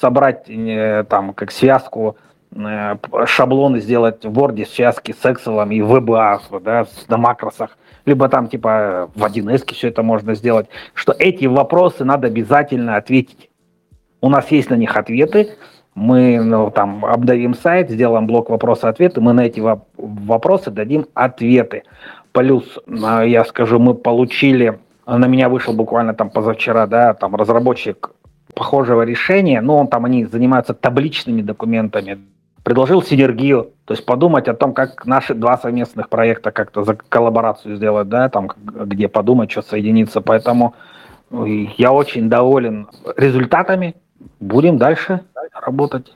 собрать 0.00 0.48
э, 0.48 1.04
там 1.08 1.34
как 1.34 1.50
связку 1.50 2.16
э, 2.52 2.96
шаблоны 3.26 3.80
сделать 3.80 4.24
в 4.24 4.38
Word 4.38 4.64
связки 4.66 5.12
с 5.12 5.22
Excel 5.24 5.68
и 5.74 5.80
VBA, 5.80 6.60
да, 6.60 6.86
на 7.08 7.18
макросах, 7.18 7.76
либо 8.06 8.28
там 8.28 8.48
типа 8.48 9.10
в 9.14 9.24
1С 9.24 9.70
все 9.74 9.88
это 9.88 10.02
можно 10.02 10.34
сделать, 10.34 10.68
что 10.94 11.14
эти 11.18 11.46
вопросы 11.46 12.04
надо 12.04 12.28
обязательно 12.28 12.96
ответить. 12.96 13.50
У 14.20 14.30
нас 14.30 14.50
есть 14.52 14.70
на 14.70 14.74
них 14.74 14.96
ответы, 14.96 15.50
мы 15.96 16.40
ну, 16.42 16.70
там 16.70 17.04
обновим 17.04 17.54
сайт, 17.54 17.90
сделаем 17.90 18.26
блок 18.26 18.50
вопросы-ответы, 18.50 19.20
мы 19.20 19.32
на 19.32 19.46
эти 19.46 19.60
вопросы 19.96 20.70
дадим 20.70 21.06
ответы. 21.12 21.82
Плюс, 22.30 22.78
а, 23.04 23.22
я 23.22 23.44
скажу, 23.44 23.78
мы 23.78 23.94
получили, 23.94 24.78
на 25.18 25.26
меня 25.26 25.48
вышел 25.48 25.74
буквально 25.74 26.14
там 26.14 26.30
позавчера, 26.30 26.86
да, 26.86 27.14
там 27.14 27.34
разработчик 27.36 28.10
похожего 28.54 29.02
решения, 29.02 29.60
но 29.60 29.78
он 29.78 29.88
там, 29.88 30.04
они 30.04 30.24
занимаются 30.24 30.74
табличными 30.74 31.42
документами, 31.42 32.18
предложил 32.62 33.02
синергию, 33.02 33.70
то 33.84 33.94
есть 33.94 34.04
подумать 34.04 34.48
о 34.48 34.54
том, 34.54 34.72
как 34.72 35.06
наши 35.06 35.34
два 35.34 35.58
совместных 35.58 36.08
проекта 36.08 36.50
как-то 36.50 36.84
за 36.84 36.94
коллаборацию 36.94 37.76
сделать, 37.76 38.08
да, 38.08 38.28
там, 38.28 38.50
где 38.56 39.08
подумать, 39.08 39.50
что 39.50 39.62
соединиться. 39.62 40.20
Поэтому 40.20 40.74
я 41.30 41.92
очень 41.92 42.28
доволен 42.28 42.88
результатами. 43.16 43.94
Будем 44.38 44.78
дальше 44.78 45.22
работать. 45.52 46.14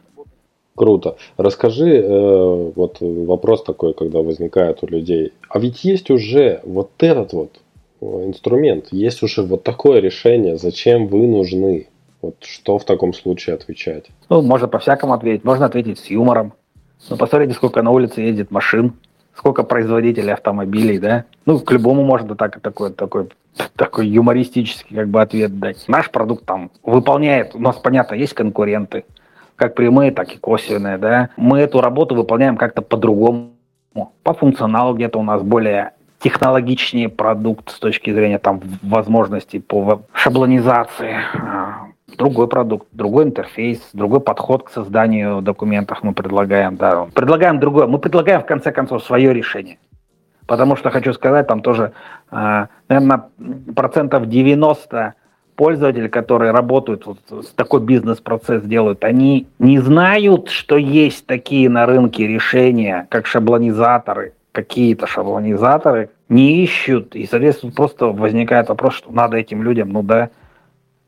Круто. 0.77 1.17
Расскажи, 1.39 1.97
э, 1.97 2.73
вот 2.77 2.99
вопрос 3.01 3.65
такой, 3.65 3.95
когда 3.95 4.21
возникает 4.21 4.83
у 4.83 4.87
людей. 4.87 5.33
А 5.49 5.59
ведь 5.59 5.85
есть 5.85 6.11
уже 6.11 6.61
вот 6.65 6.91
этот 6.99 7.33
вот 7.33 7.61
инструмент, 8.01 8.89
есть 8.91 9.23
уже 9.23 9.43
вот 9.43 9.63
такое 9.63 10.01
решение, 10.01 10.57
зачем 10.57 11.07
вы 11.07 11.27
нужны? 11.27 11.89
Вот 12.23 12.37
что 12.41 12.79
в 12.79 12.85
таком 12.85 13.13
случае 13.13 13.55
отвечать? 13.55 14.07
Ну, 14.29 14.43
можно 14.43 14.69
по-всякому 14.69 15.13
ответить. 15.13 15.45
Можно 15.45 15.67
ответить 15.67 15.99
с 15.99 16.07
юмором. 16.07 16.55
Ну, 17.09 17.17
посмотрите, 17.17 17.55
сколько 17.55 17.83
на 17.83 17.91
улице 17.91 18.21
ездит 18.21 18.51
машин, 18.51 18.95
сколько 19.35 19.63
производителей 19.63 20.33
автомобилей, 20.33 20.99
да? 20.99 21.25
Ну, 21.45 21.61
к 21.61 21.71
любому 21.71 22.03
можно 22.03 22.35
так, 22.35 22.61
такой, 22.61 22.93
такой, 22.93 23.29
такой 23.77 24.09
юмористический 24.09 24.97
как 24.97 25.09
бы 25.09 25.21
ответ 25.21 25.59
дать. 25.59 25.85
Наш 25.89 26.11
продукт 26.11 26.45
там 26.47 26.71
выполняет, 26.83 27.55
у 27.55 27.59
нас, 27.59 27.77
понятно, 27.77 28.15
есть 28.15 28.33
конкуренты, 28.33 29.05
как 29.57 29.75
прямые, 29.75 30.11
так 30.11 30.33
и 30.33 30.39
косвенные, 30.39 30.99
да. 30.99 31.31
Мы 31.37 31.61
эту 31.61 31.81
работу 31.81 32.15
выполняем 32.15 32.57
как-то 32.57 32.83
по-другому. 32.83 33.53
По 34.23 34.35
функционалу 34.35 34.95
где-то 34.95 35.19
у 35.19 35.23
нас 35.23 35.43
более 35.43 35.93
технологичнее 36.21 37.09
продукт 37.09 37.71
с 37.71 37.79
точки 37.79 38.13
зрения 38.13 38.39
там 38.39 38.61
возможностей 38.83 39.61
по 39.61 40.03
шаблонизации. 40.13 41.17
А, 41.35 41.89
другой 42.17 42.49
продукт, 42.49 42.87
другой 42.93 43.25
интерфейс, 43.25 43.81
другой 43.93 44.21
подход 44.21 44.65
к 44.65 44.71
созданию 44.71 45.43
документов 45.43 46.03
мы 46.03 46.13
предлагаем. 46.15 46.77
Да. 46.77 47.07
Предлагаем 47.15 47.61
другое. 47.61 47.87
Мы 47.87 47.99
предлагаем, 47.99 48.41
в 48.43 48.47
конце 48.47 48.73
концов, 48.73 49.05
свое 49.05 49.33
решение. 49.35 49.79
Потому 50.47 50.77
что, 50.77 50.91
хочу 50.91 51.13
сказать, 51.13 51.47
там 51.49 51.61
тоже, 51.61 51.93
а, 52.31 52.69
наверное, 52.89 53.25
процентов 53.75 54.29
90 54.29 55.15
пользователи, 55.57 56.09
которые 56.09 56.53
работают, 56.53 57.07
вот, 57.07 57.19
такой 57.57 57.81
бизнес-процесс 57.81 58.63
делают, 58.63 59.03
они 59.05 59.49
не 59.59 59.79
знают, 59.79 60.51
что 60.51 60.77
есть 60.77 61.27
такие 61.27 61.69
на 61.69 61.87
рынке 61.87 62.27
решения, 62.27 63.07
как 63.11 63.27
шаблонизаторы, 63.27 64.35
какие-то 64.57 65.07
шаблонизаторы, 65.07 66.09
не 66.31 66.65
ищут, 66.65 67.15
и, 67.15 67.27
соответственно, 67.27 67.73
просто 67.73 68.07
возникает 68.07 68.71
вопрос, 68.71 68.95
что 68.95 69.13
надо 69.13 69.37
этим 69.37 69.63
людям, 69.63 69.91
ну 69.91 70.03
да, 70.03 70.31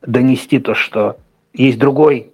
донести 0.03 0.59
то, 0.59 0.75
что 0.75 1.17
есть 1.55 1.79
другой 1.79 2.31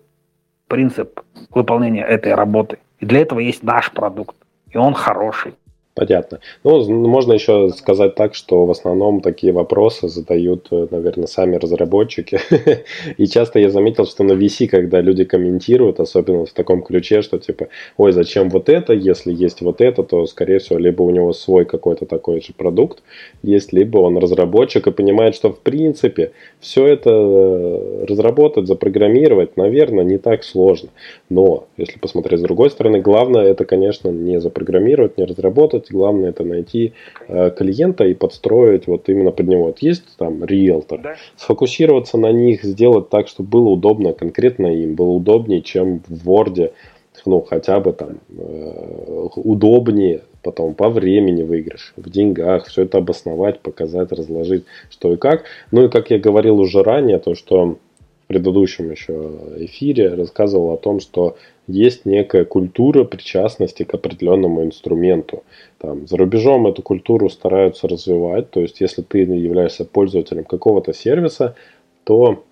принцип 0.66 1.20
выполнения 1.50 2.02
этой 2.02 2.34
работы. 2.34 2.78
И 2.98 3.06
для 3.06 3.20
этого 3.20 3.38
есть 3.38 3.62
наш 3.62 3.92
продукт, 3.92 4.34
и 4.72 4.76
он 4.76 4.92
хороший. 4.94 5.54
Понятно. 5.95 6.40
Ну, 6.64 7.07
можно 7.07 7.34
еще 7.34 7.68
сказать 7.68 8.16
так, 8.16 8.34
что 8.34 8.66
в 8.66 8.70
основном 8.72 9.20
такие 9.20 9.53
вопросы 9.53 10.09
задают, 10.09 10.66
э, 10.72 10.88
наверное, 10.90 11.28
сами 11.28 11.55
разработчики. 11.55 12.40
И 13.16 13.28
часто 13.28 13.61
я 13.61 13.70
заметил, 13.70 14.05
что 14.05 14.24
на 14.24 14.32
VC, 14.32 14.66
когда 14.66 15.01
люди 15.01 15.22
комментируют, 15.22 16.01
особенно 16.01 16.47
в 16.47 16.53
таком 16.53 16.82
ключе, 16.82 17.22
что 17.22 17.38
типа, 17.38 17.68
ой, 17.97 18.11
зачем 18.11 18.51
вот 18.51 18.68
это, 18.68 18.92
если 18.92 19.32
есть 19.32 19.61
вот 19.61 19.80
это, 19.80 20.03
то, 20.03 20.26
скорее 20.26 20.59
всего, 20.59 20.80
либо 20.80 21.03
у 21.03 21.11
него 21.11 21.32
свой 21.32 21.64
какой-то 21.64 22.07
такой 22.07 22.40
же 22.40 22.53
продукт 22.55 23.05
есть, 23.45 23.72
либо 23.72 23.99
он 23.99 24.18
разработчик 24.18 24.88
и 24.88 24.90
понимает, 24.90 25.36
что 25.36 25.53
в 25.53 25.61
принципе 25.61 26.32
все 26.59 26.88
это 26.88 27.11
э, 27.11 28.05
разработать, 28.09 28.66
запрограммировать, 28.66 29.57
наверное, 29.57 30.03
не 30.05 30.18
так 30.18 30.42
сложно. 30.42 30.88
Но, 31.30 31.68
если 31.76 32.01
посмотреть 32.01 32.40
с 32.40 32.42
другой 32.42 32.70
стороны, 32.70 33.01
главное 33.01 33.45
это, 33.45 33.64
конечно, 33.64 34.09
не 34.09 34.40
запрограммировать, 34.40 35.18
не 35.18 35.24
разработать, 35.24 35.84
делать, 35.85 35.91
главное 35.91 36.30
это 36.30 36.45
найти 36.45 36.93
э, 37.28 37.51
клиента 37.51 38.05
и 38.05 38.14
подстроить 38.14 38.87
вот 38.87 39.09
именно 39.09 39.30
под 39.30 39.49
него. 39.49 39.64
Вот 39.64 39.78
есть 39.82 40.05
там 40.18 40.45
риэлтор, 40.45 41.01
да. 41.01 41.14
сфокусироваться 41.37 42.18
на 42.18 42.32
них, 42.32 42.62
сделать 42.64 43.09
так, 43.11 43.28
чтобы 43.28 43.49
было 43.49 43.68
удобно 43.70 44.12
конкретно 44.12 44.66
им, 44.66 44.95
было 44.95 45.11
удобнее, 45.11 45.62
чем 45.62 46.03
в 46.09 46.28
Word, 46.28 46.72
ну 47.26 47.41
хотя 47.41 47.80
бы 47.80 47.93
там 47.93 48.18
э, 48.37 49.28
удобнее 49.37 50.22
потом 50.43 50.74
по 50.74 50.91
времени 50.91 51.43
выигрыш, 51.43 51.95
в 51.97 52.11
деньгах, 52.11 52.66
все 52.66 52.82
это 52.82 52.99
обосновать, 52.99 53.61
показать, 53.61 54.12
разложить, 54.12 54.64
что 54.91 55.12
и 55.12 55.16
как. 55.16 55.45
Ну 55.70 55.87
и 55.87 55.89
как 55.89 56.11
я 56.11 56.18
говорил 56.18 56.61
уже 56.61 56.82
ранее, 56.82 57.18
то 57.18 57.35
что 57.35 57.78
предыдущем 58.35 58.91
еще 58.91 59.30
эфире 59.59 60.14
рассказывал 60.14 60.72
о 60.72 60.76
том, 60.76 60.99
что 60.99 61.37
есть 61.68 62.05
некая 62.05 62.45
культура 62.45 63.05
причастности 63.05 63.85
к 63.85 63.95
определенному 63.95 64.64
инструменту. 64.64 65.45
Там, 65.78 66.09
за 66.09 66.16
рубежом 66.16 66.66
эту 66.66 66.82
культуру 66.82 67.30
стараются 67.30 67.87
развивать, 67.87 68.51
то 68.51 68.61
есть 68.61 68.80
если 68.80 69.03
ты 69.03 69.18
являешься 69.18 69.85
пользователем 69.85 70.45
какого-то 70.45 70.93
сервиса, 70.93 71.55
то 72.03 72.43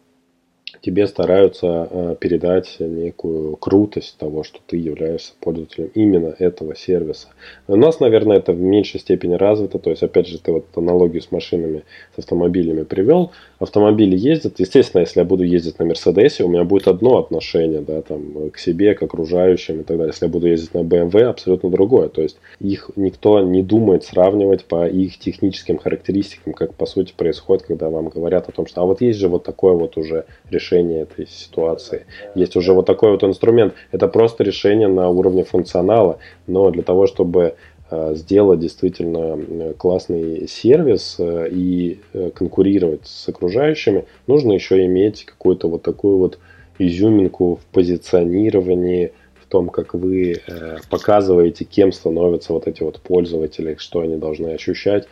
тебе 0.80 1.06
стараются 1.06 1.88
э, 1.90 2.16
передать 2.18 2.76
некую 2.80 3.56
крутость 3.56 4.16
того, 4.18 4.42
что 4.42 4.60
ты 4.66 4.76
являешься 4.76 5.32
пользователем 5.40 5.90
именно 5.94 6.34
этого 6.38 6.74
сервиса. 6.74 7.28
У 7.68 7.76
нас, 7.76 8.00
наверное, 8.00 8.38
это 8.38 8.52
в 8.52 8.60
меньшей 8.60 9.00
степени 9.00 9.34
развито. 9.34 9.78
То 9.78 9.90
есть, 9.90 10.02
опять 10.02 10.26
же, 10.26 10.38
ты 10.38 10.52
вот 10.52 10.66
аналогию 10.74 11.22
с 11.22 11.30
машинами, 11.30 11.82
с 12.16 12.18
автомобилями 12.20 12.84
привел. 12.84 13.32
Автомобили 13.58 14.16
ездят. 14.16 14.58
Естественно, 14.58 15.02
если 15.02 15.20
я 15.20 15.24
буду 15.24 15.44
ездить 15.44 15.78
на 15.78 15.84
Мерседесе, 15.84 16.44
у 16.44 16.48
меня 16.48 16.64
будет 16.64 16.88
одно 16.88 17.18
отношение 17.18 17.80
да, 17.80 18.02
там, 18.02 18.50
к 18.50 18.58
себе, 18.58 18.94
к 18.94 19.02
окружающим 19.02 19.80
и 19.80 19.84
так 19.84 19.96
далее. 19.96 20.12
Если 20.12 20.26
я 20.26 20.32
буду 20.32 20.48
ездить 20.48 20.74
на 20.74 20.78
BMW, 20.78 21.24
абсолютно 21.24 21.70
другое. 21.70 22.08
То 22.08 22.22
есть, 22.22 22.38
их 22.58 22.90
никто 22.96 23.40
не 23.40 23.62
думает 23.62 24.04
сравнивать 24.04 24.64
по 24.64 24.88
их 24.88 25.18
техническим 25.18 25.78
характеристикам, 25.78 26.54
как 26.54 26.74
по 26.74 26.86
сути 26.86 27.12
происходит, 27.16 27.64
когда 27.66 27.90
вам 27.90 28.08
говорят 28.08 28.48
о 28.48 28.52
том, 28.52 28.66
что 28.66 28.82
а 28.82 28.84
вот 28.84 29.00
есть 29.00 29.18
же 29.18 29.28
вот 29.28 29.44
такое 29.44 29.74
вот 29.74 29.96
уже 29.96 30.24
решение 30.50 30.61
этой 30.70 31.26
ситуации. 31.26 32.06
Есть 32.34 32.56
уже 32.56 32.72
вот 32.72 32.86
такой 32.86 33.10
вот 33.10 33.24
инструмент. 33.24 33.74
Это 33.90 34.08
просто 34.08 34.44
решение 34.44 34.88
на 34.88 35.08
уровне 35.08 35.44
функционала, 35.44 36.18
но 36.46 36.70
для 36.70 36.82
того, 36.82 37.06
чтобы 37.06 37.54
э, 37.90 38.14
сделать 38.14 38.60
действительно 38.60 39.38
э, 39.38 39.74
классный 39.76 40.46
сервис 40.48 41.16
э, 41.18 41.48
и 41.50 42.00
конкурировать 42.34 43.06
с 43.06 43.28
окружающими, 43.28 44.04
нужно 44.26 44.52
еще 44.52 44.84
иметь 44.86 45.24
какую-то 45.24 45.68
вот 45.68 45.82
такую 45.82 46.18
вот 46.18 46.38
изюминку 46.78 47.56
в 47.56 47.74
позиционировании, 47.74 49.12
в 49.40 49.46
том, 49.52 49.68
как 49.68 49.92
вы 49.92 50.40
показываете, 50.88 51.66
кем 51.66 51.92
становятся 51.92 52.54
вот 52.54 52.66
эти 52.66 52.82
вот 52.82 53.00
пользователи, 53.00 53.76
что 53.78 54.00
они 54.00 54.16
должны 54.16 54.48
ощущать, 54.48 55.06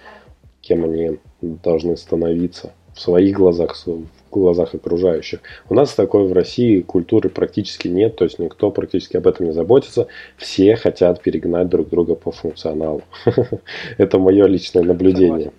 кем 0.63 0.85
они 0.85 1.19
должны 1.43 1.99
становиться 1.99 2.73
в 2.95 3.01
своих 3.01 3.37
глазах, 3.37 3.75
в 3.75 4.05
глазах 4.39 4.75
окружающих. 4.75 5.41
У 5.69 5.75
нас 5.75 5.95
такой 5.95 6.27
в 6.27 6.33
России 6.33 6.81
культуры 6.81 7.29
практически 7.29 7.89
нет, 7.89 8.17
то 8.17 8.25
есть 8.25 8.39
никто 8.39 8.71
практически 8.71 9.17
об 9.17 9.27
этом 9.27 9.47
не 9.47 9.53
заботится. 9.53 10.07
Все 10.37 10.77
хотят 10.77 11.23
перегнать 11.23 11.69
друг 11.69 11.89
друга 11.89 12.15
по 12.15 12.31
функционалу. 12.31 13.03
Это 13.99 14.19
мое 14.19 14.47
личное 14.47 14.83
наблюдение. 14.83 15.53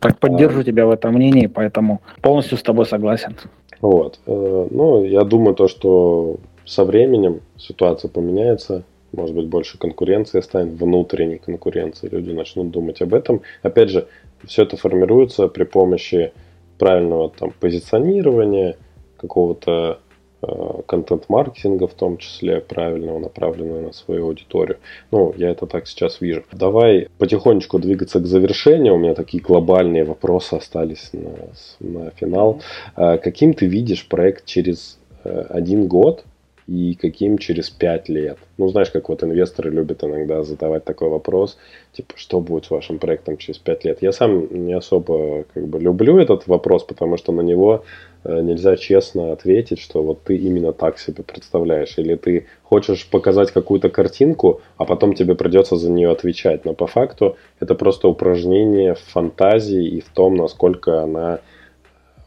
Так 0.00 0.18
поддержу 0.18 0.60
а, 0.60 0.64
тебя 0.64 0.86
в 0.86 0.90
этом 0.90 1.14
мнении, 1.14 1.46
поэтому 1.46 2.00
полностью 2.20 2.58
с 2.58 2.62
тобой 2.62 2.86
согласен. 2.86 3.36
Вот. 3.80 4.18
Э, 4.26 4.68
ну, 4.70 5.04
я 5.04 5.24
думаю, 5.24 5.54
то, 5.54 5.68
что 5.68 6.38
со 6.64 6.84
временем 6.84 7.40
ситуация 7.56 8.08
поменяется, 8.08 8.82
может 9.12 9.34
быть, 9.34 9.46
больше 9.46 9.78
конкуренции 9.78 10.40
станет, 10.40 10.74
внутренней 10.80 11.38
конкуренции, 11.38 12.08
люди 12.08 12.30
начнут 12.30 12.70
думать 12.70 13.02
об 13.02 13.14
этом. 13.14 13.42
Опять 13.62 13.90
же, 13.90 14.08
все 14.46 14.62
это 14.62 14.76
формируется 14.76 15.48
при 15.48 15.64
помощи 15.64 16.32
правильного 16.78 17.30
там 17.30 17.52
позиционирования, 17.58 18.76
какого-то 19.16 20.00
э, 20.42 20.46
контент-маркетинга 20.86 21.86
в 21.86 21.94
том 21.94 22.18
числе, 22.18 22.60
правильного, 22.60 23.18
направленного 23.18 23.80
на 23.80 23.92
свою 23.92 24.26
аудиторию. 24.26 24.78
Ну, 25.10 25.34
я 25.36 25.50
это 25.50 25.66
так 25.66 25.86
сейчас 25.86 26.20
вижу. 26.20 26.42
Давай 26.52 27.08
потихонечку 27.18 27.78
двигаться 27.78 28.20
к 28.20 28.26
завершению. 28.26 28.94
У 28.94 28.98
меня 28.98 29.14
такие 29.14 29.42
глобальные 29.42 30.04
вопросы 30.04 30.54
остались 30.54 31.10
на, 31.12 31.32
на 31.80 32.10
финал. 32.10 32.60
Э, 32.96 33.18
каким 33.18 33.54
ты 33.54 33.66
видишь 33.66 34.06
проект 34.06 34.44
через 34.44 34.98
э, 35.24 35.46
один 35.48 35.86
год 35.86 36.24
и 36.66 36.94
каким 36.94 37.36
через 37.38 37.68
пять 37.68 38.08
лет? 38.08 38.38
Ну, 38.56 38.68
знаешь, 38.68 38.90
как 38.90 39.08
вот 39.08 39.22
инвесторы 39.22 39.70
любят 39.70 40.02
иногда 40.02 40.42
задавать 40.42 40.84
такой 40.84 41.10
вопрос, 41.10 41.58
типа, 41.92 42.14
что 42.16 42.40
будет 42.40 42.64
с 42.64 42.70
вашим 42.70 42.98
проектом 42.98 43.36
через 43.36 43.58
пять 43.58 43.84
лет? 43.84 43.98
Я 44.00 44.12
сам 44.12 44.66
не 44.66 44.72
особо 44.72 45.44
как 45.52 45.66
бы 45.66 45.78
люблю 45.78 46.18
этот 46.18 46.46
вопрос, 46.46 46.84
потому 46.84 47.18
что 47.18 47.32
на 47.32 47.42
него 47.42 47.84
э, 48.24 48.40
нельзя 48.40 48.76
честно 48.76 49.32
ответить, 49.32 49.78
что 49.78 50.02
вот 50.02 50.22
ты 50.22 50.36
именно 50.36 50.72
так 50.72 50.98
себе 50.98 51.22
представляешь, 51.22 51.98
или 51.98 52.14
ты 52.14 52.46
хочешь 52.62 53.06
показать 53.08 53.50
какую-то 53.50 53.90
картинку, 53.90 54.62
а 54.78 54.86
потом 54.86 55.14
тебе 55.14 55.34
придется 55.34 55.76
за 55.76 55.90
нее 55.90 56.10
отвечать. 56.10 56.64
Но 56.64 56.72
по 56.72 56.86
факту 56.86 57.36
это 57.60 57.74
просто 57.74 58.08
упражнение 58.08 58.94
в 58.94 59.00
фантазии 59.00 59.86
и 59.86 60.00
в 60.00 60.08
том, 60.08 60.34
насколько 60.36 61.02
она 61.02 61.40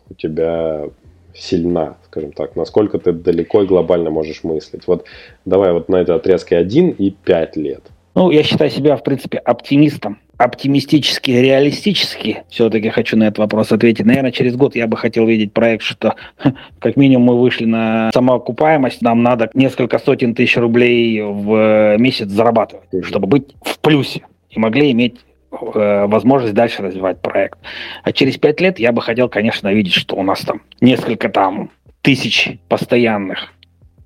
у 0.09 0.13
тебя 0.13 0.89
сильна, 1.37 1.97
скажем 2.05 2.31
так, 2.31 2.55
насколько 2.55 2.99
ты 2.99 3.11
далеко 3.11 3.63
и 3.63 3.67
глобально 3.67 4.09
можешь 4.09 4.43
мыслить. 4.43 4.87
Вот 4.87 5.05
давай 5.45 5.71
вот 5.73 5.89
на 5.89 5.97
этой 5.97 6.15
отрезке 6.15 6.57
один 6.57 6.89
и 6.89 7.11
пять 7.11 7.55
лет. 7.55 7.83
Ну, 8.15 8.31
я 8.31 8.41
считаю 8.41 8.71
себя, 8.71 8.97
в 8.97 9.03
принципе, 9.03 9.37
оптимистом. 9.37 10.17
Оптимистически, 10.37 11.31
реалистически 11.31 12.43
все-таки 12.49 12.89
хочу 12.89 13.17
на 13.17 13.23
этот 13.25 13.39
вопрос 13.39 13.71
ответить. 13.71 14.05
Наверное, 14.05 14.31
через 14.31 14.55
год 14.55 14.75
я 14.75 14.85
бы 14.87 14.95
хотел 14.97 15.25
видеть 15.25 15.53
проект, 15.53 15.83
что 15.83 16.15
как 16.79 16.95
минимум 16.95 17.27
мы 17.27 17.39
вышли 17.39 17.65
на 17.65 18.11
самоокупаемость, 18.13 19.01
нам 19.01 19.23
надо 19.23 19.49
несколько 19.53 19.99
сотен 19.99 20.35
тысяч 20.35 20.57
рублей 20.57 21.21
в 21.21 21.97
месяц 21.97 22.27
зарабатывать, 22.29 22.85
чтобы 23.03 23.27
быть 23.27 23.55
в 23.61 23.79
плюсе 23.79 24.25
и 24.49 24.59
могли 24.59 24.91
иметь 24.91 25.17
возможность 25.61 26.53
дальше 26.53 26.81
развивать 26.81 27.21
проект. 27.21 27.59
А 28.03 28.11
через 28.11 28.37
пять 28.37 28.61
лет 28.61 28.79
я 28.79 28.91
бы 28.91 29.01
хотел, 29.01 29.29
конечно, 29.29 29.71
видеть, 29.73 29.93
что 29.93 30.15
у 30.15 30.23
нас 30.23 30.41
там 30.41 30.61
несколько 30.81 31.29
там 31.29 31.69
тысяч 32.01 32.57
постоянных 32.69 33.53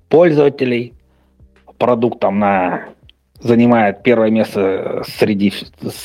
пользователей, 0.08 0.94
продукт 1.78 2.20
там 2.20 2.38
на 2.38 2.84
занимает 3.42 4.02
первое 4.02 4.30
место 4.30 5.02
среди, 5.18 5.52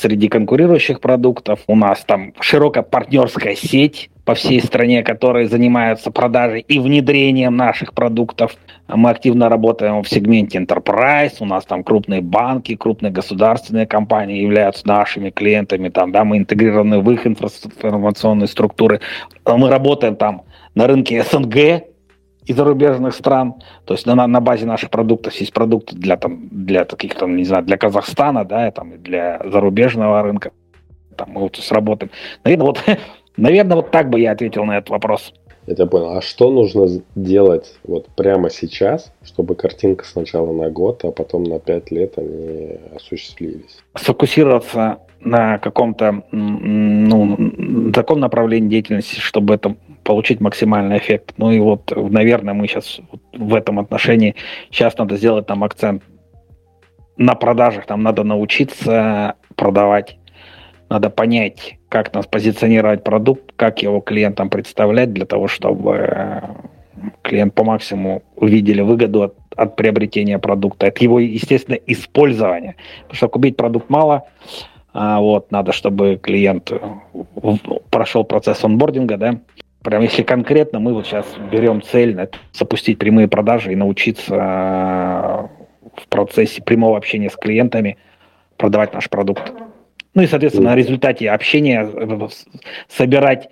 среди 0.00 0.28
конкурирующих 0.28 1.00
продуктов. 1.00 1.60
У 1.66 1.76
нас 1.76 2.04
там 2.04 2.32
широкая 2.40 2.82
партнерская 2.82 3.54
сеть 3.54 4.10
по 4.24 4.34
всей 4.34 4.60
стране, 4.60 5.02
которые 5.02 5.48
занимаются 5.48 6.10
продажей 6.10 6.60
и 6.60 6.78
внедрением 6.78 7.56
наших 7.56 7.94
продуктов. 7.94 8.56
Мы 8.86 9.10
активно 9.10 9.48
работаем 9.48 10.02
в 10.02 10.08
сегменте 10.08 10.58
Enterprise, 10.58 11.36
у 11.40 11.46
нас 11.46 11.64
там 11.64 11.82
крупные 11.82 12.20
банки, 12.20 12.76
крупные 12.76 13.10
государственные 13.10 13.86
компании 13.86 14.42
являются 14.42 14.86
нашими 14.86 15.30
клиентами, 15.30 15.88
там, 15.88 16.12
да, 16.12 16.24
мы 16.24 16.38
интегрированы 16.38 17.00
в 17.00 17.10
их 17.10 17.26
информационные 17.26 18.48
структуры. 18.48 19.00
Мы 19.46 19.70
работаем 19.70 20.16
там 20.16 20.42
на 20.74 20.86
рынке 20.86 21.22
СНГ, 21.22 21.84
и 22.48 22.54
зарубежных 22.54 23.14
стран. 23.14 23.54
То 23.84 23.94
есть 23.94 24.06
на, 24.06 24.26
на 24.26 24.40
базе 24.40 24.66
наших 24.66 24.90
продуктов 24.90 25.34
есть 25.34 25.52
продукты 25.52 25.94
для, 25.94 26.16
там, 26.16 26.48
для 26.50 26.84
таких, 26.84 27.14
там, 27.14 27.36
не 27.36 27.44
знаю, 27.44 27.64
для 27.64 27.76
Казахстана, 27.76 28.44
да, 28.44 28.70
там, 28.70 29.02
для 29.02 29.40
зарубежного 29.44 30.22
рынка. 30.22 30.50
Там 31.16 31.30
мы 31.32 31.42
вот 31.42 31.56
сработаем. 31.56 32.10
Наверное, 32.44 32.66
вот, 32.66 32.82
наверное, 33.36 33.76
вот 33.76 33.90
так 33.90 34.08
бы 34.08 34.18
я 34.18 34.32
ответил 34.32 34.64
на 34.64 34.78
этот 34.78 34.88
вопрос. 34.88 35.34
Я 35.66 35.74
тебя 35.74 35.86
понял. 35.86 36.16
А 36.16 36.22
что 36.22 36.50
нужно 36.50 36.86
делать 37.14 37.76
вот 37.84 38.06
прямо 38.16 38.48
сейчас, 38.48 39.12
чтобы 39.22 39.54
картинка 39.54 40.06
сначала 40.06 40.50
на 40.50 40.70
год, 40.70 41.04
а 41.04 41.10
потом 41.10 41.44
на 41.44 41.58
пять 41.58 41.90
лет 41.90 42.16
они 42.16 42.78
осуществились? 42.96 43.76
Сфокусироваться 43.94 45.00
на 45.20 45.58
каком-то 45.58 46.22
ну, 46.32 47.90
таком 47.92 48.20
направлении 48.20 48.70
деятельности, 48.70 49.20
чтобы 49.20 49.54
это 49.54 49.76
получить 50.08 50.40
максимальный 50.40 50.96
эффект. 50.96 51.34
Ну 51.36 51.50
и 51.50 51.60
вот, 51.60 51.92
наверное, 51.94 52.54
мы 52.54 52.66
сейчас 52.66 52.98
в 53.34 53.54
этом 53.54 53.78
отношении 53.78 54.36
сейчас 54.70 54.96
надо 54.96 55.16
сделать 55.16 55.46
там 55.46 55.62
акцент 55.64 56.02
на 57.18 57.34
продажах 57.34 57.86
нам 57.90 58.02
надо 58.02 58.24
научиться 58.24 59.34
продавать, 59.54 60.16
надо 60.88 61.10
понять, 61.10 61.76
как 61.90 62.14
нас 62.14 62.26
позиционировать 62.26 63.04
продукт, 63.04 63.52
как 63.56 63.82
его 63.82 64.00
клиентам 64.00 64.48
представлять 64.48 65.12
для 65.12 65.26
того, 65.26 65.46
чтобы 65.46 65.96
э, 65.96 66.40
клиент 67.20 67.54
по 67.54 67.64
максимуму 67.64 68.22
увидели 68.34 68.80
выгоду 68.80 69.24
от, 69.24 69.34
от 69.56 69.76
приобретения 69.76 70.38
продукта, 70.38 70.86
от 70.86 70.98
его, 70.98 71.20
естественно, 71.20 71.76
использования. 71.86 72.76
Потому 73.02 73.16
что 73.16 73.28
купить 73.28 73.56
продукт 73.58 73.90
мало, 73.90 74.22
а 74.94 75.20
вот, 75.20 75.50
надо, 75.50 75.72
чтобы 75.72 76.16
клиент 76.16 76.72
э, 76.72 76.78
прошел 77.90 78.24
процесс 78.24 78.64
онбординга, 78.64 79.18
да. 79.18 79.40
Прям 79.88 80.02
если 80.02 80.22
конкретно, 80.22 80.80
мы 80.80 80.92
вот 80.92 81.06
сейчас 81.06 81.24
берем 81.50 81.80
цель 81.80 82.28
запустить 82.52 82.98
прямые 82.98 83.26
продажи 83.26 83.72
и 83.72 83.74
научиться 83.74 84.34
э, 84.34 85.98
в 86.02 86.08
процессе 86.10 86.60
прямого 86.60 86.98
общения 86.98 87.30
с 87.30 87.36
клиентами 87.36 87.96
продавать 88.58 88.92
наш 88.92 89.08
продукт. 89.08 89.50
Ну 90.12 90.20
и, 90.20 90.26
соответственно, 90.26 90.72
на 90.72 90.76
результате 90.76 91.30
общения 91.30 91.90
э, 91.90 92.28
собирать 92.86 93.48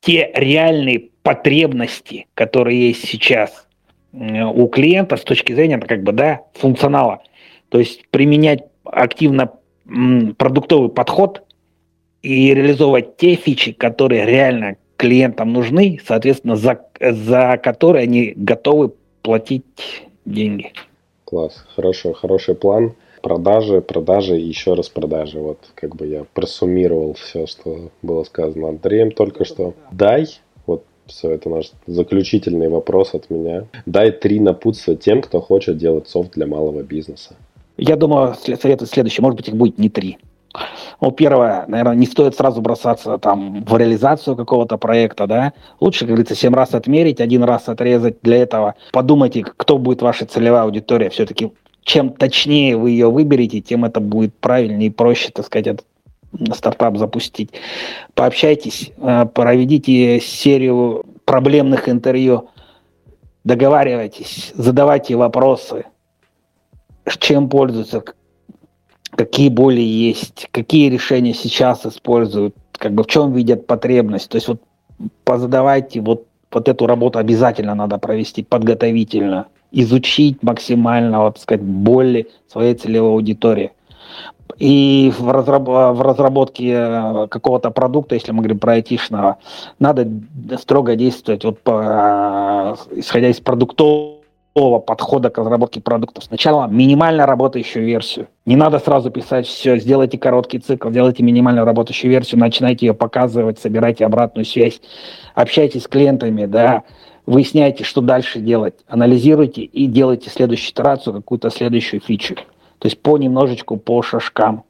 те 0.00 0.30
реальные 0.34 1.12
потребности, 1.22 2.26
которые 2.34 2.88
есть 2.88 3.08
сейчас 3.08 3.66
у 4.12 4.66
клиента 4.68 5.16
с 5.16 5.22
точки 5.22 5.54
зрения 5.54 5.78
как 5.78 6.02
бы, 6.02 6.12
да, 6.12 6.42
функционала. 6.56 7.22
То 7.70 7.78
есть 7.78 8.06
применять 8.10 8.64
активно 8.84 9.52
продуктовый 10.36 10.90
подход 10.90 11.42
и 12.20 12.52
реализовывать 12.52 13.16
те 13.16 13.34
фичи, 13.34 13.72
которые 13.72 14.26
реально 14.26 14.76
клиентам 14.98 15.52
нужны, 15.52 15.98
соответственно, 16.06 16.56
за, 16.56 16.80
за 17.00 17.58
которые 17.62 18.02
они 18.02 18.34
готовы 18.36 18.92
платить 19.22 19.64
деньги. 20.26 20.72
Класс, 21.24 21.64
хорошо, 21.74 22.12
хороший 22.12 22.54
план. 22.54 22.92
Продажи, 23.22 23.80
продажи 23.80 24.38
и 24.38 24.46
еще 24.46 24.74
раз 24.74 24.88
продажи. 24.88 25.38
Вот 25.38 25.58
как 25.74 25.96
бы 25.96 26.06
я 26.06 26.24
просуммировал 26.34 27.14
все, 27.14 27.46
что 27.46 27.90
было 28.02 28.24
сказано 28.24 28.68
Андреем 28.68 29.10
только 29.10 29.44
что. 29.44 29.74
Дай, 29.90 30.26
вот 30.66 30.84
все, 31.06 31.30
это 31.30 31.48
наш 31.48 31.72
заключительный 31.86 32.68
вопрос 32.68 33.14
от 33.14 33.30
меня. 33.30 33.66
Дай 33.86 34.10
три 34.12 34.40
напутствия 34.40 34.96
тем, 34.96 35.22
кто 35.22 35.40
хочет 35.40 35.78
делать 35.78 36.08
софт 36.08 36.32
для 36.34 36.46
малого 36.46 36.82
бизнеса. 36.82 37.36
Я 37.76 37.96
думаю, 37.96 38.34
совет 38.34 38.82
следующий. 38.88 39.22
Может 39.22 39.36
быть, 39.36 39.48
их 39.48 39.56
будет 39.56 39.78
не 39.78 39.88
три. 39.88 40.18
Ну, 41.00 41.10
первое, 41.12 41.64
наверное, 41.68 41.94
не 41.94 42.06
стоит 42.06 42.34
сразу 42.34 42.60
бросаться 42.60 43.18
там 43.18 43.64
в 43.64 43.76
реализацию 43.76 44.36
какого-то 44.36 44.76
проекта, 44.78 45.26
да. 45.26 45.52
Лучше, 45.80 46.00
как 46.00 46.08
говорится, 46.08 46.34
семь 46.34 46.54
раз 46.54 46.74
отмерить, 46.74 47.20
один 47.20 47.44
раз 47.44 47.68
отрезать. 47.68 48.16
Для 48.22 48.38
этого 48.38 48.74
подумайте, 48.92 49.44
кто 49.44 49.78
будет 49.78 50.02
ваша 50.02 50.26
целевая 50.26 50.62
аудитория. 50.62 51.10
Все-таки 51.10 51.52
чем 51.82 52.10
точнее 52.10 52.76
вы 52.76 52.90
ее 52.90 53.10
выберете, 53.10 53.60
тем 53.60 53.84
это 53.84 54.00
будет 54.00 54.34
правильнее 54.34 54.88
и 54.88 54.92
проще, 54.92 55.30
так 55.32 55.46
сказать, 55.46 55.68
этот 55.68 55.86
стартап 56.54 56.98
запустить. 56.98 57.50
Пообщайтесь, 58.14 58.92
э, 58.98 59.24
проведите 59.32 60.20
серию 60.20 61.06
проблемных 61.24 61.88
интервью, 61.88 62.50
договаривайтесь, 63.44 64.52
задавайте 64.54 65.16
вопросы– 65.16 65.86
чем 67.16 67.48
пользуются, 67.48 68.02
какие 69.10 69.48
боли 69.48 69.80
есть, 69.80 70.48
какие 70.50 70.90
решения 70.90 71.34
сейчас 71.34 71.86
используют, 71.86 72.54
как 72.72 72.92
бы 72.92 73.02
в 73.02 73.06
чем 73.06 73.32
видят 73.32 73.66
потребность. 73.66 74.28
То 74.30 74.36
есть 74.36 74.48
вот 74.48 74.60
позадавайте 75.24 76.00
вот, 76.00 76.26
вот 76.50 76.68
эту 76.68 76.86
работу 76.86 77.18
обязательно 77.18 77.74
надо 77.74 77.98
провести 77.98 78.42
подготовительно, 78.42 79.46
изучить 79.72 80.42
максимально, 80.42 81.22
вот 81.22 81.38
сказать, 81.38 81.62
боли 81.62 82.28
своей 82.50 82.74
целевой 82.74 83.10
аудитории. 83.10 83.72
И 84.58 85.12
в, 85.16 85.30
разраб 85.30 85.68
в 85.68 86.02
разработке 86.02 86.72
э, 86.72 87.26
какого-то 87.28 87.70
продукта, 87.70 88.16
если 88.16 88.32
мы 88.32 88.38
говорим 88.38 88.58
про 88.58 88.72
айтишного, 88.72 89.36
надо 89.78 90.08
строго 90.58 90.96
действовать 90.96 91.44
вот 91.44 91.60
по, 91.60 92.76
исходя 92.90 93.28
из 93.28 93.38
продуктов 93.38 94.17
подхода 94.54 95.30
к 95.30 95.38
разработке 95.38 95.80
продуктов. 95.80 96.24
Сначала 96.24 96.66
минимально 96.66 97.26
работающую 97.26 97.84
версию. 97.84 98.28
Не 98.44 98.56
надо 98.56 98.78
сразу 98.78 99.10
писать 99.10 99.46
все, 99.46 99.78
сделайте 99.78 100.18
короткий 100.18 100.58
цикл, 100.58 100.90
делайте 100.90 101.22
минимально 101.22 101.64
работающую 101.64 102.10
версию, 102.10 102.40
начинайте 102.40 102.86
ее 102.86 102.94
показывать, 102.94 103.58
собирайте 103.58 104.04
обратную 104.04 104.44
связь, 104.44 104.80
общайтесь 105.34 105.84
с 105.84 105.88
клиентами, 105.88 106.46
да, 106.46 106.82
выясняйте, 107.26 107.84
что 107.84 108.00
дальше 108.00 108.40
делать, 108.40 108.74
анализируйте 108.88 109.62
и 109.62 109.86
делайте 109.86 110.30
следующую 110.30 110.72
итерацию, 110.72 111.14
какую-то 111.14 111.50
следующую 111.50 112.00
фичу. 112.00 112.34
То 112.78 112.86
есть 112.86 113.00
по 113.00 113.16
немножечку, 113.18 113.76
по 113.76 114.02
шажкам. 114.02 114.64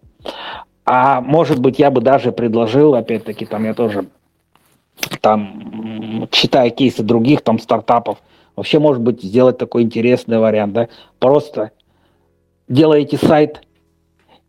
А 0.85 1.21
может 1.21 1.61
быть, 1.61 1.79
я 1.79 1.91
бы 1.91 2.01
даже 2.01 2.33
предложил, 2.33 2.95
опять-таки, 2.95 3.47
там 3.47 3.65
я 3.65 3.75
тоже 3.75 4.07
там 5.21 6.29
читая 6.31 6.71
кейсы 6.71 7.03
других 7.03 7.43
там 7.43 7.59
стартапов, 7.59 8.19
Вообще, 8.59 8.81
может 8.81 9.01
быть, 9.01 9.23
сделать 9.23 9.57
такой 9.57 9.83
интересный 9.83 10.41
вариант, 10.41 10.73
да? 10.73 10.89
Просто 11.21 11.71
делаете 12.67 13.17
сайт 13.17 13.61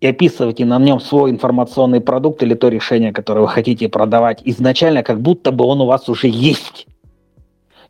и 0.02 0.08
описываете 0.08 0.66
на 0.66 0.80
нем 0.80 1.00
свой 1.00 1.30
информационный 1.30 2.02
продукт 2.02 2.42
или 2.42 2.56
то 2.56 2.70
решение, 2.70 3.14
которое 3.14 3.42
вы 3.42 3.50
хотите 3.50 3.88
продавать 3.88 4.42
изначально, 4.46 5.04
как 5.04 5.22
будто 5.22 5.52
бы 5.52 5.64
он 5.64 5.82
у 5.82 5.86
вас 5.86 6.10
уже 6.10 6.28
есть. 6.28 6.88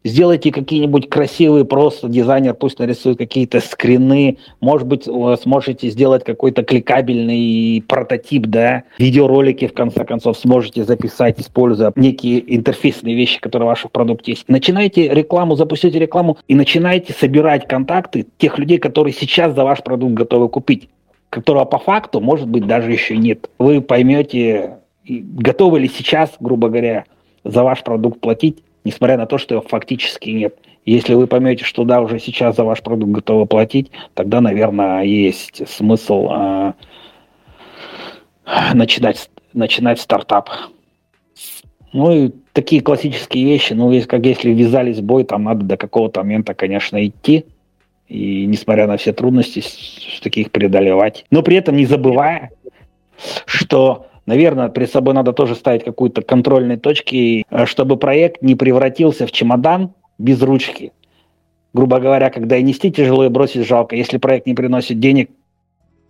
Сделайте 0.04 0.52
какие-нибудь 0.52 1.10
красивые, 1.10 1.66
просто 1.66 2.08
дизайнер 2.08 2.54
пусть 2.54 2.80
нарисует 2.80 3.18
какие-то 3.18 3.60
скрины, 3.60 4.38
может 4.62 4.88
быть, 4.88 5.08
сможете 5.42 5.90
сделать 5.90 6.24
какой-то 6.24 6.64
кликабельный 6.64 7.84
прототип, 7.86 8.46
да, 8.46 8.84
видеоролики, 8.98 9.68
в 9.68 9.74
конце 9.74 10.06
концов, 10.06 10.38
сможете 10.38 10.86
записать, 10.86 11.42
используя 11.42 11.92
некие 11.96 12.56
интерфейсные 12.56 13.14
вещи, 13.14 13.42
которые 13.42 13.66
в 13.68 13.70
вашем 13.70 13.90
продукте 13.90 14.32
есть. 14.32 14.46
Начинайте 14.48 15.10
рекламу, 15.10 15.56
запустите 15.56 16.00
рекламу 16.00 16.38
и 16.48 16.56
начинайте 16.56 17.12
собирать 17.12 17.68
контакты 17.68 18.26
тех 18.38 18.58
людей, 18.58 18.78
которые 18.78 19.14
сейчас 19.14 19.54
за 19.54 19.66
ваш 19.66 19.84
продукт 19.84 20.14
готовы 20.14 20.48
купить 20.48 20.90
которого 21.30 21.66
по 21.66 21.78
факту, 21.78 22.22
может 22.22 22.48
быть, 22.48 22.66
даже 22.66 22.92
еще 22.92 23.16
нет. 23.16 23.52
Вы 23.60 23.82
поймете, 23.82 24.80
готовы 25.08 25.80
ли 25.80 25.88
сейчас, 25.88 26.32
грубо 26.40 26.70
говоря, 26.70 27.06
за 27.44 27.64
ваш 27.64 27.84
продукт 27.84 28.20
платить, 28.20 28.64
несмотря 28.84 29.18
на 29.18 29.26
то, 29.26 29.38
что 29.38 29.56
его 29.56 29.66
фактически 29.68 30.30
нет. 30.30 30.56
Если 30.86 31.14
вы 31.14 31.28
поймете, 31.28 31.66
что 31.66 31.84
да, 31.84 32.02
уже 32.02 32.20
сейчас 32.20 32.56
за 32.56 32.64
ваш 32.64 32.82
продукт 32.82 33.12
готовы 33.12 33.46
платить, 33.46 33.92
тогда, 34.14 34.42
наверное, 34.42 35.04
есть 35.04 35.68
смысл 35.68 36.30
э, 36.32 36.74
начинать, 38.74 39.30
начинать 39.54 40.00
стартап. 40.00 40.50
Ну 41.92 42.12
и 42.12 42.32
такие 42.54 42.82
классические 42.82 43.46
вещи, 43.46 43.74
ну, 43.74 43.92
есть, 43.92 44.08
как 44.08 44.26
если 44.26 44.52
ввязались 44.52 45.00
в 45.00 45.04
бой, 45.04 45.24
там 45.24 45.44
надо 45.44 45.66
до 45.66 45.78
какого-то 45.78 46.22
момента, 46.22 46.54
конечно, 46.54 47.06
идти, 47.06 47.46
и 48.08 48.46
несмотря 48.46 48.88
на 48.88 48.98
все 48.98 49.14
трудности, 49.14 49.64
таких 50.22 50.52
преодолевать. 50.52 51.26
Но 51.32 51.44
при 51.44 51.58
этом 51.58 51.76
не 51.76 51.86
забывая, 51.86 52.52
что 53.46 54.08
Наверное, 54.30 54.70
перед 54.70 54.92
собой 54.92 55.16
надо 55.16 55.34
тоже 55.34 55.56
ставить 55.56 55.84
какую-то 55.84 56.22
контрольные 56.22 56.78
точки, 56.78 57.44
э, 57.50 57.66
чтобы 57.66 57.98
проект 57.98 58.44
не 58.44 58.54
превратился 58.54 59.26
в 59.26 59.32
чемодан 59.32 59.94
без 60.20 60.40
ручки. 60.44 60.92
Грубо 61.74 62.00
говоря, 62.00 62.30
когда 62.30 62.56
и 62.56 62.62
нести 62.62 62.92
тяжело, 62.92 63.26
и 63.26 63.30
бросить 63.30 63.66
жалко. 63.66 63.96
Если 63.96 64.20
проект 64.20 64.46
не 64.46 64.54
приносит 64.54 65.00
денег, 65.00 65.32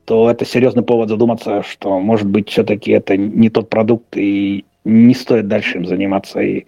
то 0.03 0.29
это 0.29 0.43
серьезный 0.43 0.83
повод 0.83 1.07
задуматься, 1.07 1.63
что, 1.63 1.97
может 2.01 2.27
быть, 2.27 2.49
все-таки 2.49 2.91
это 2.91 3.15
не 3.15 3.49
тот 3.49 3.69
продукт, 3.69 4.17
и 4.17 4.65
не 4.83 5.13
стоит 5.13 5.47
дальше 5.47 5.77
им 5.77 5.85
заниматься, 5.85 6.41
и 6.41 6.65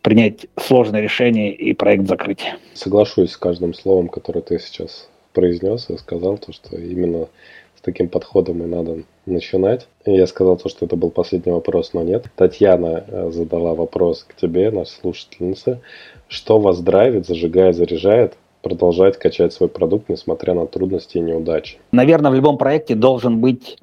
принять 0.00 0.46
сложное 0.56 1.02
решение 1.02 1.52
и 1.52 1.74
проект 1.74 2.08
закрыть. 2.08 2.54
Соглашусь 2.72 3.32
с 3.32 3.36
каждым 3.36 3.74
словом, 3.74 4.08
которое 4.08 4.40
ты 4.40 4.58
сейчас 4.58 5.10
произнес 5.34 5.90
и 5.90 5.98
сказал, 5.98 6.38
то, 6.38 6.54
что 6.54 6.78
именно 6.78 7.28
с 7.76 7.82
таким 7.82 8.08
подходом 8.08 8.62
и 8.62 8.66
надо 8.66 9.02
начинать. 9.30 9.88
Я 10.04 10.26
сказал 10.26 10.56
то, 10.56 10.68
что 10.68 10.86
это 10.86 10.96
был 10.96 11.10
последний 11.10 11.52
вопрос, 11.52 11.92
но 11.92 12.02
нет. 12.02 12.26
Татьяна 12.36 13.04
э, 13.06 13.30
задала 13.32 13.74
вопрос 13.74 14.24
к 14.28 14.34
тебе, 14.34 14.70
наша 14.70 14.92
слушательница. 14.92 15.80
Что 16.28 16.58
вас 16.58 16.80
драйвит, 16.80 17.26
зажигает, 17.26 17.76
заряжает 17.76 18.34
продолжать 18.62 19.18
качать 19.18 19.52
свой 19.52 19.68
продукт, 19.68 20.08
несмотря 20.08 20.54
на 20.54 20.66
трудности 20.66 21.18
и 21.18 21.20
неудачи? 21.20 21.78
Наверное, 21.92 22.30
в 22.30 22.34
любом 22.34 22.58
проекте 22.58 22.94
должен 22.94 23.40
быть 23.40 23.78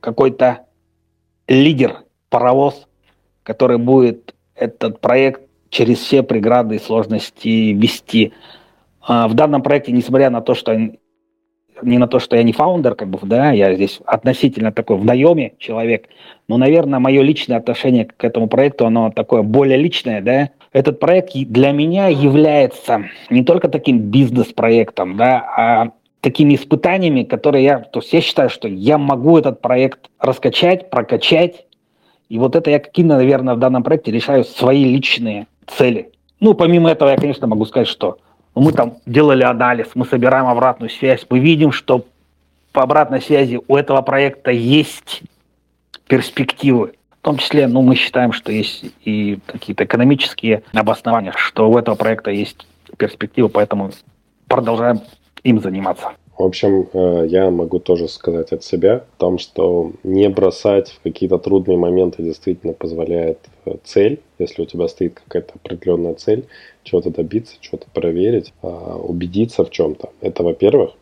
какой-то 0.00 0.60
лидер, 1.48 2.02
паровоз, 2.28 2.86
который 3.42 3.78
будет 3.78 4.34
этот 4.54 5.00
проект 5.00 5.42
через 5.70 5.98
все 5.98 6.22
преграды 6.22 6.76
и 6.76 6.78
сложности 6.78 7.72
вести. 7.72 8.32
А 9.00 9.28
в 9.28 9.34
данном 9.34 9.62
проекте, 9.62 9.92
несмотря 9.92 10.30
на 10.30 10.40
то, 10.40 10.54
что 10.54 10.76
не 11.82 11.98
на 11.98 12.06
то, 12.06 12.18
что 12.18 12.36
я 12.36 12.42
не 12.42 12.52
фаундер, 12.52 12.94
как 12.94 13.08
бы, 13.08 13.18
да, 13.22 13.52
я 13.52 13.74
здесь 13.74 14.00
относительно 14.04 14.72
такой 14.72 14.96
в 14.96 15.04
наеме 15.04 15.52
человек, 15.58 16.08
но, 16.48 16.56
наверное, 16.56 16.98
мое 16.98 17.22
личное 17.22 17.56
отношение 17.56 18.04
к 18.04 18.22
этому 18.24 18.48
проекту, 18.48 18.86
оно 18.86 19.10
такое 19.10 19.42
более 19.42 19.76
личное, 19.76 20.20
да. 20.20 20.50
Этот 20.72 21.00
проект 21.00 21.34
для 21.34 21.72
меня 21.72 22.08
является 22.08 23.04
не 23.30 23.44
только 23.44 23.68
таким 23.68 23.98
бизнес-проектом, 23.98 25.16
да, 25.16 25.44
а 25.56 25.90
такими 26.20 26.54
испытаниями, 26.54 27.22
которые 27.22 27.64
я, 27.64 27.78
то 27.80 28.00
есть 28.00 28.12
я 28.12 28.20
считаю, 28.20 28.48
что 28.48 28.66
я 28.66 28.96
могу 28.96 29.36
этот 29.38 29.60
проект 29.60 30.10
раскачать, 30.18 30.90
прокачать, 30.90 31.66
и 32.28 32.38
вот 32.38 32.56
это 32.56 32.70
я 32.70 32.78
какие-то, 32.78 33.16
наверное, 33.16 33.54
в 33.54 33.58
данном 33.58 33.82
проекте 33.82 34.10
решаю 34.10 34.44
свои 34.44 34.84
личные 34.84 35.46
цели. 35.66 36.10
Ну, 36.40 36.54
помимо 36.54 36.90
этого, 36.90 37.10
я, 37.10 37.16
конечно, 37.16 37.46
могу 37.46 37.64
сказать, 37.66 37.88
что 37.88 38.18
мы 38.54 38.72
там 38.72 38.98
делали 39.06 39.42
анализ, 39.42 39.88
мы 39.94 40.06
собираем 40.06 40.46
обратную 40.46 40.90
связь, 40.90 41.26
мы 41.28 41.38
видим, 41.38 41.72
что 41.72 42.04
по 42.72 42.82
обратной 42.82 43.22
связи 43.22 43.60
у 43.66 43.76
этого 43.76 44.02
проекта 44.02 44.50
есть 44.50 45.22
перспективы. 46.06 46.94
В 47.20 47.24
том 47.24 47.38
числе, 47.38 47.66
ну, 47.66 47.80
мы 47.82 47.94
считаем, 47.94 48.32
что 48.32 48.52
есть 48.52 48.84
и 49.04 49.38
какие-то 49.46 49.84
экономические 49.84 50.62
обоснования, 50.72 51.32
что 51.36 51.70
у 51.70 51.78
этого 51.78 51.94
проекта 51.94 52.30
есть 52.30 52.66
перспективы, 52.98 53.48
поэтому 53.48 53.90
продолжаем 54.46 55.00
им 55.42 55.60
заниматься. 55.60 56.12
В 56.36 56.42
общем, 56.42 56.88
э, 56.92 57.26
я 57.28 57.50
могу 57.50 57.78
тоже 57.78 58.08
сказать 58.08 58.52
от 58.52 58.64
себя 58.64 58.96
о 58.96 59.04
том, 59.18 59.38
что 59.38 59.92
не 60.02 60.28
бросать 60.28 60.90
в 60.90 61.00
какие-то 61.02 61.38
трудные 61.38 61.78
моменты 61.78 62.22
действительно 62.24 62.72
позволяет 62.72 63.38
э, 63.66 63.76
цель, 63.84 64.20
если 64.40 64.62
у 64.62 64.66
тебя 64.66 64.88
стоит 64.88 65.20
какая-то 65.20 65.54
определенная 65.62 66.14
цель, 66.14 66.44
чего-то 66.84 67.10
добиться, 67.10 67.56
чего-то 67.60 67.86
проверить, 67.92 68.52
а, 68.62 68.96
убедиться 68.96 69.64
в 69.64 69.70
чем-то. 69.70 70.10
Это 70.20 70.42
во-первых. 70.42 70.92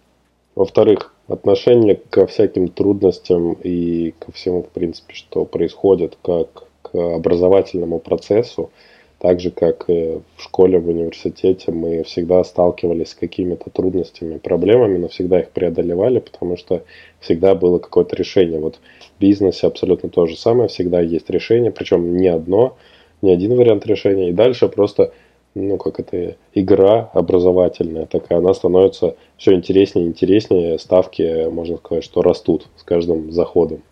Во-вторых, 0.54 1.14
отношение 1.28 2.00
ко 2.10 2.26
всяким 2.26 2.68
трудностям 2.68 3.54
и 3.54 4.14
ко 4.18 4.32
всему, 4.32 4.62
в 4.62 4.68
принципе, 4.68 5.14
что 5.14 5.44
происходит, 5.44 6.18
как 6.22 6.64
к 6.82 6.94
образовательному 6.94 7.98
процессу– 7.98 8.70
так 9.22 9.38
же, 9.38 9.52
как 9.52 9.84
и 9.88 10.18
в 10.36 10.42
школе, 10.42 10.80
в 10.80 10.88
университете, 10.88 11.70
мы 11.70 12.02
всегда 12.02 12.42
сталкивались 12.42 13.10
с 13.10 13.14
какими-то 13.14 13.70
трудностями, 13.70 14.38
проблемами, 14.38 14.98
но 14.98 15.06
всегда 15.06 15.38
их 15.38 15.50
преодолевали, 15.50 16.18
потому 16.18 16.56
что 16.56 16.82
всегда 17.20 17.54
было 17.54 17.78
какое-то 17.78 18.16
решение. 18.16 18.58
Вот 18.58 18.80
в 19.16 19.20
бизнесе 19.20 19.68
абсолютно 19.68 20.08
то 20.08 20.26
же 20.26 20.36
самое, 20.36 20.68
всегда 20.68 21.00
есть 21.00 21.30
решение, 21.30 21.70
причем 21.70 22.16
не 22.16 22.26
одно, 22.26 22.76
не 23.22 23.32
один 23.32 23.54
вариант 23.54 23.86
решения. 23.86 24.30
И 24.30 24.32
дальше 24.32 24.68
просто, 24.68 25.12
ну, 25.54 25.76
как 25.76 26.00
это, 26.00 26.36
игра 26.54 27.10
образовательная 27.12 28.06
такая, 28.06 28.38
она 28.38 28.54
становится 28.54 29.16
все 29.36 29.52
интереснее 29.54 30.06
и 30.06 30.08
интереснее, 30.08 30.78
ставки, 30.78 31.48
можно 31.50 31.76
сказать, 31.76 32.04
что 32.04 32.22
растут 32.22 32.66
с 32.76 32.82
каждым 32.82 33.32
заходом. 33.32 33.82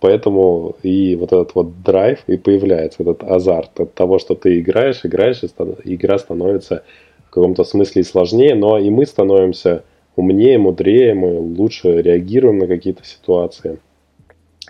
Поэтому 0.00 0.76
и 0.82 1.16
вот 1.16 1.32
этот 1.32 1.54
вот 1.54 1.82
драйв 1.82 2.22
и 2.26 2.36
появляется, 2.36 3.02
этот 3.02 3.22
азарт 3.24 3.80
от 3.80 3.94
того, 3.94 4.18
что 4.18 4.34
ты 4.34 4.60
играешь, 4.60 5.00
играешь, 5.04 5.42
и 5.42 5.94
игра 5.94 6.18
становится 6.18 6.84
в 7.26 7.30
каком-то 7.30 7.64
смысле 7.64 8.04
сложнее, 8.04 8.54
но 8.54 8.78
и 8.78 8.90
мы 8.90 9.06
становимся 9.06 9.84
умнее, 10.14 10.58
мудрее, 10.58 11.14
мы 11.14 11.38
лучше 11.38 12.00
реагируем 12.02 12.58
на 12.58 12.66
какие-то 12.66 13.04
ситуации. 13.04 13.78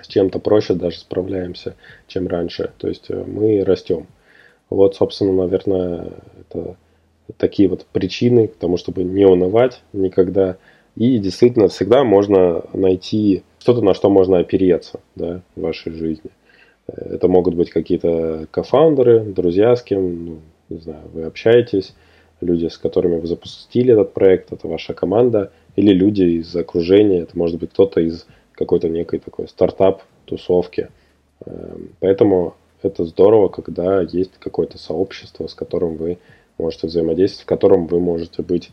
С 0.00 0.08
чем-то 0.08 0.38
проще 0.40 0.74
даже 0.74 0.98
справляемся, 0.98 1.74
чем 2.06 2.28
раньше. 2.28 2.72
То 2.78 2.88
есть 2.88 3.06
э, 3.08 3.24
мы 3.26 3.64
растем. 3.64 4.06
Вот, 4.70 4.96
собственно, 4.96 5.32
наверное, 5.32 6.12
это 6.40 6.76
такие 7.36 7.68
вот 7.68 7.86
причины 7.92 8.48
к 8.48 8.56
тому, 8.56 8.76
чтобы 8.76 9.04
не 9.04 9.24
унывать 9.24 9.82
никогда. 9.92 10.56
И 10.96 11.18
действительно, 11.18 11.68
всегда 11.68 12.04
можно 12.04 12.64
найти 12.72 13.42
что-то, 13.58 13.82
на 13.82 13.94
что 13.94 14.10
можно 14.10 14.38
опереться 14.38 15.00
да, 15.14 15.42
в 15.54 15.60
вашей 15.60 15.92
жизни. 15.92 16.30
Это 16.86 17.28
могут 17.28 17.54
быть 17.54 17.70
какие-то 17.70 18.46
кофаундеры, 18.50 19.24
друзья, 19.24 19.74
с 19.74 19.82
кем, 19.82 20.24
ну, 20.24 20.38
не 20.68 20.78
знаю, 20.78 21.02
вы 21.12 21.24
общаетесь, 21.24 21.94
люди, 22.40 22.68
с 22.68 22.78
которыми 22.78 23.18
вы 23.18 23.26
запустили 23.26 23.92
этот 23.92 24.14
проект, 24.14 24.52
это 24.52 24.68
ваша 24.68 24.94
команда, 24.94 25.50
или 25.74 25.92
люди 25.92 26.22
из 26.22 26.54
окружения, 26.54 27.22
это 27.22 27.36
может 27.36 27.58
быть 27.58 27.70
кто-то 27.70 28.00
из 28.00 28.26
какой-то 28.52 28.88
некой 28.88 29.18
такой 29.18 29.48
стартап-тусовки. 29.48 30.88
Эм, 31.44 31.90
поэтому 32.00 32.54
это 32.82 33.04
здорово, 33.04 33.48
когда 33.48 34.02
есть 34.02 34.32
какое-то 34.38 34.78
сообщество, 34.78 35.46
с 35.46 35.54
которым 35.54 35.96
вы 35.96 36.18
можете 36.58 36.86
взаимодействовать, 36.86 37.44
в 37.44 37.48
котором 37.48 37.86
вы 37.86 38.00
можете 38.00 38.42
быть 38.42 38.70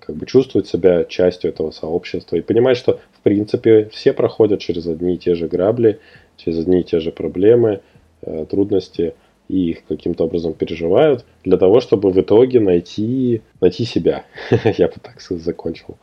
как 0.00 0.16
бы 0.16 0.26
чувствовать 0.26 0.66
себя 0.66 1.04
частью 1.04 1.50
этого 1.50 1.70
сообщества 1.70 2.36
и 2.36 2.40
понимать, 2.40 2.76
что 2.76 3.00
в 3.12 3.20
принципе 3.20 3.88
все 3.92 4.12
проходят 4.12 4.60
через 4.60 4.86
одни 4.86 5.14
и 5.14 5.18
те 5.18 5.34
же 5.34 5.46
грабли, 5.46 6.00
через 6.36 6.58
одни 6.60 6.80
и 6.80 6.84
те 6.84 6.98
же 6.98 7.12
проблемы, 7.12 7.80
э, 8.22 8.46
трудности 8.50 9.14
и 9.48 9.70
их 9.70 9.84
каким-то 9.86 10.24
образом 10.24 10.54
переживают 10.54 11.24
для 11.44 11.58
того, 11.58 11.80
чтобы 11.80 12.10
в 12.10 12.20
итоге 12.20 12.58
найти, 12.58 13.42
найти 13.60 13.84
себя. 13.84 14.24
Я 14.64 14.88
бы 14.88 14.94
так 15.02 15.20
закончил 15.20 15.96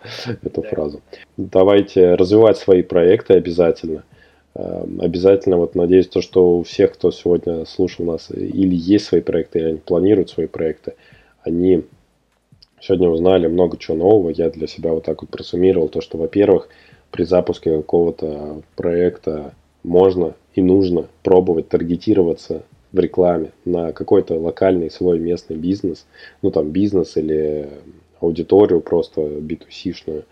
эту 0.43 0.61
фразу. 0.61 1.01
Давайте 1.35 2.15
развивать 2.15 2.57
свои 2.57 2.83
проекты 2.83 3.33
обязательно. 3.33 4.03
Эм, 4.55 4.99
обязательно, 5.01 5.57
вот 5.57 5.75
надеюсь, 5.75 6.07
то, 6.07 6.21
что 6.21 6.59
у 6.59 6.63
всех, 6.63 6.93
кто 6.93 7.11
сегодня 7.11 7.65
слушал 7.65 8.05
нас, 8.05 8.31
или 8.31 8.75
есть 8.75 9.05
свои 9.05 9.21
проекты, 9.21 9.59
или 9.59 9.67
они 9.69 9.77
планируют 9.77 10.29
свои 10.29 10.47
проекты, 10.47 10.95
они 11.43 11.83
Сегодня 12.81 13.09
узнали 13.09 13.47
много 13.47 13.77
чего 13.77 13.97
нового. 13.97 14.29
Я 14.29 14.49
для 14.49 14.67
себя 14.67 14.93
вот 14.93 15.03
так 15.03 15.21
вот 15.21 15.29
просуммировал 15.29 15.89
то, 15.89 16.01
что, 16.01 16.17
во-первых, 16.17 16.69
при 17.11 17.23
запуске 17.23 17.75
какого-то 17.75 18.61
проекта 18.75 19.53
можно 19.83 20.33
и 20.53 20.61
нужно 20.61 21.07
пробовать 21.23 21.69
таргетироваться 21.69 22.63
в 22.91 22.99
рекламе 22.99 23.51
на 23.65 23.91
какой-то 23.91 24.39
локальный 24.39 24.89
свой 24.89 25.19
местный 25.19 25.57
бизнес, 25.57 26.05
ну 26.41 26.51
там 26.51 26.71
бизнес 26.71 27.17
или 27.17 27.69
аудиторию 28.19 28.81
просто 28.81 29.21
B2C-шную, 29.21 30.23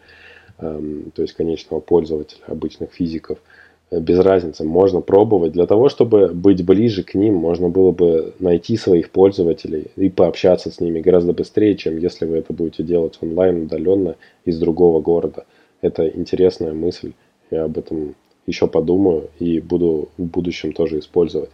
эм, 0.60 1.12
то 1.14 1.22
есть 1.22 1.34
конечного 1.34 1.82
пользователя, 1.82 2.44
обычных 2.48 2.92
физиков– 2.92 3.40
без 3.92 4.20
разницы, 4.20 4.64
можно 4.64 5.02
пробовать. 5.02 5.54
Для 5.54 5.66
того, 5.66 5.90
чтобы 5.90 6.28
быть 6.28 6.66
ближе 6.66 7.04
к 7.04 7.14
ним, 7.14 7.36
можно 7.36 7.70
было 7.70 7.92
бы 7.92 8.34
найти 8.40 8.76
своих 8.76 9.12
пользователей 9.12 9.88
и 9.96 10.10
пообщаться 10.10 10.72
с 10.72 10.80
ними 10.80 11.00
гораздо 11.00 11.34
быстрее, 11.34 11.76
чем 11.76 11.98
если 11.98 12.26
вы 12.26 12.38
это 12.38 12.54
будете 12.54 12.84
делать 12.84 13.18
онлайн, 13.22 13.64
удаленно 13.64 14.16
из 14.44 14.60
другого 14.60 15.00
города. 15.02 15.46
Это 15.82 16.08
интересная 16.08 16.74
мысль, 16.74 17.14
я 17.50 17.64
об 17.64 17.78
этом 17.78 18.16
еще 18.46 18.68
подумаю 18.68 19.30
и 19.40 19.60
буду 19.60 20.10
в 20.18 20.24
будущем 20.24 20.74
тоже 20.74 21.00
использовать. 21.00 21.50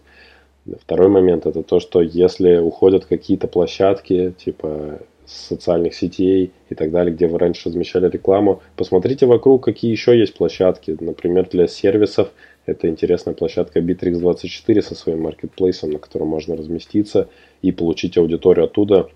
Второй 0.80 1.10
момент 1.10 1.46
это 1.46 1.62
то, 1.62 1.80
что 1.80 2.02
если 2.02 2.58
уходят 2.58 3.06
какие-то 3.06 3.48
площадки, 3.48 4.34
типа 4.44 5.02
социальных 5.34 5.96
сетей 5.96 6.52
и 6.70 6.76
так 6.76 6.92
далее, 6.92 7.14
где 7.14 7.28
вы 7.28 7.40
раньше 7.40 7.70
размещали 7.70 8.10
рекламу. 8.10 8.62
Посмотрите 8.76 9.26
вокруг, 9.26 9.64
какие 9.64 9.92
еще 9.92 10.18
есть 10.18 10.36
площадки. 10.36 10.96
Например, 11.00 11.48
для 11.50 11.68
сервисов 11.68 12.32
это 12.66 12.88
интересная 12.88 13.34
площадка 13.34 13.80
Bittrex24 13.80 14.82
со 14.82 14.96
своим 14.96 15.22
маркетплейсом, 15.22 15.92
на 15.92 16.00
котором 16.00 16.28
можно 16.28 16.56
разместиться 16.56 17.30
и 17.62 17.72
получить 17.72 18.18
аудиторию 18.18 18.66
оттуда, 18.66 19.10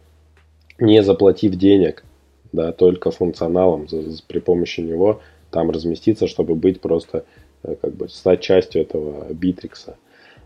не 0.79 1.01
заплатив 1.03 1.55
денег, 1.55 2.03
да, 2.51 2.71
только 2.71 3.11
функционалом 3.11 3.87
при 4.27 4.39
помощи 4.39 4.81
него 4.81 5.21
там 5.51 5.71
разместиться, 5.71 6.27
чтобы 6.27 6.55
быть 6.55 6.81
просто, 6.81 7.23
э, 7.63 7.75
как 7.81 7.95
бы, 7.95 8.09
стать 8.09 8.41
частью 8.41 8.81
этого 8.81 9.31
Bittrex. 9.31 9.95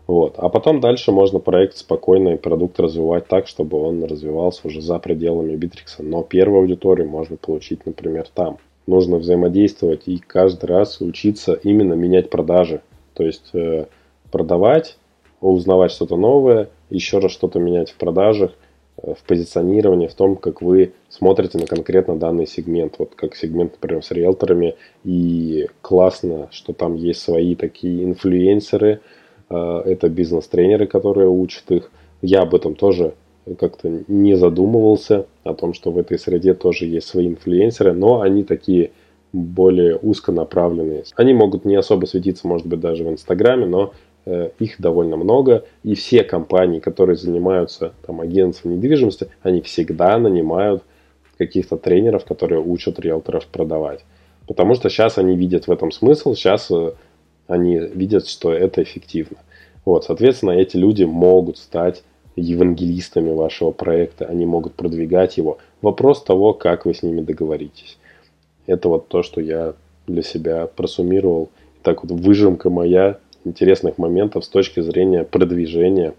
Вот. 0.06 0.34
А 0.38 0.48
потом 0.48 0.80
дальше 0.80 1.12
можно 1.12 1.38
проект 1.38 1.76
спокойно 1.76 2.30
и 2.30 2.36
продукт 2.36 2.78
развивать 2.80 3.28
так, 3.28 3.46
чтобы 3.46 3.80
он 3.80 4.04
развивался 4.04 4.66
уже 4.66 4.80
за 4.80 4.98
пределами 4.98 5.54
Битрикса. 5.54 6.02
Но 6.02 6.22
первую 6.22 6.62
аудиторию 6.62 7.08
можно 7.08 7.36
получить, 7.36 7.86
например, 7.86 8.26
там. 8.34 8.58
Нужно 8.86 9.18
взаимодействовать 9.18 10.02
и 10.06 10.18
каждый 10.18 10.66
раз 10.66 11.00
учиться 11.00 11.52
именно 11.54 11.94
менять 11.94 12.30
продажи. 12.30 12.82
То 13.14 13.24
есть 13.24 13.50
э, 13.54 13.86
продавать, 14.32 14.98
узнавать 15.40 15.92
что-то 15.92 16.16
новое, 16.16 16.68
еще 16.90 17.18
раз 17.18 17.30
что-то 17.30 17.60
менять 17.60 17.90
в 17.90 17.96
продажах, 17.96 18.50
э, 18.96 19.14
в 19.14 19.22
позиционировании, 19.22 20.08
в 20.08 20.14
том, 20.14 20.34
как 20.34 20.62
вы 20.62 20.94
смотрите 21.10 21.58
на 21.58 21.66
конкретно 21.66 22.16
данный 22.16 22.48
сегмент. 22.48 22.96
Вот 22.98 23.14
как 23.14 23.36
сегмент, 23.36 23.74
например, 23.74 24.02
с 24.02 24.10
риэлторами. 24.10 24.74
И 25.04 25.68
классно, 25.80 26.48
что 26.50 26.72
там 26.72 26.96
есть 26.96 27.20
свои 27.20 27.54
такие 27.54 28.02
инфлюенсеры– 28.02 29.00
это 29.52 30.08
бизнес-тренеры, 30.08 30.86
которые 30.86 31.28
учат 31.28 31.70
их. 31.70 31.90
Я 32.20 32.42
об 32.42 32.54
этом 32.54 32.74
тоже 32.74 33.14
как-то 33.58 34.04
не 34.08 34.36
задумывался, 34.36 35.26
о 35.44 35.54
том, 35.54 35.74
что 35.74 35.90
в 35.90 35.98
этой 35.98 36.18
среде 36.18 36.54
тоже 36.54 36.86
есть 36.86 37.08
свои 37.08 37.26
инфлюенсеры, 37.26 37.92
но 37.92 38.20
они 38.20 38.44
такие 38.44 38.92
более 39.32 39.96
узконаправленные. 39.96 41.04
Они 41.16 41.32
могут 41.32 41.64
не 41.64 41.74
особо 41.74 42.06
светиться, 42.06 42.46
может 42.46 42.66
быть, 42.66 42.80
даже 42.80 43.04
в 43.04 43.08
Инстаграме, 43.08 43.66
но 43.66 43.92
э, 44.26 44.50
их 44.58 44.76
довольно 44.78 45.16
много. 45.16 45.64
И 45.82 45.94
все 45.94 46.22
компании, 46.22 46.80
которые 46.80 47.16
занимаются 47.16 47.92
там, 48.06 48.20
агентством 48.20 48.76
недвижимости, 48.76 49.28
они 49.42 49.62
всегда 49.62 50.18
нанимают 50.18 50.82
каких-то 51.38 51.76
тренеров, 51.76 52.24
которые 52.24 52.60
учат 52.60 53.00
риэлторов 53.00 53.46
продавать. 53.46 54.04
Потому 54.46 54.74
что 54.74 54.90
сейчас 54.90 55.18
они 55.18 55.34
видят 55.34 55.66
в 55.66 55.72
этом 55.72 55.90
смысл, 55.90 56.34
сейчас 56.34 56.70
э, 56.70 56.92
они 57.46 57.78
видят, 57.78 58.28
что 58.28 58.52
это 58.52 58.82
эффективно. 58.82 59.38
Вот, 59.84 60.04
соответственно, 60.04 60.52
эти 60.52 60.76
люди 60.76 61.04
могут 61.04 61.58
стать 61.58 62.02
евангелистами 62.36 63.32
вашего 63.32 63.72
проекта, 63.72 64.26
они 64.26 64.46
могут 64.46 64.74
продвигать 64.74 65.36
его. 65.36 65.58
Вопрос 65.82 66.22
того, 66.22 66.54
как 66.54 66.86
вы 66.86 66.94
с 66.94 67.02
ними 67.02 67.20
договоритесь. 67.20 67.98
Это 68.66 68.88
вот 68.88 69.08
то, 69.08 69.22
что 69.22 69.40
я 69.40 69.74
для 70.06 70.22
себя 70.22 70.66
просуммировал. 70.66 71.50
Так 71.82 72.04
вот, 72.04 72.12
выжимка 72.12 72.70
моя 72.70 73.18
интересных 73.44 73.98
моментов 73.98 74.44
с 74.44 74.48
точки 74.48 74.80
зрения 74.80 75.24
продвижения 75.24 76.14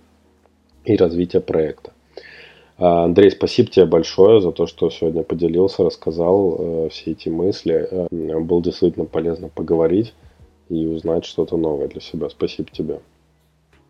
и 0.86 0.96
развития 0.98 1.40
проекта. 1.40 1.94
А, 2.78 3.06
Андрей, 3.06 3.32
спасибо 3.32 3.70
тебе 3.70 3.86
большое 3.86 4.42
за 4.42 4.52
то, 4.52 4.68
что 4.68 4.90
сегодня 4.90 5.24
поделился, 5.24 5.84
рассказал 5.84 6.58
э, 6.58 6.90
все 6.90 7.12
эти 7.12 7.30
мысли. 7.30 7.88
Э, 7.90 8.40
было 8.40 8.62
действительно 8.62 9.06
полезно 9.06 9.48
поговорить 9.48 10.14
и 10.74 10.88
узнать 10.88 11.26
что-то 11.26 11.58
новое 11.58 11.88
для 11.88 12.02
себя. 12.02 12.30
Спасибо 12.30 12.70
тебе. 12.72 13.00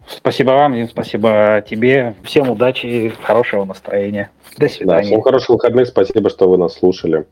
Спасибо 0.08 0.52
вам, 0.52 0.76
Дим, 0.76 0.90
спасибо 0.90 1.64
тебе. 1.68 2.16
Всем 2.24 2.50
удачи 2.50 2.86
и 2.86 3.10
хорошего 3.10 3.64
настроения. 3.64 4.32
До 4.58 4.68
свидания. 4.68 5.02
Да, 5.02 5.08
всем 5.08 5.22
хороших 5.22 5.50
выходных. 5.50 5.88
Спасибо, 5.88 6.30
что 6.30 6.50
вы 6.50 6.58
нас 6.58 6.74
слушали. 6.74 7.26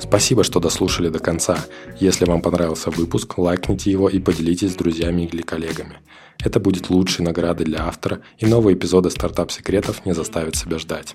Спасибо, 0.00 0.42
что 0.42 0.58
дослушали 0.58 1.10
до 1.10 1.18
конца. 1.18 1.58
Если 2.00 2.24
вам 2.24 2.40
понравился 2.40 2.90
выпуск, 2.90 3.36
лайкните 3.36 3.90
его 3.90 4.08
и 4.08 4.18
поделитесь 4.18 4.72
с 4.72 4.74
друзьями 4.74 5.22
или 5.22 5.42
коллегами. 5.42 5.98
Это 6.42 6.60
будет 6.60 6.88
лучшей 6.88 7.24
наградой 7.24 7.66
для 7.66 7.86
автора, 7.86 8.20
и 8.38 8.46
новые 8.46 8.74
эпизоды 8.74 9.10
стартап-секретов 9.10 10.06
не 10.06 10.14
заставят 10.14 10.56
себя 10.56 10.78
ждать. 10.78 11.14